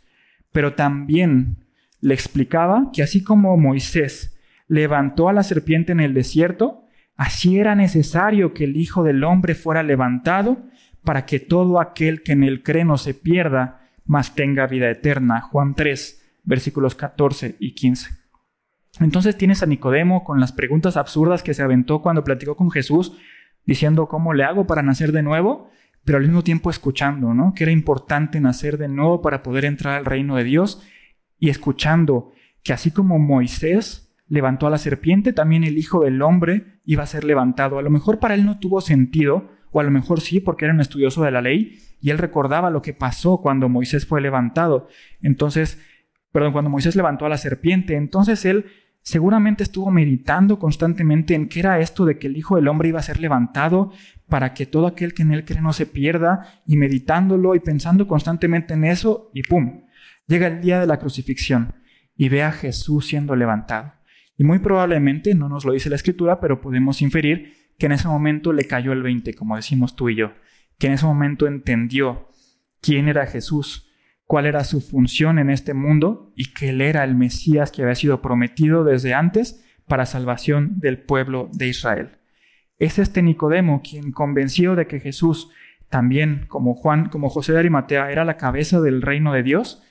pero 0.56 0.72
también 0.72 1.66
le 2.00 2.14
explicaba 2.14 2.90
que 2.90 3.02
así 3.02 3.22
como 3.22 3.58
Moisés 3.58 4.40
levantó 4.68 5.28
a 5.28 5.34
la 5.34 5.42
serpiente 5.42 5.92
en 5.92 6.00
el 6.00 6.14
desierto, 6.14 6.85
así 7.16 7.58
era 7.58 7.74
necesario 7.74 8.54
que 8.54 8.64
el 8.64 8.76
Hijo 8.76 9.02
del 9.02 9.24
Hombre 9.24 9.54
fuera 9.54 9.82
levantado 9.82 10.58
para 11.04 11.24
que 11.24 11.40
todo 11.40 11.80
aquel 11.80 12.22
que 12.22 12.32
en 12.32 12.42
él 12.42 12.62
cree 12.62 12.84
no 12.84 12.98
se 12.98 13.14
pierda, 13.14 13.80
mas 14.04 14.34
tenga 14.34 14.66
vida 14.66 14.90
eterna. 14.90 15.40
Juan 15.40 15.74
3, 15.74 16.40
versículos 16.44 16.94
14 16.94 17.56
y 17.58 17.74
15. 17.74 18.10
Entonces 19.00 19.36
tienes 19.36 19.62
a 19.62 19.66
Nicodemo 19.66 20.24
con 20.24 20.40
las 20.40 20.52
preguntas 20.52 20.96
absurdas 20.96 21.42
que 21.42 21.54
se 21.54 21.62
aventó 21.62 22.02
cuando 22.02 22.24
platicó 22.24 22.56
con 22.56 22.70
Jesús, 22.70 23.16
diciendo 23.64 24.08
cómo 24.08 24.32
le 24.32 24.44
hago 24.44 24.66
para 24.66 24.82
nacer 24.82 25.12
de 25.12 25.22
nuevo, 25.22 25.70
pero 26.04 26.18
al 26.18 26.24
mismo 26.24 26.42
tiempo 26.42 26.70
escuchando, 26.70 27.34
¿no? 27.34 27.52
Que 27.54 27.64
era 27.64 27.72
importante 27.72 28.40
nacer 28.40 28.78
de 28.78 28.88
nuevo 28.88 29.20
para 29.20 29.42
poder 29.42 29.64
entrar 29.64 29.96
al 29.96 30.04
reino 30.04 30.36
de 30.36 30.44
Dios 30.44 30.82
y 31.38 31.50
escuchando 31.50 32.32
que 32.62 32.72
así 32.72 32.90
como 32.90 33.18
Moisés 33.18 34.05
levantó 34.28 34.66
a 34.66 34.70
la 34.70 34.78
serpiente, 34.78 35.32
también 35.32 35.64
el 35.64 35.78
Hijo 35.78 36.02
del 36.02 36.20
Hombre 36.22 36.80
iba 36.84 37.02
a 37.02 37.06
ser 37.06 37.24
levantado. 37.24 37.78
A 37.78 37.82
lo 37.82 37.90
mejor 37.90 38.18
para 38.18 38.34
él 38.34 38.44
no 38.44 38.58
tuvo 38.58 38.80
sentido, 38.80 39.50
o 39.70 39.80
a 39.80 39.84
lo 39.84 39.90
mejor 39.90 40.20
sí, 40.20 40.40
porque 40.40 40.64
era 40.64 40.74
un 40.74 40.80
estudioso 40.80 41.22
de 41.22 41.30
la 41.30 41.42
ley, 41.42 41.78
y 42.00 42.10
él 42.10 42.18
recordaba 42.18 42.70
lo 42.70 42.82
que 42.82 42.92
pasó 42.92 43.40
cuando 43.40 43.68
Moisés 43.68 44.06
fue 44.06 44.20
levantado. 44.20 44.88
Entonces, 45.22 45.80
perdón, 46.32 46.52
cuando 46.52 46.70
Moisés 46.70 46.96
levantó 46.96 47.26
a 47.26 47.28
la 47.28 47.38
serpiente, 47.38 47.94
entonces 47.94 48.44
él 48.44 48.66
seguramente 49.02 49.62
estuvo 49.62 49.90
meditando 49.90 50.58
constantemente 50.58 51.34
en 51.34 51.48
qué 51.48 51.60
era 51.60 51.78
esto 51.78 52.04
de 52.04 52.18
que 52.18 52.26
el 52.26 52.36
Hijo 52.36 52.56
del 52.56 52.68
Hombre 52.68 52.88
iba 52.88 52.98
a 52.98 53.04
ser 53.04 53.20
levantado, 53.20 53.92
para 54.28 54.54
que 54.54 54.66
todo 54.66 54.88
aquel 54.88 55.14
que 55.14 55.22
en 55.22 55.32
él 55.32 55.44
cree 55.44 55.60
no 55.60 55.72
se 55.72 55.86
pierda, 55.86 56.60
y 56.66 56.76
meditándolo 56.76 57.54
y 57.54 57.60
pensando 57.60 58.08
constantemente 58.08 58.74
en 58.74 58.84
eso, 58.84 59.30
y 59.32 59.42
¡pum! 59.42 59.84
Llega 60.26 60.48
el 60.48 60.60
día 60.60 60.80
de 60.80 60.88
la 60.88 60.98
crucifixión 60.98 61.74
y 62.16 62.28
ve 62.28 62.42
a 62.42 62.50
Jesús 62.50 63.06
siendo 63.06 63.36
levantado. 63.36 63.92
Y 64.36 64.44
muy 64.44 64.58
probablemente, 64.58 65.34
no 65.34 65.48
nos 65.48 65.64
lo 65.64 65.72
dice 65.72 65.90
la 65.90 65.96
escritura, 65.96 66.40
pero 66.40 66.60
podemos 66.60 67.00
inferir 67.02 67.54
que 67.78 67.86
en 67.86 67.92
ese 67.92 68.08
momento 68.08 68.52
le 68.52 68.66
cayó 68.66 68.92
el 68.92 69.02
20, 69.02 69.34
como 69.34 69.56
decimos 69.56 69.96
tú 69.96 70.08
y 70.08 70.16
yo, 70.16 70.32
que 70.78 70.88
en 70.88 70.94
ese 70.94 71.06
momento 71.06 71.46
entendió 71.46 72.28
quién 72.80 73.08
era 73.08 73.26
Jesús, 73.26 73.90
cuál 74.26 74.46
era 74.46 74.64
su 74.64 74.80
función 74.80 75.38
en 75.38 75.50
este 75.50 75.74
mundo 75.74 76.32
y 76.36 76.52
que 76.52 76.70
él 76.70 76.80
era 76.80 77.04
el 77.04 77.14
Mesías 77.14 77.70
que 77.70 77.82
había 77.82 77.94
sido 77.94 78.20
prometido 78.20 78.84
desde 78.84 79.14
antes 79.14 79.64
para 79.86 80.06
salvación 80.06 80.78
del 80.80 80.98
pueblo 80.98 81.48
de 81.52 81.68
Israel. 81.68 82.18
Es 82.78 82.98
este 82.98 83.22
Nicodemo 83.22 83.82
quien 83.82 84.12
convenció 84.12 84.74
de 84.74 84.86
que 84.86 85.00
Jesús 85.00 85.50
también, 85.88 86.46
como 86.48 86.74
Juan, 86.74 87.08
como 87.08 87.30
José 87.30 87.52
de 87.52 87.60
Arimatea, 87.60 88.10
era 88.10 88.24
la 88.24 88.36
cabeza 88.36 88.80
del 88.80 89.02
reino 89.02 89.32
de 89.32 89.42
Dios, 89.42 89.82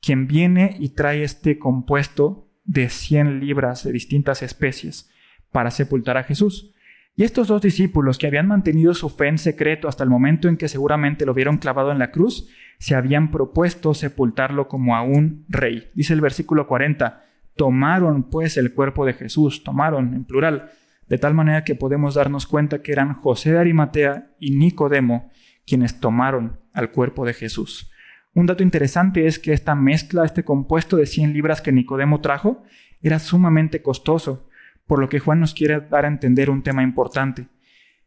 quien 0.00 0.26
viene 0.26 0.76
y 0.80 0.90
trae 0.90 1.22
este 1.22 1.58
compuesto 1.58 2.48
de 2.64 2.88
100 2.88 3.40
libras 3.40 3.84
de 3.84 3.92
distintas 3.92 4.42
especies 4.42 5.10
para 5.50 5.70
sepultar 5.70 6.16
a 6.16 6.24
Jesús. 6.24 6.74
Y 7.14 7.24
estos 7.24 7.48
dos 7.48 7.60
discípulos 7.60 8.16
que 8.16 8.26
habían 8.26 8.48
mantenido 8.48 8.94
su 8.94 9.10
fe 9.10 9.28
en 9.28 9.38
secreto 9.38 9.86
hasta 9.88 10.02
el 10.02 10.10
momento 10.10 10.48
en 10.48 10.56
que 10.56 10.68
seguramente 10.68 11.26
lo 11.26 11.34
vieron 11.34 11.58
clavado 11.58 11.92
en 11.92 11.98
la 11.98 12.10
cruz, 12.10 12.48
se 12.78 12.94
habían 12.94 13.30
propuesto 13.30 13.92
sepultarlo 13.92 14.66
como 14.66 14.96
a 14.96 15.02
un 15.02 15.44
rey. 15.48 15.90
Dice 15.94 16.14
el 16.14 16.22
versículo 16.22 16.66
40, 16.66 17.22
tomaron 17.54 18.30
pues 18.30 18.56
el 18.56 18.72
cuerpo 18.72 19.04
de 19.04 19.12
Jesús, 19.12 19.62
tomaron 19.62 20.14
en 20.14 20.24
plural, 20.24 20.70
de 21.06 21.18
tal 21.18 21.34
manera 21.34 21.64
que 21.64 21.74
podemos 21.74 22.14
darnos 22.14 22.46
cuenta 22.46 22.80
que 22.80 22.92
eran 22.92 23.12
José 23.12 23.52
de 23.52 23.58
Arimatea 23.58 24.30
y 24.40 24.52
Nicodemo 24.52 25.30
quienes 25.66 26.00
tomaron 26.00 26.60
al 26.72 26.90
cuerpo 26.90 27.24
de 27.26 27.34
Jesús. 27.34 27.91
Un 28.34 28.46
dato 28.46 28.62
interesante 28.62 29.26
es 29.26 29.38
que 29.38 29.52
esta 29.52 29.74
mezcla, 29.74 30.24
este 30.24 30.44
compuesto 30.44 30.96
de 30.96 31.06
100 31.06 31.32
libras 31.32 31.60
que 31.60 31.72
Nicodemo 31.72 32.20
trajo, 32.20 32.62
era 33.02 33.18
sumamente 33.18 33.82
costoso, 33.82 34.48
por 34.86 34.98
lo 34.98 35.08
que 35.08 35.18
Juan 35.18 35.40
nos 35.40 35.54
quiere 35.54 35.80
dar 35.80 36.04
a 36.04 36.08
entender 36.08 36.48
un 36.48 36.62
tema 36.62 36.82
importante. 36.82 37.48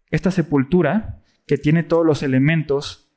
Esta 0.09 0.31
sepultura, 0.31 1.21
que 1.45 1.57
tiene 1.57 1.83
todos 1.83 2.05
los 2.05 2.23
elementos 2.23 3.11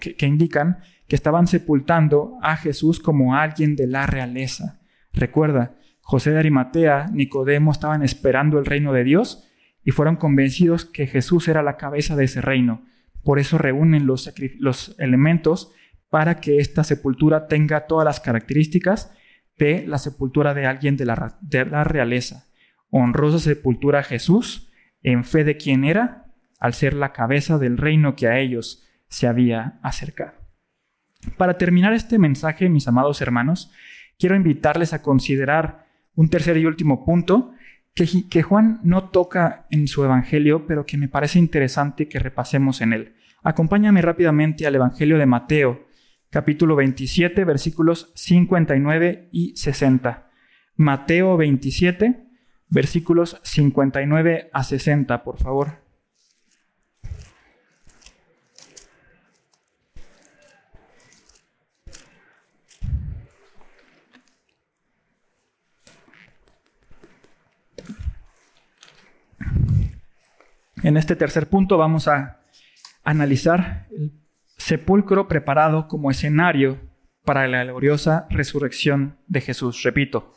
que, 0.00 0.26
indican 0.26 0.78
que 1.06 1.16
estaban 1.16 1.46
sepultando 1.46 2.38
a 2.42 2.56
Jesús 2.56 2.98
como 2.98 3.34
alguien 3.34 3.76
de 3.76 3.86
la 3.86 4.06
realeza. 4.06 4.80
Recuerda, 5.12 5.76
José 6.00 6.30
de 6.30 6.38
Arimatea, 6.38 7.08
Nicodemo 7.12 7.72
estaban 7.72 8.02
esperando 8.02 8.58
el 8.58 8.66
reino 8.66 8.92
de 8.92 9.04
Dios 9.04 9.50
y 9.84 9.90
fueron 9.90 10.16
convencidos 10.16 10.84
que 10.84 11.06
Jesús 11.06 11.48
era 11.48 11.62
la 11.62 11.76
cabeza 11.76 12.16
de 12.16 12.24
ese 12.24 12.40
reino. 12.40 12.84
Por 13.22 13.38
eso 13.38 13.58
reúnen 13.58 14.06
los 14.06 14.96
elementos 14.98 15.72
para 16.14 16.36
que 16.36 16.58
esta 16.58 16.84
sepultura 16.84 17.48
tenga 17.48 17.88
todas 17.88 18.04
las 18.04 18.20
características 18.20 19.12
de 19.58 19.84
la 19.84 19.98
sepultura 19.98 20.54
de 20.54 20.64
alguien 20.64 20.96
de 20.96 21.06
la, 21.06 21.38
de 21.40 21.64
la 21.64 21.82
realeza. 21.82 22.46
Honrosa 22.88 23.40
sepultura 23.40 23.98
a 23.98 24.02
Jesús 24.04 24.70
en 25.02 25.24
fe 25.24 25.42
de 25.42 25.56
quien 25.56 25.82
era, 25.82 26.32
al 26.60 26.72
ser 26.72 26.94
la 26.94 27.12
cabeza 27.12 27.58
del 27.58 27.78
reino 27.78 28.14
que 28.14 28.28
a 28.28 28.38
ellos 28.38 28.86
se 29.08 29.26
había 29.26 29.80
acercado. 29.82 30.34
Para 31.36 31.58
terminar 31.58 31.92
este 31.92 32.16
mensaje, 32.20 32.68
mis 32.68 32.86
amados 32.86 33.20
hermanos, 33.20 33.72
quiero 34.16 34.36
invitarles 34.36 34.92
a 34.92 35.02
considerar 35.02 35.88
un 36.14 36.28
tercer 36.28 36.56
y 36.58 36.66
último 36.66 37.04
punto 37.04 37.54
que, 37.92 38.42
Juan 38.44 38.78
no 38.84 39.10
toca 39.10 39.66
en 39.68 39.88
su 39.88 40.04
Evangelio, 40.04 40.64
pero 40.68 40.86
que 40.86 40.96
me 40.96 41.08
parece 41.08 41.40
interesante 41.40 42.06
que 42.06 42.20
repasemos 42.20 42.82
en 42.82 42.92
él. 42.92 43.16
Acompáñame 43.42 44.00
rápidamente 44.00 44.64
al 44.64 44.76
Evangelio 44.76 45.18
de 45.18 45.26
Mateo, 45.26 45.83
capítulo 46.34 46.74
27, 46.74 47.44
versículos 47.44 48.10
59 48.16 49.28
y 49.30 49.56
60. 49.56 50.28
Mateo 50.74 51.36
27, 51.36 52.26
versículos 52.70 53.40
59 53.44 54.50
a 54.52 54.64
60, 54.64 55.22
por 55.22 55.38
favor. 55.38 55.78
En 70.82 70.96
este 70.96 71.14
tercer 71.14 71.48
punto 71.48 71.78
vamos 71.78 72.08
a 72.08 72.40
analizar 73.04 73.86
el 73.92 74.23
sepulcro 74.64 75.28
preparado 75.28 75.88
como 75.88 76.10
escenario 76.10 76.80
para 77.22 77.46
la 77.48 77.64
gloriosa 77.64 78.26
resurrección 78.30 79.18
de 79.26 79.42
Jesús. 79.42 79.82
Repito, 79.82 80.32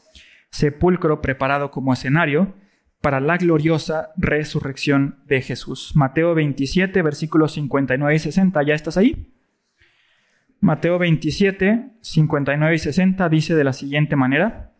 sepulcro 0.51 1.21
preparado 1.21 1.71
como 1.71 1.93
escenario 1.93 2.53
para 3.01 3.21
la 3.21 3.37
gloriosa 3.37 4.09
resurrección 4.17 5.23
de 5.27 5.41
Jesús. 5.41 5.93
Mateo 5.95 6.35
27, 6.35 7.01
versículos 7.03 7.53
59 7.53 8.15
y 8.15 8.19
60. 8.19 8.63
¿Ya 8.63 8.73
estás 8.75 8.97
ahí? 8.97 9.33
Mateo 10.59 10.99
27, 10.99 11.93
59 12.01 12.75
y 12.75 12.79
60 12.79 13.29
dice 13.29 13.55
de 13.55 13.63
la 13.63 13.71
siguiente 13.71 14.17
manera, 14.17 14.73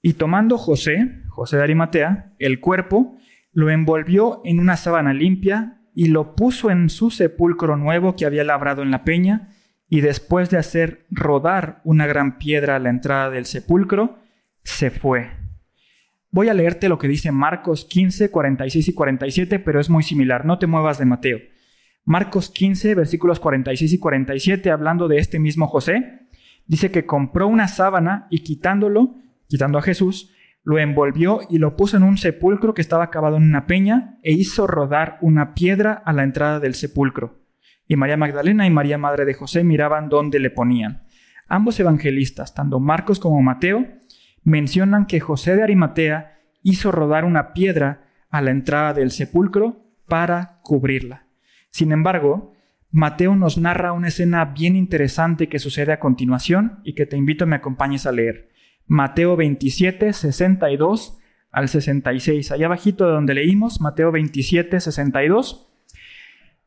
y 0.00 0.12
tomando 0.12 0.58
José, 0.58 1.24
José 1.28 1.56
de 1.56 1.64
Arimatea, 1.64 2.34
el 2.38 2.60
cuerpo, 2.60 3.18
lo 3.52 3.68
envolvió 3.68 4.42
en 4.44 4.60
una 4.60 4.76
sábana 4.76 5.12
limpia 5.12 5.79
y 5.94 6.08
lo 6.08 6.34
puso 6.34 6.70
en 6.70 6.88
su 6.88 7.10
sepulcro 7.10 7.76
nuevo 7.76 8.16
que 8.16 8.26
había 8.26 8.44
labrado 8.44 8.82
en 8.82 8.90
la 8.90 9.04
peña, 9.04 9.50
y 9.88 10.02
después 10.02 10.50
de 10.50 10.56
hacer 10.56 11.06
rodar 11.10 11.80
una 11.84 12.06
gran 12.06 12.38
piedra 12.38 12.76
a 12.76 12.78
la 12.78 12.90
entrada 12.90 13.30
del 13.30 13.44
sepulcro, 13.44 14.18
se 14.62 14.90
fue. 14.90 15.30
Voy 16.30 16.48
a 16.48 16.54
leerte 16.54 16.88
lo 16.88 16.98
que 16.98 17.08
dice 17.08 17.32
Marcos 17.32 17.84
15, 17.86 18.30
46 18.30 18.88
y 18.88 18.94
47, 18.94 19.58
pero 19.58 19.80
es 19.80 19.90
muy 19.90 20.04
similar, 20.04 20.44
no 20.44 20.58
te 20.60 20.68
muevas 20.68 20.98
de 20.98 21.06
Mateo. 21.06 21.38
Marcos 22.04 22.50
15, 22.50 22.94
versículos 22.94 23.40
46 23.40 23.92
y 23.92 23.98
47, 23.98 24.70
hablando 24.70 25.08
de 25.08 25.18
este 25.18 25.40
mismo 25.40 25.66
José, 25.66 26.20
dice 26.66 26.92
que 26.92 27.04
compró 27.04 27.48
una 27.48 27.66
sábana 27.66 28.28
y 28.30 28.40
quitándolo, 28.40 29.16
quitando 29.48 29.78
a 29.78 29.82
Jesús, 29.82 30.32
lo 30.70 30.78
envolvió 30.78 31.40
y 31.50 31.58
lo 31.58 31.74
puso 31.74 31.96
en 31.96 32.04
un 32.04 32.16
sepulcro 32.16 32.74
que 32.74 32.80
estaba 32.80 33.10
cavado 33.10 33.38
en 33.38 33.42
una 33.42 33.66
peña 33.66 34.18
e 34.22 34.30
hizo 34.30 34.68
rodar 34.68 35.18
una 35.20 35.52
piedra 35.52 36.00
a 36.04 36.12
la 36.12 36.22
entrada 36.22 36.60
del 36.60 36.76
sepulcro. 36.76 37.40
Y 37.88 37.96
María 37.96 38.16
Magdalena 38.16 38.68
y 38.68 38.70
María 38.70 38.96
Madre 38.96 39.24
de 39.24 39.34
José 39.34 39.64
miraban 39.64 40.08
dónde 40.08 40.38
le 40.38 40.48
ponían. 40.48 41.02
Ambos 41.48 41.80
evangelistas, 41.80 42.54
tanto 42.54 42.78
Marcos 42.78 43.18
como 43.18 43.42
Mateo, 43.42 43.84
mencionan 44.44 45.06
que 45.06 45.18
José 45.18 45.56
de 45.56 45.64
Arimatea 45.64 46.38
hizo 46.62 46.92
rodar 46.92 47.24
una 47.24 47.52
piedra 47.52 48.04
a 48.30 48.40
la 48.40 48.52
entrada 48.52 48.94
del 48.94 49.10
sepulcro 49.10 49.84
para 50.06 50.60
cubrirla. 50.62 51.26
Sin 51.70 51.90
embargo, 51.90 52.52
Mateo 52.92 53.34
nos 53.34 53.58
narra 53.58 53.92
una 53.92 54.06
escena 54.06 54.44
bien 54.44 54.76
interesante 54.76 55.48
que 55.48 55.58
sucede 55.58 55.92
a 55.92 55.98
continuación 55.98 56.78
y 56.84 56.94
que 56.94 57.06
te 57.06 57.16
invito 57.16 57.42
a 57.42 57.48
me 57.48 57.56
acompañes 57.56 58.06
a 58.06 58.12
leer. 58.12 58.49
Mateo 58.90 59.36
27, 59.36 60.12
62 60.12 61.16
al 61.52 61.68
66. 61.68 62.50
Allá 62.50 62.66
abajito 62.66 63.06
de 63.06 63.12
donde 63.12 63.34
leímos, 63.34 63.80
Mateo 63.80 64.10
27, 64.10 64.80
62, 64.80 65.68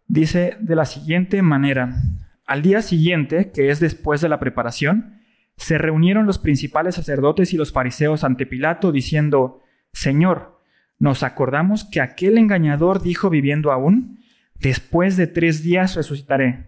dice 0.08 0.56
de 0.62 0.76
la 0.78 0.86
siguiente 0.86 1.42
manera. 1.42 1.98
Al 2.46 2.62
día 2.62 2.82
siguiente, 2.82 3.52
que 3.52 3.72
es 3.72 3.82
después 3.82 4.22
de 4.22 4.30
la 4.30 4.40
preparación, 4.40 5.20
se 5.58 5.78
reunieron 5.78 6.26
los 6.26 6.40
principales 6.40 6.96
sacerdotes 6.96 7.52
y 7.54 7.58
los 7.58 7.74
fariseos 7.74 8.24
ante 8.24 8.46
Pilato, 8.46 8.94
diciendo, 8.94 9.60
Señor, 9.92 10.62
nos 11.00 11.24
acordamos 11.24 11.84
que 11.84 12.00
aquel 12.00 12.38
engañador 12.38 13.02
dijo 13.02 13.30
viviendo 13.30 13.70
aún, 13.74 14.20
después 14.62 15.18
de 15.18 15.28
tres 15.28 15.62
días 15.62 15.96
resucitaré. 15.96 16.68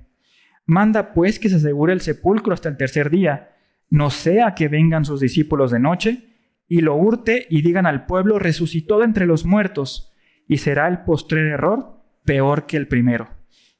Manda 0.65 1.13
pues 1.13 1.39
que 1.39 1.47
se 1.47 1.55
asegure 1.55 1.93
el 1.93 2.01
sepulcro 2.01 2.53
hasta 2.53 2.67
el 2.67 2.75
tercer 2.75 3.09
día, 3.09 3.54
no 3.95 4.09
sea 4.09 4.55
que 4.55 4.67
vengan 4.67 5.05
sus 5.05 5.21
discípulos 5.21 5.71
de 5.71 5.79
noche 5.79 6.27
y 6.67 6.81
lo 6.81 6.95
hurte 6.95 7.47
y 7.49 7.61
digan 7.61 7.85
al 7.85 8.05
pueblo, 8.05 8.39
resucitó 8.39 8.99
de 8.99 9.05
entre 9.05 9.25
los 9.25 9.45
muertos, 9.45 10.11
y 10.49 10.57
será 10.57 10.89
el 10.89 11.03
postrer 11.03 11.45
error 11.47 12.03
peor 12.25 12.65
que 12.65 12.75
el 12.75 12.89
primero. 12.89 13.29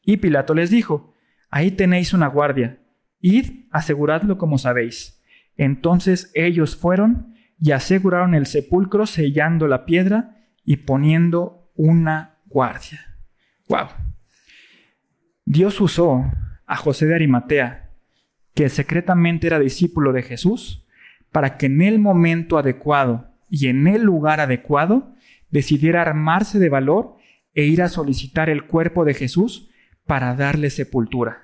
Y 0.02 0.18
Pilato 0.18 0.54
les 0.54 0.70
dijo, 0.70 1.14
ahí 1.50 1.72
tenéis 1.72 2.14
una 2.14 2.28
guardia, 2.28 2.80
id, 3.20 3.66
aseguradlo 3.72 4.38
como 4.38 4.58
sabéis. 4.58 5.22
Entonces 5.58 6.32
ellos 6.34 6.78
fueron 6.78 7.36
y 7.60 7.72
aseguraron 7.72 8.36
el 8.36 8.46
sepulcro 8.46 9.08
sellando 9.08 9.68
la 9.68 9.84
piedra 9.86 10.38
y 10.64 10.78
poniendo 10.78 11.72
una 11.76 12.38
guardia. 12.46 13.18
¡Wow! 13.68 13.88
Dios 15.44 15.82
usó 15.82 16.24
a 16.66 16.78
José 16.78 17.06
de 17.06 17.16
Arimatea 17.16 17.85
que 18.56 18.70
secretamente 18.70 19.48
era 19.48 19.60
discípulo 19.60 20.14
de 20.14 20.24
Jesús, 20.24 20.88
para 21.32 21.58
que 21.58 21.68
en 21.68 21.82
el 21.82 22.00
momento 22.00 22.58
adecuado 22.58 23.28
y 23.50 23.68
en 23.68 23.88
el 23.88 24.02
lugar 24.02 24.40
adecuado 24.40 25.14
decidiera 25.52 26.02
armarse 26.02 26.58
de 26.58 26.70
valor 26.70 27.18
e 27.54 27.66
ir 27.66 27.82
a 27.82 27.90
solicitar 27.90 28.50
el 28.50 28.66
cuerpo 28.66 29.06
de 29.06 29.14
Jesús 29.14 29.70
para 30.06 30.36
darle 30.36 30.70
sepultura. 30.70 31.44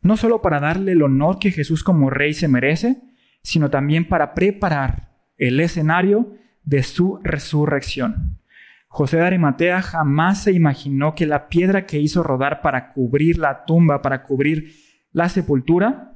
No 0.00 0.16
solo 0.16 0.42
para 0.42 0.60
darle 0.60 0.92
el 0.92 1.02
honor 1.02 1.38
que 1.38 1.50
Jesús 1.50 1.84
como 1.84 2.10
rey 2.10 2.34
se 2.34 2.48
merece, 2.48 3.02
sino 3.42 3.70
también 3.70 4.08
para 4.08 4.34
preparar 4.34 5.10
el 5.36 5.58
escenario 5.60 6.34
de 6.64 6.82
su 6.82 7.18
resurrección. 7.22 8.38
José 8.86 9.16
de 9.16 9.24
Arimatea 9.24 9.82
jamás 9.82 10.42
se 10.42 10.52
imaginó 10.52 11.14
que 11.14 11.26
la 11.26 11.48
piedra 11.48 11.86
que 11.86 11.98
hizo 11.98 12.22
rodar 12.22 12.60
para 12.62 12.92
cubrir 12.92 13.38
la 13.38 13.64
tumba, 13.64 14.02
para 14.02 14.22
cubrir 14.24 14.74
la 15.12 15.28
sepultura, 15.28 16.11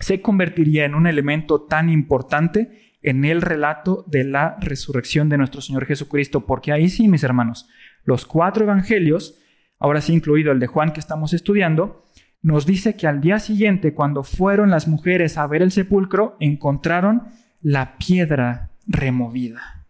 se 0.00 0.20
convertiría 0.20 0.84
en 0.84 0.94
un 0.94 1.06
elemento 1.06 1.62
tan 1.62 1.90
importante 1.90 2.94
en 3.02 3.24
el 3.24 3.40
relato 3.40 4.04
de 4.08 4.24
la 4.24 4.56
resurrección 4.60 5.28
de 5.28 5.38
nuestro 5.38 5.60
Señor 5.60 5.86
Jesucristo, 5.86 6.44
porque 6.44 6.72
ahí 6.72 6.88
sí, 6.88 7.08
mis 7.08 7.22
hermanos, 7.22 7.68
los 8.04 8.26
cuatro 8.26 8.64
evangelios, 8.64 9.38
ahora 9.78 10.00
sí 10.00 10.12
incluido 10.12 10.52
el 10.52 10.60
de 10.60 10.66
Juan 10.66 10.92
que 10.92 11.00
estamos 11.00 11.32
estudiando, 11.32 12.04
nos 12.42 12.66
dice 12.66 12.96
que 12.96 13.06
al 13.06 13.20
día 13.20 13.38
siguiente, 13.38 13.94
cuando 13.94 14.22
fueron 14.22 14.70
las 14.70 14.88
mujeres 14.88 15.38
a 15.38 15.46
ver 15.46 15.62
el 15.62 15.72
sepulcro, 15.72 16.36
encontraron 16.40 17.24
la 17.60 17.96
piedra 17.98 18.70
removida. 18.86 19.86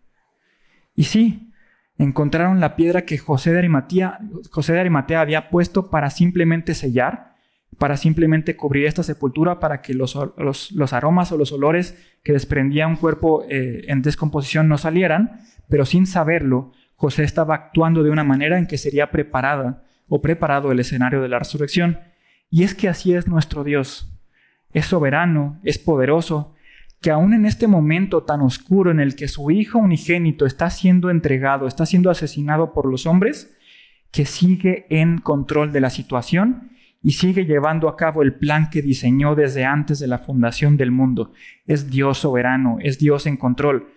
Y 0.94 1.04
sí, 1.04 1.52
encontraron 1.98 2.60
la 2.60 2.76
piedra 2.76 3.04
que 3.04 3.18
José 3.18 3.52
de 3.52 3.58
Arimatea, 3.58 4.20
José 4.50 4.72
de 4.72 4.80
Arimatea 4.80 5.20
había 5.20 5.50
puesto 5.50 5.90
para 5.90 6.10
simplemente 6.10 6.74
sellar, 6.74 7.35
para 7.78 7.96
simplemente 7.96 8.56
cubrir 8.56 8.86
esta 8.86 9.02
sepultura 9.02 9.60
para 9.60 9.82
que 9.82 9.94
los, 9.94 10.16
aromas 10.92 11.32
o 11.32 11.36
los 11.36 11.52
olores 11.52 11.98
que 12.22 12.32
desprendía 12.32 12.86
un 12.86 12.96
cuerpo 12.96 13.44
eh, 13.48 13.84
en 13.88 14.02
descomposición 14.02 14.68
no 14.68 14.78
salieran, 14.78 15.40
pero 15.68 15.84
sin 15.84 16.06
saberlo, 16.06 16.72
José 16.94 17.24
estaba 17.24 17.54
actuando 17.54 18.02
de 18.02 18.10
una 18.10 18.24
manera 18.24 18.58
en 18.58 18.66
que 18.66 18.78
sería 18.78 19.10
preparada 19.10 19.84
o 20.08 20.22
preparado 20.22 20.72
el 20.72 20.80
escenario 20.80 21.20
de 21.20 21.28
la 21.28 21.38
resurrección. 21.38 22.00
Y 22.50 22.62
es 22.62 22.74
que 22.74 22.88
así 22.88 23.12
es 23.12 23.28
nuestro 23.28 23.64
Dios. 23.64 24.12
Es 24.72 24.86
soberano, 24.86 25.60
es 25.62 25.78
poderoso, 25.78 26.54
que 27.02 27.10
aún 27.10 27.34
en 27.34 27.44
este 27.44 27.66
momento 27.66 28.22
tan 28.22 28.40
oscuro 28.40 28.90
en 28.90 29.00
el 29.00 29.16
que 29.16 29.28
su 29.28 29.50
hijo 29.50 29.78
unigénito 29.78 30.46
está 30.46 30.70
siendo 30.70 31.10
entregado, 31.10 31.66
está 31.66 31.84
siendo 31.84 32.10
asesinado 32.10 32.72
por 32.72 32.86
los 32.86 33.06
hombres, 33.06 33.54
que 34.10 34.24
sigue 34.24 34.86
en 34.88 35.18
control 35.18 35.72
de 35.72 35.80
la 35.80 35.90
situación 35.90 36.70
y 37.06 37.12
sigue 37.12 37.46
llevando 37.46 37.88
a 37.88 37.96
cabo 37.96 38.24
el 38.24 38.34
plan 38.34 38.68
que 38.68 38.82
diseñó 38.82 39.36
desde 39.36 39.64
antes 39.64 40.00
de 40.00 40.08
la 40.08 40.18
fundación 40.18 40.76
del 40.76 40.90
mundo. 40.90 41.30
Es 41.64 41.88
Dios 41.88 42.18
soberano, 42.18 42.78
es 42.80 42.98
Dios 42.98 43.28
en 43.28 43.36
control. 43.36 43.92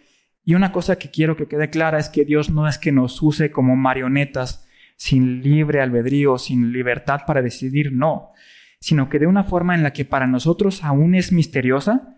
Y 0.45 0.53
una 0.53 0.72
cosa 0.72 0.99
que 0.99 1.10
quiero 1.10 1.36
que 1.36 1.47
quede 1.47 1.72
clara 1.72 1.97
es 1.97 2.07
que 2.07 2.24
Dios 2.24 2.51
no 2.51 2.68
es 2.68 2.78
que 2.78 2.91
nos 2.91 3.20
use 3.24 3.49
como 3.49 3.76
marionetas 3.76 4.70
sin 4.95 5.41
libre 5.41 5.82
albedrío, 5.82 6.38
sin 6.38 6.72
libertad 6.72 7.22
para 7.26 7.41
decidir, 7.41 7.91
no, 7.91 8.30
sino 8.80 9.10
que 9.10 9.18
de 9.18 9.26
una 9.26 9.43
forma 9.43 9.74
en 9.74 9.82
la 9.82 9.91
que 9.91 10.05
para 10.05 10.28
nosotros 10.28 10.84
aún 10.84 11.16
es 11.16 11.32
misteriosa, 11.32 12.16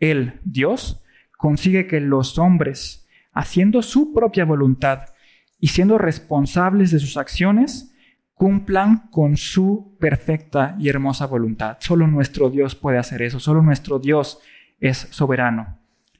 Él, 0.00 0.40
Dios, 0.42 1.04
consigue 1.38 1.86
que 1.86 2.00
los 2.00 2.40
hombres, 2.40 3.06
haciendo 3.34 3.82
su 3.82 4.12
propia 4.12 4.44
voluntad 4.44 5.10
y 5.60 5.68
siendo 5.68 5.96
responsables 5.96 6.90
de 6.90 6.98
sus 6.98 7.18
acciones, 7.18 7.93
cumplan 8.34 9.08
con 9.10 9.36
su 9.36 9.96
perfecta 10.00 10.76
y 10.78 10.88
hermosa 10.88 11.26
voluntad. 11.26 11.76
Solo 11.80 12.06
nuestro 12.06 12.50
Dios 12.50 12.74
puede 12.74 12.98
hacer 12.98 13.22
eso, 13.22 13.40
solo 13.40 13.62
nuestro 13.62 13.98
Dios 13.98 14.40
es 14.80 15.08
soberano. 15.10 15.78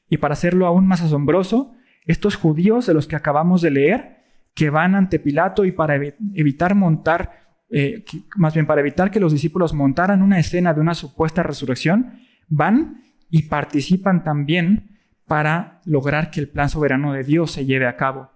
Y 0.09 0.17
para 0.17 0.33
hacerlo 0.33 0.65
aún 0.65 0.87
más 0.87 1.01
asombroso, 1.01 1.75
estos 2.05 2.35
judíos 2.35 2.85
de 2.85 2.93
los 2.93 3.07
que 3.07 3.15
acabamos 3.15 3.61
de 3.61 3.71
leer 3.71 4.15
que 4.53 4.69
van 4.69 4.95
ante 4.95 5.19
Pilato 5.19 5.65
y 5.65 5.71
para 5.71 5.95
evitar 5.95 6.75
montar, 6.75 7.57
eh, 7.69 8.05
más 8.37 8.53
bien 8.53 8.65
para 8.65 8.81
evitar 8.81 9.11
que 9.11 9.19
los 9.19 9.33
discípulos 9.33 9.73
montaran 9.73 10.21
una 10.21 10.39
escena 10.39 10.73
de 10.73 10.81
una 10.81 10.93
supuesta 10.93 11.43
resurrección, 11.43 12.19
van 12.47 13.01
y 13.29 13.43
participan 13.43 14.23
también 14.23 14.97
para 15.27 15.81
lograr 15.85 16.31
que 16.31 16.39
el 16.39 16.47
plan 16.47 16.69
soberano 16.69 17.11
de 17.11 17.23
Dios 17.23 17.51
se 17.51 17.65
lleve 17.65 17.87
a 17.87 17.97
cabo. 17.97 18.31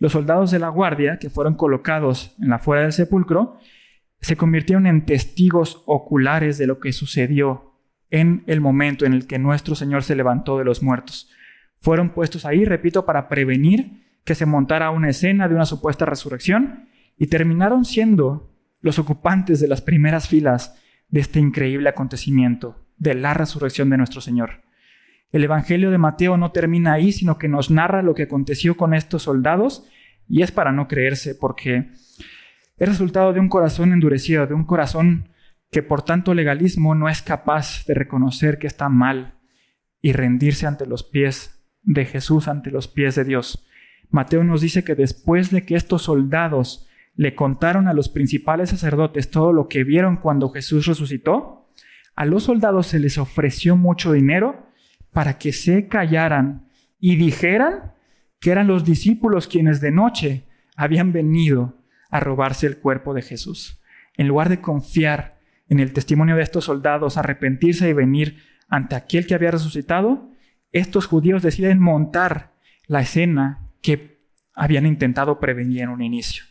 Los 0.00 0.12
soldados 0.12 0.50
de 0.50 0.58
la 0.58 0.70
guardia, 0.70 1.18
que 1.18 1.28
fueron 1.28 1.54
colocados 1.54 2.34
en 2.40 2.48
la 2.48 2.58
fuera 2.58 2.82
del 2.82 2.92
sepulcro, 2.92 3.58
se 4.20 4.34
convirtieron 4.34 4.86
en 4.86 5.04
testigos 5.04 5.82
oculares 5.86 6.56
de 6.56 6.66
lo 6.66 6.80
que 6.80 6.92
sucedió 6.92 7.74
en 8.08 8.42
el 8.46 8.62
momento 8.62 9.04
en 9.04 9.12
el 9.12 9.26
que 9.26 9.38
nuestro 9.38 9.74
Señor 9.74 10.02
se 10.02 10.16
levantó 10.16 10.58
de 10.58 10.64
los 10.64 10.82
muertos. 10.82 11.30
Fueron 11.80 12.10
puestos 12.10 12.46
ahí, 12.46 12.64
repito, 12.64 13.04
para 13.04 13.28
prevenir 13.28 14.06
que 14.24 14.34
se 14.34 14.46
montara 14.46 14.90
una 14.90 15.10
escena 15.10 15.48
de 15.48 15.54
una 15.54 15.66
supuesta 15.66 16.06
resurrección 16.06 16.88
y 17.18 17.26
terminaron 17.26 17.84
siendo 17.84 18.50
los 18.80 18.98
ocupantes 18.98 19.60
de 19.60 19.68
las 19.68 19.82
primeras 19.82 20.28
filas 20.28 20.80
de 21.08 21.20
este 21.20 21.40
increíble 21.40 21.90
acontecimiento, 21.90 22.86
de 22.96 23.14
la 23.14 23.34
resurrección 23.34 23.90
de 23.90 23.98
nuestro 23.98 24.22
Señor. 24.22 24.62
El 25.32 25.44
Evangelio 25.44 25.90
de 25.90 25.98
Mateo 25.98 26.36
no 26.36 26.50
termina 26.50 26.92
ahí, 26.92 27.12
sino 27.12 27.38
que 27.38 27.48
nos 27.48 27.70
narra 27.70 28.02
lo 28.02 28.14
que 28.14 28.24
aconteció 28.24 28.76
con 28.76 28.94
estos 28.94 29.22
soldados 29.22 29.88
y 30.28 30.42
es 30.42 30.52
para 30.52 30.72
no 30.72 30.88
creerse, 30.88 31.34
porque 31.34 31.90
es 32.76 32.88
resultado 32.88 33.32
de 33.32 33.40
un 33.40 33.48
corazón 33.48 33.92
endurecido, 33.92 34.46
de 34.46 34.54
un 34.54 34.64
corazón 34.64 35.28
que 35.70 35.82
por 35.82 36.02
tanto 36.02 36.34
legalismo 36.34 36.94
no 36.94 37.08
es 37.08 37.22
capaz 37.22 37.84
de 37.86 37.94
reconocer 37.94 38.58
que 38.58 38.66
está 38.66 38.88
mal 38.88 39.34
y 40.02 40.12
rendirse 40.12 40.66
ante 40.66 40.86
los 40.86 41.04
pies 41.04 41.62
de 41.82 42.04
Jesús, 42.04 42.48
ante 42.48 42.70
los 42.70 42.88
pies 42.88 43.14
de 43.14 43.24
Dios. 43.24 43.66
Mateo 44.10 44.42
nos 44.42 44.60
dice 44.60 44.82
que 44.82 44.94
después 44.94 45.50
de 45.50 45.64
que 45.64 45.76
estos 45.76 46.02
soldados 46.02 46.88
le 47.14 47.34
contaron 47.34 47.86
a 47.86 47.92
los 47.92 48.08
principales 48.08 48.70
sacerdotes 48.70 49.30
todo 49.30 49.52
lo 49.52 49.68
que 49.68 49.84
vieron 49.84 50.16
cuando 50.16 50.50
Jesús 50.50 50.86
resucitó, 50.86 51.68
a 52.16 52.24
los 52.24 52.44
soldados 52.44 52.88
se 52.88 52.98
les 52.98 53.18
ofreció 53.18 53.76
mucho 53.76 54.12
dinero 54.12 54.69
para 55.12 55.38
que 55.38 55.52
se 55.52 55.88
callaran 55.88 56.66
y 56.98 57.16
dijeran 57.16 57.92
que 58.40 58.50
eran 58.50 58.66
los 58.66 58.84
discípulos 58.84 59.46
quienes 59.46 59.80
de 59.80 59.90
noche 59.90 60.44
habían 60.76 61.12
venido 61.12 61.76
a 62.10 62.20
robarse 62.20 62.66
el 62.66 62.78
cuerpo 62.78 63.14
de 63.14 63.22
Jesús. 63.22 63.80
En 64.16 64.28
lugar 64.28 64.48
de 64.48 64.60
confiar 64.60 65.38
en 65.68 65.78
el 65.78 65.92
testimonio 65.92 66.36
de 66.36 66.42
estos 66.42 66.64
soldados, 66.64 67.16
arrepentirse 67.16 67.88
y 67.88 67.92
venir 67.92 68.42
ante 68.68 68.96
aquel 68.96 69.26
que 69.26 69.34
había 69.34 69.50
resucitado, 69.50 70.30
estos 70.72 71.06
judíos 71.06 71.42
deciden 71.42 71.80
montar 71.80 72.52
la 72.86 73.00
escena 73.00 73.60
que 73.82 74.18
habían 74.54 74.86
intentado 74.86 75.38
prevenir 75.38 75.82
en 75.82 75.90
un 75.90 76.02
inicio. 76.02 76.44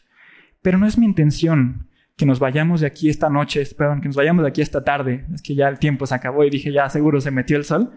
Pero 0.61 0.77
no 0.77 0.87
es 0.87 0.97
mi 0.97 1.05
intención 1.05 1.87
que 2.17 2.25
nos 2.25 2.39
vayamos 2.39 2.81
de 2.81 2.87
aquí 2.87 3.09
esta 3.09 3.29
noche, 3.29 3.63
perdón, 3.77 4.01
que 4.01 4.09
nos 4.09 4.15
vayamos 4.15 4.43
de 4.43 4.49
aquí 4.49 4.61
esta 4.61 4.83
tarde, 4.83 5.25
es 5.33 5.41
que 5.41 5.55
ya 5.55 5.69
el 5.69 5.79
tiempo 5.79 6.05
se 6.05 6.15
acabó 6.15 6.43
y 6.43 6.49
dije, 6.49 6.71
ya 6.71 6.89
seguro 6.89 7.21
se 7.21 7.31
metió 7.31 7.55
el 7.55 7.63
sol. 7.63 7.93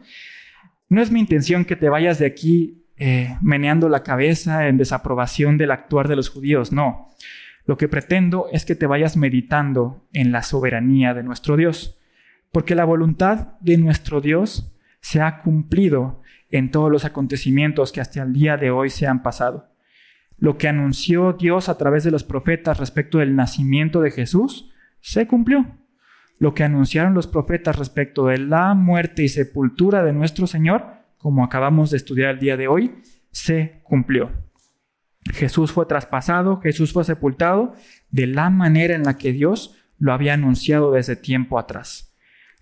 No 0.93 1.01
es 1.01 1.11
mi 1.11 1.21
intención 1.21 1.65
que 1.65 1.75
te 1.75 1.89
vayas 1.89 2.19
de 2.19 2.27
aquí 2.27 2.85
eh, 2.99 3.39
meneando 3.41 3.89
la 3.89 4.03
cabeza 4.03 4.69
en 4.69 4.77
desaprobación 4.77 5.57
del 5.57 5.71
actuar 5.71 6.07
de 6.07 6.17
los 6.17 6.29
judíos, 6.29 6.71
no. 6.71 7.09
Lo 7.65 7.79
que 7.79 7.89
pretendo 7.89 8.49
es 8.53 8.67
que 8.67 8.75
te 8.75 8.87
vayas 8.87 9.17
meditando 9.17 10.07
en 10.13 10.33
la 10.33 10.43
soberanía 10.43 11.15
de 11.15 11.23
nuestro 11.23 11.57
Dios, 11.57 11.99
porque 12.53 12.75
la 12.75 12.85
voluntad 12.85 13.59
de 13.61 13.79
nuestro 13.79 14.21
Dios 14.21 14.77
se 15.01 15.23
ha 15.23 15.41
cumplido 15.41 16.21
en 16.51 16.71
todos 16.71 16.93
los 16.93 17.07
acontecimientos 17.07 17.91
que 17.91 18.03
hasta 18.03 18.23
el 18.23 18.35
día 18.35 18.59
de 18.59 18.71
hoy 18.71 18.91
se 18.91 19.07
han 19.07 19.23
pasado. 19.23 19.71
Lo 20.37 20.59
que 20.59 20.69
anunció 20.69 21.33
Dios 21.33 21.71
a 21.71 21.79
través 21.79 22.05
de 22.05 22.11
los 22.11 22.23
profetas 22.23 22.79
respecto 22.79 23.17
del 23.17 23.35
nacimiento 23.35 24.03
de 24.03 24.11
Jesús 24.11 24.71
se 25.01 25.27
cumplió. 25.27 25.82
Lo 26.43 26.55
que 26.55 26.65
anunciaron 26.65 27.15
los 27.15 27.29
profetas 27.29 27.79
respecto 27.79 28.27
de 28.27 28.37
la 28.37 28.75
muerte 28.75 29.23
y 29.23 29.29
sepultura 29.29 30.03
de 30.03 30.13
nuestro 30.13 30.49
Señor, 30.49 30.87
como 31.17 31.45
acabamos 31.45 31.93
de 31.93 31.99
estudiar 31.99 32.31
el 32.31 32.41
día 32.41 32.57
de 32.57 32.67
hoy, 32.67 32.97
se 33.31 33.81
cumplió. 33.85 34.33
Jesús 35.33 35.71
fue 35.71 35.87
traspasado, 35.87 36.61
Jesús 36.61 36.93
fue 36.93 37.05
sepultado 37.05 37.75
de 38.11 38.27
la 38.27 38.51
manera 38.51 38.97
en 38.97 39.05
la 39.05 39.19
que 39.19 39.33
Dios 39.33 39.77
lo 39.99 40.13
había 40.13 40.35
anunciado 40.35 40.91
desde 40.91 41.15
tiempo 41.15 41.61
atrás. 41.61 42.13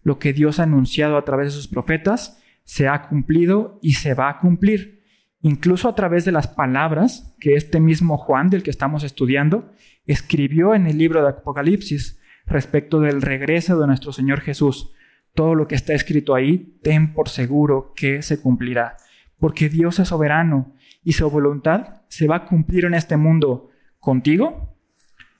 Lo 0.02 0.18
que 0.18 0.34
Dios 0.34 0.60
ha 0.60 0.64
anunciado 0.64 1.16
a 1.16 1.24
través 1.24 1.46
de 1.46 1.52
sus 1.52 1.66
profetas 1.66 2.38
se 2.64 2.86
ha 2.86 3.08
cumplido 3.08 3.78
y 3.80 3.94
se 3.94 4.12
va 4.12 4.28
a 4.28 4.40
cumplir, 4.40 5.04
incluso 5.40 5.88
a 5.88 5.94
través 5.94 6.26
de 6.26 6.32
las 6.32 6.48
palabras 6.48 7.34
que 7.40 7.54
este 7.54 7.80
mismo 7.80 8.18
Juan, 8.18 8.50
del 8.50 8.62
que 8.62 8.68
estamos 8.68 9.04
estudiando, 9.04 9.72
escribió 10.04 10.74
en 10.74 10.86
el 10.86 10.98
libro 10.98 11.22
de 11.22 11.30
Apocalipsis 11.30 12.19
respecto 12.50 13.00
del 13.00 13.22
regreso 13.22 13.78
de 13.80 13.86
nuestro 13.86 14.12
Señor 14.12 14.40
Jesús. 14.40 14.92
Todo 15.34 15.54
lo 15.54 15.68
que 15.68 15.76
está 15.76 15.94
escrito 15.94 16.34
ahí, 16.34 16.78
ten 16.82 17.14
por 17.14 17.28
seguro 17.28 17.92
que 17.94 18.22
se 18.22 18.40
cumplirá, 18.40 18.96
porque 19.38 19.68
Dios 19.68 19.98
es 20.00 20.08
soberano 20.08 20.74
y 21.04 21.12
su 21.12 21.30
voluntad 21.30 22.02
se 22.08 22.26
va 22.26 22.36
a 22.36 22.44
cumplir 22.46 22.84
en 22.84 22.94
este 22.94 23.16
mundo 23.16 23.70
contigo, 24.00 24.76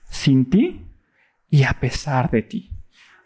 sin 0.09 0.49
ti 0.49 0.87
y 1.49 1.63
a 1.63 1.73
pesar 1.73 2.31
de 2.31 2.41
ti. 2.41 2.71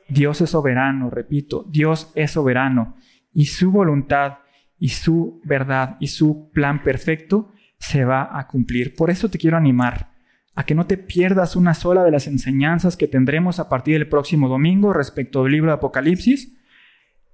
Dios 0.10 0.42
es 0.42 0.50
soberano, 0.50 1.10
repito, 1.10 1.66
Dios 1.70 2.12
es 2.16 2.32
soberano 2.32 2.98
y 3.34 3.46
su 3.46 3.72
voluntad 3.72 4.40
y 4.80 4.90
su 4.90 5.42
verdad 5.44 5.98
y 6.00 6.08
su 6.08 6.52
plan 6.52 6.84
perfecto 6.84 7.52
se 7.78 8.06
va 8.06 8.38
a 8.38 8.48
cumplir. 8.48 8.96
Por 8.96 9.10
eso 9.10 9.30
te 9.30 9.38
quiero 9.38 9.58
animar 9.58 10.15
a 10.56 10.66
que 10.66 10.74
no 10.74 10.88
te 10.88 10.98
pierdas 10.98 11.58
una 11.58 11.74
sola 11.74 12.04
de 12.04 12.12
las 12.12 12.28
enseñanzas 12.28 12.96
que 12.96 13.08
tendremos 13.08 13.60
a 13.60 13.68
partir 13.68 13.98
del 13.98 14.08
próximo 14.08 14.48
domingo 14.48 14.94
respecto 14.94 15.44
del 15.44 15.52
libro 15.52 15.70
de 15.70 15.76
Apocalipsis. 15.76 16.58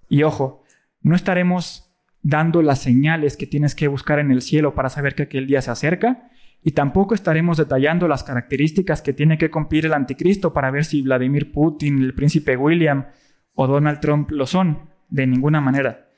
Y 0.10 0.24
ojo, 0.24 0.64
no 1.02 1.16
estaremos 1.16 1.94
dando 2.24 2.62
las 2.64 2.80
señales 2.80 3.38
que 3.38 3.48
tienes 3.48 3.76
que 3.76 3.88
buscar 3.88 4.20
en 4.20 4.32
el 4.32 4.42
cielo 4.42 4.74
para 4.74 4.90
saber 4.90 5.16
que 5.16 5.24
aquel 5.24 5.48
día 5.48 5.62
se 5.62 5.72
acerca, 5.72 6.30
y 6.64 6.72
tampoco 6.72 7.16
estaremos 7.16 7.58
detallando 7.58 8.08
las 8.08 8.24
características 8.24 9.02
que 9.02 9.14
tiene 9.14 9.40
que 9.40 9.50
cumplir 9.50 9.88
el 9.88 9.94
anticristo 9.94 10.54
para 10.54 10.70
ver 10.70 10.86
si 10.86 11.02
Vladimir 11.02 11.52
Putin, 11.52 12.04
el 12.04 12.14
príncipe 12.14 12.56
William 12.56 13.08
o 13.56 13.66
Donald 13.66 14.00
Trump 14.00 14.30
lo 14.30 14.46
son 14.46 14.90
de 15.10 15.26
ninguna 15.26 15.60
manera. 15.60 16.10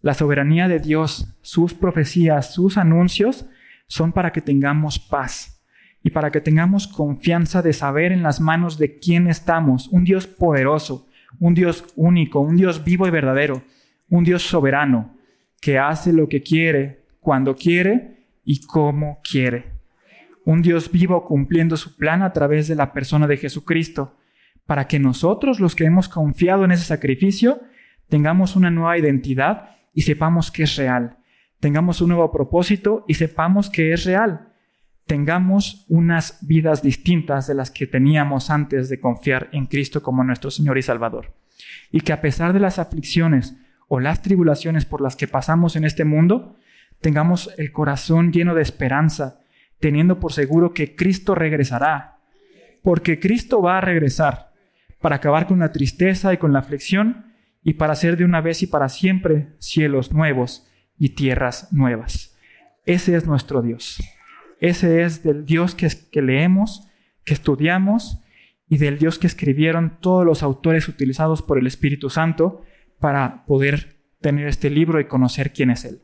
La 0.00 0.14
soberanía 0.14 0.68
de 0.68 0.78
Dios, 0.78 1.38
sus 1.42 1.74
profecías, 1.74 2.54
sus 2.54 2.78
anuncios 2.78 3.46
son 3.86 4.12
para 4.12 4.32
que 4.32 4.40
tengamos 4.40 4.98
paz 4.98 5.59
y 6.02 6.10
para 6.10 6.30
que 6.30 6.40
tengamos 6.40 6.86
confianza 6.86 7.62
de 7.62 7.72
saber 7.72 8.12
en 8.12 8.22
las 8.22 8.40
manos 8.40 8.78
de 8.78 8.98
quién 8.98 9.26
estamos, 9.26 9.88
un 9.88 10.04
Dios 10.04 10.26
poderoso, 10.26 11.06
un 11.38 11.54
Dios 11.54 11.84
único, 11.96 12.40
un 12.40 12.56
Dios 12.56 12.84
vivo 12.84 13.06
y 13.06 13.10
verdadero, 13.10 13.62
un 14.08 14.24
Dios 14.24 14.42
soberano, 14.42 15.14
que 15.60 15.78
hace 15.78 16.12
lo 16.12 16.28
que 16.28 16.42
quiere, 16.42 17.04
cuando 17.20 17.54
quiere 17.54 18.24
y 18.44 18.60
como 18.62 19.20
quiere. 19.22 19.72
Un 20.44 20.62
Dios 20.62 20.90
vivo 20.90 21.24
cumpliendo 21.24 21.76
su 21.76 21.96
plan 21.96 22.22
a 22.22 22.32
través 22.32 22.66
de 22.66 22.74
la 22.74 22.92
persona 22.92 23.26
de 23.26 23.36
Jesucristo, 23.36 24.16
para 24.66 24.86
que 24.86 24.98
nosotros, 24.98 25.60
los 25.60 25.74
que 25.74 25.84
hemos 25.84 26.08
confiado 26.08 26.64
en 26.64 26.72
ese 26.72 26.84
sacrificio, 26.84 27.60
tengamos 28.08 28.56
una 28.56 28.70
nueva 28.70 28.96
identidad 28.96 29.76
y 29.92 30.02
sepamos 30.02 30.50
que 30.50 30.62
es 30.62 30.76
real. 30.76 31.18
Tengamos 31.60 32.00
un 32.00 32.08
nuevo 32.08 32.32
propósito 32.32 33.04
y 33.06 33.14
sepamos 33.14 33.68
que 33.68 33.92
es 33.92 34.04
real. 34.04 34.49
Tengamos 35.10 35.86
unas 35.88 36.38
vidas 36.40 36.82
distintas 36.82 37.48
de 37.48 37.54
las 37.54 37.72
que 37.72 37.88
teníamos 37.88 38.48
antes 38.48 38.88
de 38.88 39.00
confiar 39.00 39.48
en 39.50 39.66
Cristo 39.66 40.04
como 40.04 40.22
nuestro 40.22 40.52
Señor 40.52 40.78
y 40.78 40.82
Salvador. 40.82 41.34
Y 41.90 42.02
que 42.02 42.12
a 42.12 42.20
pesar 42.20 42.52
de 42.52 42.60
las 42.60 42.78
aflicciones 42.78 43.56
o 43.88 43.98
las 43.98 44.22
tribulaciones 44.22 44.84
por 44.84 45.00
las 45.00 45.16
que 45.16 45.26
pasamos 45.26 45.74
en 45.74 45.84
este 45.84 46.04
mundo, 46.04 46.54
tengamos 47.00 47.52
el 47.58 47.72
corazón 47.72 48.30
lleno 48.30 48.54
de 48.54 48.62
esperanza, 48.62 49.40
teniendo 49.80 50.20
por 50.20 50.32
seguro 50.32 50.74
que 50.74 50.94
Cristo 50.94 51.34
regresará. 51.34 52.20
Porque 52.80 53.18
Cristo 53.18 53.60
va 53.60 53.78
a 53.78 53.80
regresar 53.80 54.52
para 55.00 55.16
acabar 55.16 55.48
con 55.48 55.58
la 55.58 55.72
tristeza 55.72 56.32
y 56.32 56.36
con 56.36 56.52
la 56.52 56.60
aflicción 56.60 57.34
y 57.64 57.72
para 57.72 57.94
hacer 57.94 58.16
de 58.16 58.24
una 58.24 58.40
vez 58.42 58.62
y 58.62 58.68
para 58.68 58.88
siempre 58.88 59.48
cielos 59.58 60.12
nuevos 60.12 60.70
y 60.96 61.16
tierras 61.16 61.72
nuevas. 61.72 62.38
Ese 62.86 63.16
es 63.16 63.26
nuestro 63.26 63.60
Dios. 63.60 64.00
Ese 64.60 65.02
es 65.02 65.22
del 65.22 65.44
Dios 65.44 65.74
que, 65.74 65.88
que 66.12 66.22
leemos, 66.22 66.86
que 67.24 67.34
estudiamos 67.34 68.22
y 68.68 68.78
del 68.78 68.98
Dios 68.98 69.18
que 69.18 69.26
escribieron 69.26 69.98
todos 70.00 70.24
los 70.24 70.42
autores 70.42 70.86
utilizados 70.88 71.42
por 71.42 71.58
el 71.58 71.66
Espíritu 71.66 72.10
Santo 72.10 72.62
para 73.00 73.44
poder 73.46 74.00
tener 74.20 74.46
este 74.46 74.70
libro 74.70 75.00
y 75.00 75.06
conocer 75.06 75.52
quién 75.52 75.70
es 75.70 75.84
Él. 75.84 76.02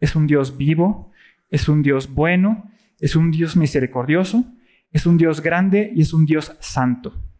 Es 0.00 0.16
un 0.16 0.26
Dios 0.26 0.56
vivo, 0.58 1.12
es 1.48 1.68
un 1.68 1.82
Dios 1.82 2.12
bueno, 2.12 2.70
es 2.98 3.16
un 3.16 3.30
Dios 3.30 3.56
misericordioso, 3.56 4.44
es 4.90 5.06
un 5.06 5.16
Dios 5.16 5.40
grande 5.40 5.92
y 5.94 6.02
es 6.02 6.12
un 6.12 6.26
Dios 6.26 6.56
santo. 6.60 7.31